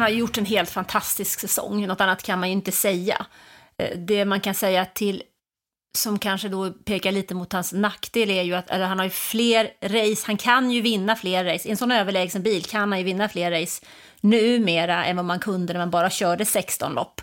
Har 0.06 0.18
gjort 0.18 0.38
en 0.38 0.46
helt 0.46 0.70
fantastisk 0.70 1.40
säsong, 1.40 1.88
något 1.88 2.02
annat 2.02 2.24
kan 2.24 2.40
man 2.40 2.50
ju 2.50 2.54
inte 2.54 2.72
säga. 2.72 3.26
Eh, 3.78 3.98
det 3.98 4.26
man 4.26 4.40
kan 4.40 4.54
säga 4.54 4.86
till 4.86 5.24
som 5.98 6.20
kanske 6.20 6.50
då 6.50 6.72
pekar 6.72 7.12
lite 7.12 7.36
mot 7.36 7.54
hans 7.54 7.74
nackdel 7.74 8.30
är 8.30 8.44
ju 8.44 8.56
att 8.56 8.70
eller 8.70 8.86
han 8.86 9.00
har 9.00 9.06
ju 9.06 9.12
fler 9.12 9.72
race, 9.82 10.24
han 10.26 10.38
kan 10.38 10.72
ju 10.72 10.82
vinna 10.82 11.16
fler 11.16 11.46
race. 11.46 11.68
I 11.68 11.72
en 11.72 11.78
sån 11.78 11.92
överlägsen 11.92 12.44
bil 12.44 12.66
kan 12.66 12.92
han 12.92 13.00
ju 13.00 13.06
vinna 13.06 13.30
fler 13.30 13.52
race 13.52 13.86
numera 14.22 15.06
än 15.06 15.16
vad 15.16 15.26
man 15.26 15.40
kunde 15.40 15.74
när 15.74 15.80
man 15.80 15.90
bara 15.90 16.10
körde 16.10 16.46
16 16.46 16.94
lopp. 16.94 17.22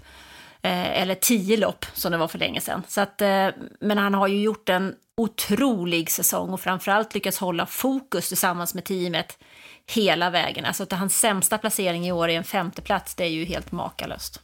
Eh, 0.62 1.02
eller 1.02 1.14
10 1.14 1.56
lopp 1.56 1.86
som 1.94 2.12
det 2.12 2.18
var 2.18 2.28
för 2.28 2.38
länge 2.38 2.60
sedan. 2.60 2.82
Så 2.88 3.00
att, 3.00 3.22
eh, 3.22 3.48
men 3.80 3.98
han 3.98 4.14
har 4.14 4.28
ju 4.28 4.42
gjort 4.42 4.68
en 4.68 4.94
otrolig 5.16 6.10
säsong 6.10 6.50
och 6.50 6.60
framförallt 6.60 7.14
lyckats 7.14 7.38
hålla 7.38 7.66
fokus 7.66 8.28
tillsammans 8.28 8.74
med 8.74 8.84
teamet 8.84 9.38
hela 9.86 10.30
vägen. 10.30 10.64
Alltså 10.64 10.82
att 10.82 10.92
hans 10.92 11.18
sämsta 11.18 11.58
placering 11.58 12.06
i 12.06 12.12
år 12.12 12.28
är 12.28 12.36
en 12.36 12.44
femteplats, 12.44 13.14
det 13.14 13.24
är 13.24 13.28
ju 13.28 13.44
helt 13.44 13.72
makalöst. 13.72 14.40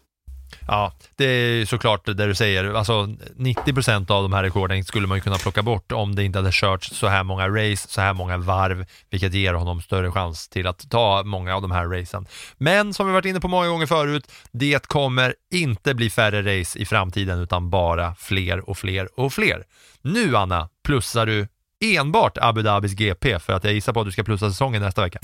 Ja, 0.66 0.92
det 1.16 1.24
är 1.24 1.66
såklart 1.66 2.06
det 2.06 2.26
du 2.26 2.34
säger. 2.34 2.74
Alltså 2.74 2.92
90% 3.36 4.10
av 4.10 4.22
de 4.22 4.32
här 4.32 4.42
rekorden 4.42 4.84
skulle 4.84 5.06
man 5.06 5.16
ju 5.16 5.22
kunna 5.22 5.36
plocka 5.36 5.62
bort 5.62 5.92
om 5.92 6.14
det 6.14 6.24
inte 6.24 6.38
hade 6.38 6.52
körts 6.52 6.90
så 6.90 7.06
här 7.06 7.24
många 7.24 7.48
race, 7.48 7.88
så 7.88 8.00
här 8.00 8.14
många 8.14 8.36
varv, 8.36 8.86
vilket 9.10 9.34
ger 9.34 9.54
honom 9.54 9.82
större 9.82 10.10
chans 10.10 10.48
till 10.48 10.66
att 10.66 10.90
ta 10.90 11.22
många 11.24 11.56
av 11.56 11.62
de 11.62 11.70
här 11.70 11.86
racen. 11.86 12.26
Men 12.58 12.94
som 12.94 13.06
vi 13.06 13.12
varit 13.12 13.24
inne 13.24 13.40
på 13.40 13.48
många 13.48 13.68
gånger 13.68 13.86
förut, 13.86 14.32
det 14.52 14.86
kommer 14.86 15.34
inte 15.52 15.94
bli 15.94 16.10
färre 16.10 16.60
race 16.60 16.78
i 16.78 16.86
framtiden 16.86 17.38
utan 17.38 17.70
bara 17.70 18.14
fler 18.14 18.70
och 18.70 18.78
fler 18.78 19.20
och 19.20 19.32
fler. 19.32 19.64
Nu 20.02 20.36
Anna, 20.36 20.68
plussar 20.84 21.26
du 21.26 21.48
enbart 21.84 22.38
Abu 22.40 22.62
Dhabis 22.62 22.92
GP 22.92 23.38
för 23.38 23.52
att 23.52 23.64
jag 23.64 23.72
gissar 23.72 23.92
på 23.92 24.00
att 24.00 24.06
du 24.06 24.12
ska 24.12 24.22
plussa 24.22 24.50
säsongen 24.50 24.82
nästa 24.82 25.02
vecka. 25.02 25.18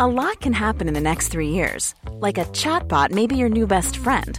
A 0.00 0.06
lot 0.06 0.40
can 0.40 0.54
happen 0.54 0.88
in 0.88 0.94
the 0.94 1.00
next 1.00 1.32
three 1.32 1.48
years. 1.48 1.94
Like 2.26 2.38
a 2.38 2.44
chatbot 2.44 3.10
maybe 3.10 3.34
your 3.34 3.48
new 3.48 3.66
best 3.66 3.96
friend. 3.96 4.38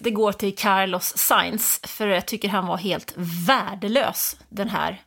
det 0.00 0.10
går 0.10 0.32
till 0.32 0.56
Carlos 0.56 1.16
Sainz, 1.16 1.80
för 1.82 2.06
jag 2.06 2.26
tycker 2.26 2.48
han 2.48 2.66
var 2.66 2.76
helt 2.76 3.14
värdelös 3.46 4.36
den 4.48 4.68
här 4.68 5.02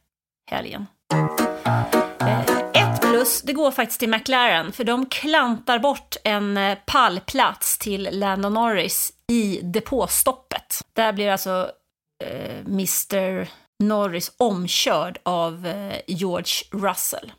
helgen. 0.51 0.85
Eh, 2.21 2.39
ett 2.73 3.01
plus, 3.01 3.41
det 3.41 3.53
går 3.53 3.71
faktiskt 3.71 3.99
till 3.99 4.09
McLaren, 4.09 4.71
för 4.71 4.83
de 4.83 5.05
klantar 5.05 5.79
bort 5.79 6.15
en 6.23 6.57
eh, 6.57 6.77
pallplats 6.85 7.77
till 7.77 8.09
Lando 8.11 8.49
Norris 8.49 9.13
i 9.31 9.59
depåstoppet. 9.63 10.81
Där 10.93 11.13
blir 11.13 11.29
alltså 11.29 11.71
eh, 12.23 12.59
Mr 12.59 13.47
Norris 13.83 14.31
omkörd 14.37 15.19
av 15.23 15.67
eh, 15.67 15.99
George 16.07 16.53
Russell. 16.71 17.31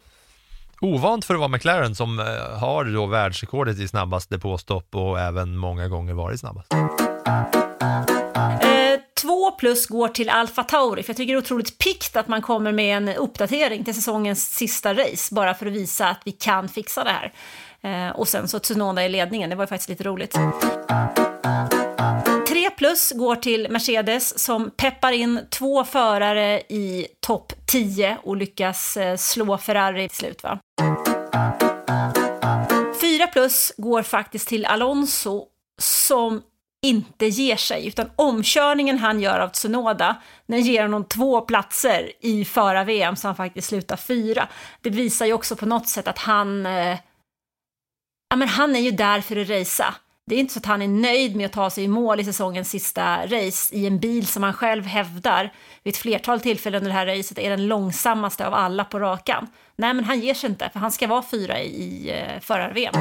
Ovant 0.85 1.24
för 1.24 1.35
att 1.35 1.41
vara 1.41 1.49
McLaren 1.49 1.95
som 1.95 2.18
eh, 2.18 2.59
har 2.59 2.85
då 2.85 3.07
världsrekordet 3.07 3.78
i 3.78 3.89
snabbast 3.89 4.30
depåstopp 4.30 4.95
och 4.95 5.20
även 5.20 5.57
många 5.57 5.89
gånger 5.89 6.14
varit 6.14 6.41
snabbast. 6.41 6.72
Eh, 6.72 6.80
två 9.22 9.51
plus 9.51 9.87
går 9.87 10.09
till 10.09 10.28
Alfa 10.28 10.62
Tauri, 10.62 11.03
för 11.03 11.11
jag 11.11 11.16
tycker 11.16 11.32
det 11.32 11.39
är 11.39 11.43
otroligt 11.43 11.78
pikt 11.78 12.16
att 12.16 12.28
man 12.28 12.43
kommer 12.43 12.72
med 12.72 12.97
en 12.97 13.09
uppdatering 13.09 13.85
till 13.85 13.95
säsongens 13.95 14.55
sista 14.55 14.95
race, 14.95 15.35
bara 15.35 15.55
för 15.55 15.66
att 15.66 15.72
visa 15.72 16.09
att 16.09 16.20
vi 16.24 16.32
kan 16.32 16.68
fixa 16.68 17.05
det 17.05 17.11
här. 17.11 17.32
Eh, 17.80 18.16
och 18.16 18.28
sen 18.28 18.49
så 18.49 18.59
Tsunoda 18.59 19.05
i 19.05 19.09
ledningen, 19.09 19.51
det 19.51 19.57
var 19.57 19.64
ju 19.64 19.68
faktiskt 19.68 19.89
lite 19.89 20.05
roligt 20.05 20.37
plus 22.79 23.12
går 23.16 23.37
till 23.37 23.70
Mercedes 23.70 24.39
som 24.39 24.70
peppar 24.70 25.12
in 25.12 25.41
två 25.51 25.85
förare 25.85 26.61
i 26.61 27.07
topp 27.20 27.53
10 27.66 28.18
och 28.22 28.37
lyckas 28.37 28.97
eh, 28.97 29.16
slå 29.16 29.59
Ferrari 29.59 30.09
till 30.09 30.16
slut. 30.16 30.43
Va? 30.43 30.59
4 33.01 33.27
plus 33.27 33.72
går 33.77 34.03
faktiskt 34.03 34.49
till 34.49 34.66
Alonso 34.66 35.45
som 35.83 36.43
inte 36.85 37.27
ger 37.27 37.57
sig, 37.57 37.87
utan 37.87 38.11
omkörningen 38.16 38.99
han 38.99 39.20
gör 39.20 39.41
av 39.41 39.49
Tsunoda, 39.49 40.16
den 40.47 40.61
ger 40.61 40.83
honom 40.83 41.05
två 41.05 41.41
platser 41.41 42.12
i 42.20 42.45
förar-VM 42.45 43.16
så 43.16 43.29
han 43.29 43.37
faktiskt 43.37 43.68
slutar 43.68 43.97
fyra. 43.97 44.49
Det 44.81 44.91
visar 44.91 45.27
ju 45.27 45.33
också 45.33 45.57
på 45.57 45.66
något 45.66 45.89
sätt 45.89 46.09
att 46.09 46.18
han, 46.18 46.66
eh, 46.66 46.99
ja 48.31 48.37
men 48.37 48.49
han 48.49 48.77
är 48.77 48.81
ju 48.81 48.91
där 48.91 49.20
för 49.20 49.37
att 49.37 49.49
racea. 49.49 49.95
Det 50.27 50.35
är 50.35 50.39
inte 50.39 50.53
så 50.53 50.59
att 50.59 50.66
han 50.66 50.83
är 50.83 50.89
nöjd 50.89 51.37
med 51.37 51.47
att 51.47 51.53
ta 51.53 51.70
sig 51.70 51.85
i 51.85 51.89
mål 51.89 52.20
i 52.20 52.25
säsongens 52.25 52.70
sista 52.70 53.27
race 53.27 53.75
i 53.75 53.87
en 53.87 53.99
bil 53.99 54.27
som 54.27 54.43
han 54.43 54.53
själv 54.53 54.85
hävdar 54.85 55.53
vid 55.83 55.95
ett 55.95 56.01
flertal 56.01 56.41
tillfällen 56.41 56.79
under 56.79 56.91
det 56.91 56.97
här 56.97 57.07
racet 57.07 57.39
är 57.39 57.51
den 57.51 57.66
långsammaste 57.66 58.47
av 58.47 58.55
alla 58.55 58.85
på 58.85 58.99
rakan. 58.99 59.47
Nej, 59.77 59.95
men 59.95 60.05
han 60.05 60.20
ger 60.20 60.35
sig 60.35 60.51
inte, 60.51 60.70
för 60.72 60.81
han 60.81 60.93
ska 60.93 61.07
vara 61.07 61.22
fyra 61.31 61.61
i, 61.61 61.66
i 61.66 62.11
eh, 62.11 62.41
förar-VM. 62.41 62.95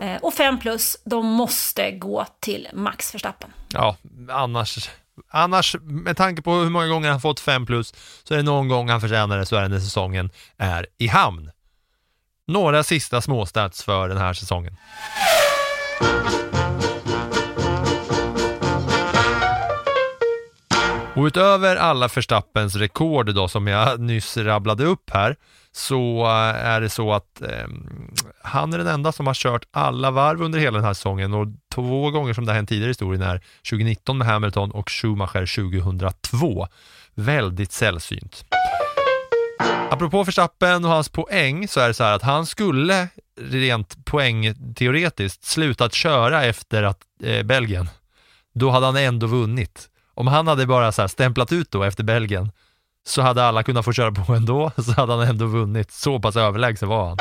Eh, 0.00 0.16
och 0.22 0.34
fem 0.34 0.58
plus, 0.58 0.96
de 1.04 1.26
måste 1.26 1.90
gå 1.90 2.26
till 2.40 2.68
Max 2.72 3.14
Verstappen. 3.14 3.50
Ja, 3.68 3.96
annars, 4.30 4.90
annars, 5.28 5.76
med 5.82 6.16
tanke 6.16 6.42
på 6.42 6.54
hur 6.54 6.70
många 6.70 6.86
gånger 6.86 7.10
han 7.10 7.20
fått 7.20 7.40
fem 7.40 7.66
plus, 7.66 7.94
så 8.24 8.34
är 8.34 8.38
det 8.38 8.44
någon 8.44 8.68
gång 8.68 8.88
han 8.88 9.00
förtjänar 9.00 9.38
det 9.38 9.46
så 9.46 9.56
är 9.56 9.62
det 9.62 9.68
när 9.68 9.80
säsongen 9.80 10.30
är 10.56 10.86
i 10.98 11.06
hamn. 11.06 11.50
Några 12.48 12.82
sista 12.82 13.20
småstats 13.20 13.82
för 13.82 14.08
den 14.08 14.18
här 14.18 14.32
säsongen. 14.32 14.76
Och 21.16 21.24
utöver 21.24 21.76
alla 21.76 22.08
Verstappens 22.08 22.76
rekord 22.76 23.34
då 23.34 23.48
som 23.48 23.66
jag 23.66 24.00
nyss 24.00 24.36
rabblade 24.36 24.84
upp 24.84 25.10
här 25.10 25.36
så 25.72 26.24
eh, 26.24 26.66
är 26.66 26.80
det 26.80 26.88
så 26.88 27.12
att 27.12 27.42
eh, 27.42 27.68
han 28.42 28.72
är 28.72 28.78
den 28.78 28.86
enda 28.86 29.12
som 29.12 29.26
har 29.26 29.34
kört 29.34 29.66
alla 29.70 30.10
varv 30.10 30.42
under 30.42 30.58
hela 30.58 30.76
den 30.78 30.84
här 30.84 30.94
säsongen 30.94 31.34
och 31.34 31.46
två 31.74 32.10
gånger 32.10 32.34
som 32.34 32.44
det 32.44 32.52
har 32.52 32.56
hänt 32.56 32.68
tidigare 32.68 32.88
i 32.88 32.90
historien 32.90 33.22
är 33.22 33.40
2019 33.70 34.18
med 34.18 34.26
Hamilton 34.26 34.70
och 34.70 34.90
Schumacher 34.90 35.70
2002. 35.70 36.66
Väldigt 37.14 37.72
sällsynt. 37.72 38.44
Apropå 39.90 40.22
Verstappen 40.24 40.84
och 40.84 40.90
hans 40.90 41.08
poäng 41.08 41.68
så 41.68 41.80
är 41.80 41.88
det 41.88 41.94
så 41.94 42.04
här 42.04 42.12
att 42.12 42.22
han 42.22 42.46
skulle 42.46 43.08
rent 43.40 44.04
poängteoretiskt 44.04 45.44
slutat 45.44 45.94
köra 45.94 46.44
efter 46.44 46.82
att 46.82 46.98
eh, 47.22 47.42
Belgien. 47.42 47.88
Då 48.54 48.70
hade 48.70 48.86
han 48.86 48.96
ändå 48.96 49.26
vunnit. 49.26 49.88
Om 50.14 50.26
han 50.26 50.46
hade 50.46 50.66
bara 50.66 50.92
så 50.92 51.02
här 51.02 51.08
stämplat 51.08 51.52
ut 51.52 51.70
då 51.70 51.82
efter 51.82 52.04
Belgien 52.04 52.50
så 53.06 53.22
hade 53.22 53.44
alla 53.44 53.62
kunnat 53.62 53.84
få 53.84 53.92
köra 53.92 54.12
på 54.12 54.32
ändå, 54.34 54.70
så 54.76 54.92
hade 54.92 55.12
han 55.12 55.22
ändå 55.22 55.46
vunnit. 55.46 55.92
Så 55.92 56.20
pass 56.20 56.36
överlägsen 56.36 56.88
var 56.88 57.08
han. 57.08 57.18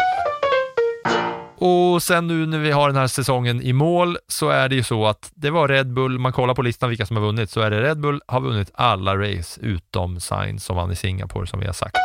Och 1.58 2.04
sen 2.04 2.28
nu 2.28 2.46
när 2.46 2.60
vi 2.60 2.72
har 2.72 2.88
den 2.88 2.98
här 2.98 3.08
säsongen 3.08 3.62
i 3.62 3.74
mål 3.74 4.18
så 4.28 4.50
är 4.50 4.70
det 4.70 4.76
ju 4.76 4.84
så 4.84 5.06
att 5.06 5.32
det 5.36 5.50
var 5.50 5.68
Red 5.68 5.94
Bull, 5.94 6.20
man 6.20 6.34
kollar 6.34 6.54
på 6.54 6.62
listan 6.62 6.90
vilka 6.90 7.06
som 7.06 7.18
har 7.18 7.24
vunnit, 7.24 7.50
så 7.50 7.62
är 7.62 7.72
det 7.72 7.82
Red 7.82 8.00
Bull 8.00 8.22
har 8.28 8.40
vunnit 8.40 8.72
alla 8.74 9.18
race 9.18 9.62
utom 9.62 10.20
Sainz 10.20 10.64
som 10.64 10.76
vann 10.76 10.92
i 10.92 10.96
Singapore 10.96 11.48
som 11.48 11.60
vi 11.60 11.66
har 11.66 11.74
sagt. 11.74 11.98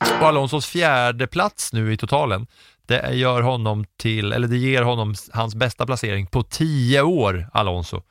Och 0.00 0.28
Alonsos 0.28 0.66
fjärde 0.66 1.26
plats 1.26 1.72
nu 1.72 1.92
i 1.92 1.96
totalen, 1.96 2.46
det 2.86 3.14
gör 3.14 3.42
honom 3.42 3.84
till, 3.96 4.32
eller 4.32 4.48
det 4.48 4.56
ger 4.56 4.82
honom 4.82 5.14
hans 5.32 5.54
bästa 5.54 5.86
placering 5.86 6.26
på 6.26 6.42
tio 6.42 7.02
år, 7.02 7.50
Alonso. 7.52 8.02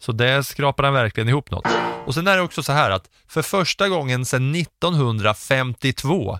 Så 0.00 0.12
det 0.12 0.44
skrapar 0.44 0.84
han 0.84 0.94
verkligen 0.94 1.28
ihop 1.28 1.50
något. 1.50 1.66
Och 2.06 2.14
sen 2.14 2.26
är 2.26 2.36
det 2.36 2.42
också 2.42 2.62
så 2.62 2.72
här 2.72 2.90
att 2.90 3.10
för 3.28 3.42
första 3.42 3.88
gången 3.88 4.24
sedan 4.24 4.54
1952 4.54 6.38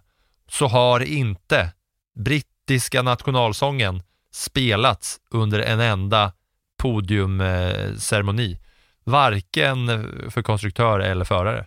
så 0.49 0.67
har 0.67 1.01
inte 1.01 1.73
brittiska 2.17 3.03
nationalsången 3.03 4.03
spelats 4.33 5.21
under 5.31 5.61
en 5.61 5.81
enda 5.81 6.33
podiumceremoni. 6.79 8.59
Varken 9.05 9.87
för 10.31 10.43
konstruktör 10.43 11.01
eller 11.01 11.25
förare. 11.25 11.67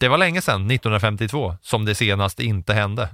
Det 0.00 0.08
var 0.08 0.18
länge 0.18 0.42
sedan, 0.42 0.70
1952, 0.70 1.54
som 1.62 1.84
det 1.84 1.94
senast 1.94 2.40
inte 2.40 2.72
hände. 2.72 3.08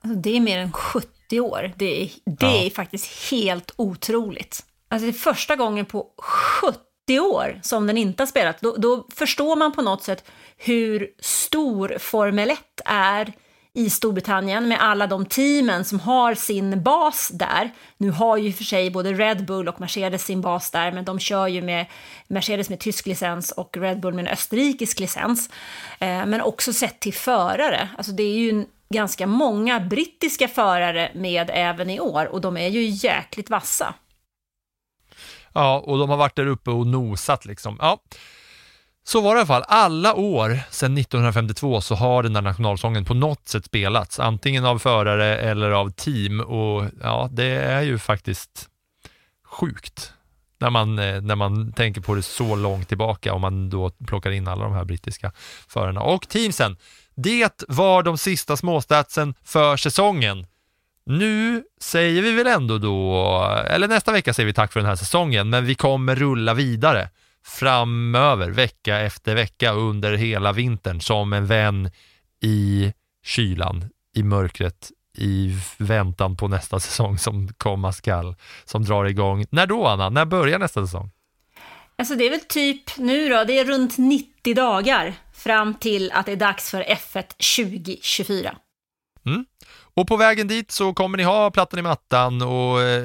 Alltså, 0.00 0.20
det 0.20 0.36
är 0.36 0.40
mer 0.40 0.58
än 0.58 0.72
70 0.72 1.40
år. 1.40 1.72
Det 1.76 2.02
är, 2.02 2.10
det 2.24 2.46
ja. 2.46 2.64
är 2.64 2.70
faktiskt 2.70 3.30
helt 3.30 3.72
otroligt. 3.76 4.64
Alltså 4.88 5.06
det 5.06 5.10
är 5.10 5.34
första 5.34 5.56
gången 5.56 5.86
på 5.86 6.06
70 6.16 7.20
år 7.20 7.60
som 7.62 7.86
den 7.86 7.96
inte 7.96 8.22
har 8.22 8.26
spelat. 8.26 8.60
Då, 8.60 8.76
då 8.76 9.06
förstår 9.14 9.56
man 9.56 9.72
på 9.72 9.82
något 9.82 10.02
sätt 10.02 10.24
hur 10.56 11.08
stor 11.20 11.96
Formel 11.98 12.50
1 12.50 12.58
är 12.84 13.32
i 13.78 13.90
Storbritannien 13.90 14.68
med 14.68 14.80
alla 14.80 15.06
de 15.06 15.26
teamen 15.26 15.84
som 15.84 16.00
har 16.00 16.34
sin 16.34 16.82
bas 16.82 17.28
där. 17.28 17.70
Nu 17.96 18.10
har 18.10 18.36
ju 18.36 18.52
för 18.52 18.64
sig 18.64 18.90
både 18.90 19.12
Red 19.12 19.46
Bull 19.46 19.68
och 19.68 19.80
Mercedes 19.80 20.24
sin 20.24 20.40
bas 20.40 20.70
där, 20.70 20.92
men 20.92 21.04
de 21.04 21.18
kör 21.18 21.46
ju 21.46 21.62
med 21.62 21.86
Mercedes 22.26 22.68
med 22.70 22.80
tysk 22.80 23.06
licens 23.06 23.50
och 23.50 23.76
Red 23.76 24.00
Bull 24.00 24.14
med 24.14 24.26
en 24.26 24.32
österrikisk 24.32 25.00
licens. 25.00 25.50
Eh, 25.98 26.26
men 26.26 26.40
också 26.40 26.72
sett 26.72 27.00
till 27.00 27.14
förare, 27.14 27.88
alltså 27.96 28.12
det 28.12 28.22
är 28.22 28.38
ju 28.38 28.64
ganska 28.94 29.26
många 29.26 29.80
brittiska 29.80 30.48
förare 30.48 31.12
med 31.14 31.50
även 31.54 31.90
i 31.90 32.00
år 32.00 32.26
och 32.26 32.40
de 32.40 32.56
är 32.56 32.68
ju 32.68 32.82
jäkligt 32.82 33.50
vassa. 33.50 33.94
Ja, 35.52 35.82
och 35.86 35.98
de 35.98 36.10
har 36.10 36.16
varit 36.16 36.36
där 36.36 36.46
uppe 36.46 36.70
och 36.70 36.86
nosat 36.86 37.44
liksom. 37.44 37.76
Ja. 37.80 38.00
Så 39.08 39.20
var 39.20 39.34
det 39.34 39.38
i 39.38 39.40
alla 39.40 39.46
fall. 39.46 39.64
Alla 39.68 40.14
år 40.14 40.60
sedan 40.70 40.98
1952 40.98 41.80
så 41.80 41.94
har 41.94 42.22
den 42.22 42.32
där 42.32 42.42
nationalsången 42.42 43.04
på 43.04 43.14
något 43.14 43.48
sätt 43.48 43.64
spelats, 43.64 44.20
antingen 44.20 44.64
av 44.64 44.78
förare 44.78 45.38
eller 45.38 45.70
av 45.70 45.90
team 45.90 46.40
och 46.40 46.84
ja, 47.02 47.28
det 47.32 47.44
är 47.44 47.82
ju 47.82 47.98
faktiskt 47.98 48.68
sjukt 49.44 50.12
när 50.58 50.70
man, 50.70 50.98
eh, 50.98 51.20
när 51.20 51.36
man 51.36 51.72
tänker 51.72 52.00
på 52.00 52.14
det 52.14 52.22
så 52.22 52.56
långt 52.56 52.88
tillbaka 52.88 53.32
om 53.34 53.40
man 53.40 53.70
då 53.70 53.90
plockar 53.90 54.30
in 54.30 54.48
alla 54.48 54.64
de 54.64 54.72
här 54.72 54.84
brittiska 54.84 55.32
förarna. 55.68 56.00
Och 56.00 56.28
teamsen, 56.28 56.76
det 57.14 57.64
var 57.68 58.02
de 58.02 58.18
sista 58.18 58.56
småstatsen 58.56 59.34
för 59.44 59.76
säsongen. 59.76 60.46
Nu 61.06 61.62
säger 61.80 62.22
vi 62.22 62.32
väl 62.32 62.46
ändå 62.46 62.78
då, 62.78 63.34
eller 63.66 63.88
nästa 63.88 64.12
vecka 64.12 64.34
säger 64.34 64.46
vi 64.46 64.52
tack 64.52 64.72
för 64.72 64.80
den 64.80 64.88
här 64.88 64.96
säsongen, 64.96 65.50
men 65.50 65.64
vi 65.64 65.74
kommer 65.74 66.16
rulla 66.16 66.54
vidare 66.54 67.08
framöver, 67.48 68.50
vecka 68.50 68.98
efter 68.98 69.34
vecka 69.34 69.72
under 69.72 70.12
hela 70.12 70.52
vintern 70.52 71.00
som 71.00 71.32
en 71.32 71.46
vän 71.46 71.90
i 72.42 72.92
kylan, 73.24 73.84
i 74.16 74.22
mörkret, 74.22 74.90
i 75.18 75.54
väntan 75.78 76.36
på 76.36 76.48
nästa 76.48 76.80
säsong 76.80 77.18
som 77.18 77.48
komma 77.48 77.92
skall, 77.92 78.36
som 78.64 78.84
drar 78.84 79.04
igång. 79.04 79.44
När 79.50 79.66
då 79.66 79.86
Anna? 79.86 80.08
När 80.10 80.24
börjar 80.24 80.58
nästa 80.58 80.86
säsong? 80.86 81.10
Alltså 81.96 82.14
det 82.14 82.26
är 82.26 82.30
väl 82.30 82.40
typ 82.40 82.98
nu 82.98 83.28
då, 83.28 83.44
det 83.44 83.58
är 83.58 83.64
runt 83.64 83.98
90 83.98 84.54
dagar 84.54 85.14
fram 85.34 85.74
till 85.74 86.10
att 86.12 86.26
det 86.26 86.32
är 86.32 86.36
dags 86.36 86.70
för 86.70 86.82
F1 86.82 87.22
2024. 87.56 88.56
Mm. 89.26 89.46
Och 89.98 90.06
på 90.06 90.16
vägen 90.16 90.48
dit 90.48 90.70
så 90.70 90.92
kommer 90.92 91.18
ni 91.18 91.24
ha 91.24 91.50
plattan 91.50 91.78
i 91.78 91.82
mattan 91.82 92.42
och 92.42 92.82
eh, 92.82 93.04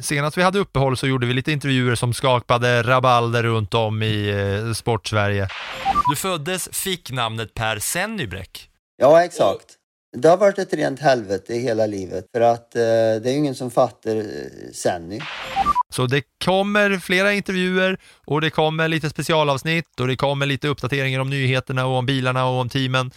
senast 0.00 0.38
vi 0.38 0.42
hade 0.42 0.58
uppehåll 0.58 0.96
så 0.96 1.06
gjorde 1.06 1.26
vi 1.26 1.34
lite 1.34 1.52
intervjuer 1.52 1.94
som 1.94 2.14
skapade 2.14 2.82
rabalder 2.82 3.42
runt 3.42 3.74
om 3.74 4.02
i 4.02 4.28
eh, 4.28 4.72
sportsverige. 4.72 5.48
Du 6.10 6.16
föddes, 6.16 6.68
fick 6.72 7.10
namnet 7.10 7.54
Per 7.54 7.78
Sennybräck. 7.78 8.70
Ja, 8.96 9.24
exakt. 9.24 9.64
Det 10.16 10.28
har 10.28 10.36
varit 10.36 10.58
ett 10.58 10.72
rent 10.72 11.00
helvete 11.00 11.54
i 11.54 11.58
hela 11.58 11.86
livet 11.86 12.26
för 12.32 12.40
att 12.40 12.76
eh, 12.76 12.82
det 13.22 13.30
är 13.30 13.36
ingen 13.36 13.54
som 13.54 13.70
fattar 13.70 14.16
eh, 14.16 14.24
Senny. 14.72 15.20
Så 15.90 16.06
det 16.06 16.22
kommer 16.44 16.98
flera 16.98 17.32
intervjuer 17.32 17.98
och 18.26 18.40
det 18.40 18.50
kommer 18.50 18.88
lite 18.88 19.10
specialavsnitt 19.10 20.00
och 20.00 20.06
det 20.06 20.16
kommer 20.16 20.46
lite 20.46 20.68
uppdateringar 20.68 21.20
om 21.20 21.30
nyheterna 21.30 21.86
och 21.86 21.96
om 21.96 22.06
bilarna 22.06 22.46
och 22.46 22.60
om 22.60 22.68
teamen. 22.68 23.10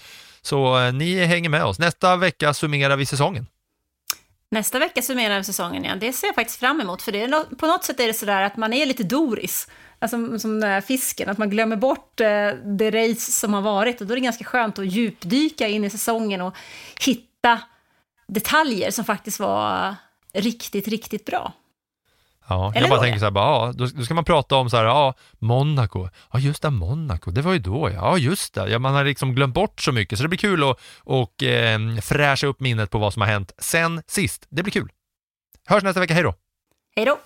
Så 0.49 0.79
eh, 0.79 0.93
ni 0.93 1.25
hänger 1.25 1.49
med 1.49 1.65
oss. 1.65 1.79
Nästa 1.79 2.15
vecka 2.15 2.53
summerar 2.53 2.97
vi 2.97 3.05
säsongen. 3.05 3.47
Nästa 4.51 4.79
vecka 4.79 5.01
summerar 5.01 5.37
vi 5.37 5.43
säsongen, 5.43 5.83
ja. 5.83 5.95
Det 5.95 6.13
ser 6.13 6.27
jag 6.27 6.35
faktiskt 6.35 6.59
fram 6.59 6.81
emot. 6.81 7.01
För 7.01 7.11
det 7.11 7.21
är 7.21 7.27
no 7.27 7.55
på 7.55 7.67
något 7.67 7.83
sätt 7.83 7.99
är 7.99 8.07
det 8.07 8.13
sådär 8.13 8.41
att 8.41 8.57
man 8.57 8.73
är 8.73 8.85
lite 8.85 9.03
Doris 9.03 9.67
Alltså 10.01 10.39
som 10.39 10.59
den 10.59 10.69
här 10.69 10.81
fisken, 10.81 11.29
att 11.29 11.37
man 11.37 11.49
glömmer 11.49 11.75
bort 11.75 12.19
eh, 12.19 12.51
det 12.65 12.91
race 12.91 13.31
som 13.31 13.53
har 13.53 13.61
varit 13.61 14.01
och 14.01 14.07
då 14.07 14.13
är 14.13 14.15
det 14.15 14.23
ganska 14.23 14.43
skönt 14.43 14.79
att 14.79 14.85
djupdyka 14.85 15.67
in 15.67 15.83
i 15.83 15.89
säsongen 15.89 16.41
och 16.41 16.53
hitta 17.05 17.59
detaljer 18.27 18.91
som 18.91 19.05
faktiskt 19.05 19.39
var 19.39 19.95
riktigt, 20.33 20.87
riktigt 20.87 21.25
bra. 21.25 21.53
Ja, 22.49 22.71
Eller 22.75 22.81
jag 22.81 22.89
bara 22.89 22.99
då, 22.99 23.03
tänker 23.03 23.19
så 23.19 23.25
här, 23.25 23.31
bara, 23.31 23.67
ja, 23.67 23.73
då, 23.75 23.85
då 23.85 24.03
ska 24.03 24.13
man 24.13 24.25
prata 24.25 24.55
om 24.55 24.69
så 24.69 24.77
här, 24.77 24.83
ja, 24.85 25.13
Monaco, 25.39 26.09
ja 26.33 26.39
just 26.39 26.61
det, 26.61 26.69
Monaco, 26.69 27.31
det 27.31 27.41
var 27.41 27.53
ju 27.53 27.59
då, 27.59 27.89
ja, 27.89 27.93
ja 27.95 28.17
just 28.17 28.53
det, 28.53 28.69
ja, 28.69 28.79
man 28.79 28.93
har 28.93 29.05
liksom 29.05 29.35
glömt 29.35 29.53
bort 29.53 29.81
så 29.81 29.91
mycket, 29.91 30.17
så 30.17 30.23
det 30.23 30.29
blir 30.29 30.39
kul 30.39 30.63
att 30.63 30.79
och, 30.99 31.43
eh, 31.43 31.79
fräscha 32.01 32.47
upp 32.47 32.59
minnet 32.59 32.89
på 32.89 32.97
vad 32.97 33.13
som 33.13 33.21
har 33.21 33.29
hänt 33.29 33.51
sen 33.57 34.01
sist. 34.07 34.47
Det 34.49 34.63
blir 34.63 34.71
kul. 34.71 34.89
Hörs 35.67 35.83
nästa 35.83 35.99
vecka, 35.99 36.13
hej 36.13 36.23
då! 36.23 36.33
Hej 36.95 37.05
då! 37.05 37.17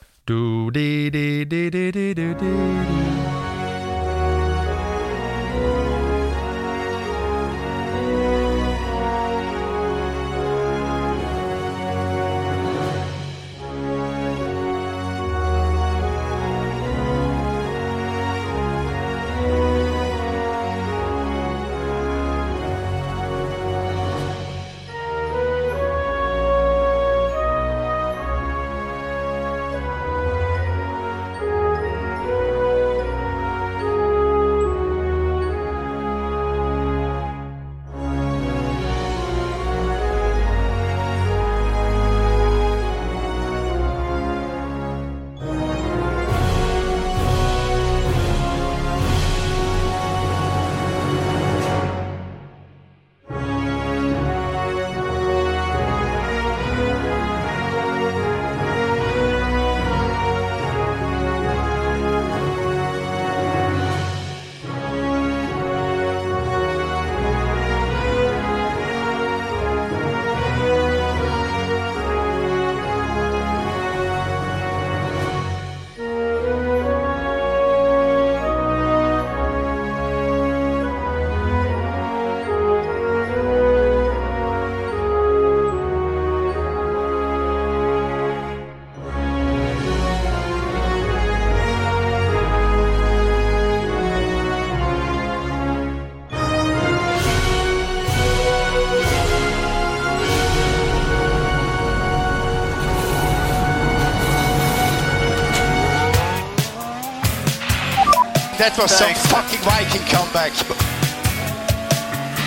That 108.74 108.89
was 108.89 108.97
some 108.97 109.13
fucking 109.30 109.61
Viking 109.61 110.01
comeback. 110.09 110.49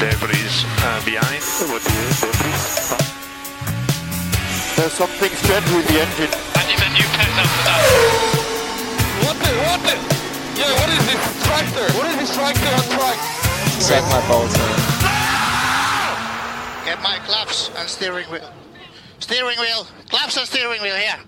Debris 0.03 0.67
uh, 0.83 0.99
behind. 1.07 1.39
There's 4.75 4.93
something 4.93 5.31
strange 5.31 5.71
with 5.71 5.87
the 5.87 6.03
engine. 6.03 6.35
What 9.23 9.39
the, 9.39 9.55
what 9.71 9.81
the? 9.87 9.95
Yeah, 10.59 10.75
what 10.83 10.91
is 10.91 11.07
this 11.07 11.23
tractor? 11.47 11.87
What 11.95 12.11
is 12.11 12.17
this 12.19 12.35
tractor 12.35 12.75
on 12.75 12.83
track? 12.99 13.19
Check 13.87 14.03
my 14.11 14.19
Bolton. 14.27 14.67
Get 16.85 16.99
my 17.07 17.23
claps 17.23 17.71
and 17.79 17.89
steering 17.89 18.27
wheel. 18.27 18.51
Steering 19.21 19.59
wheel. 19.61 19.87
Claps 20.11 20.37
and 20.37 20.47
steering 20.47 20.83
wheel 20.83 20.97
here. 20.97 21.23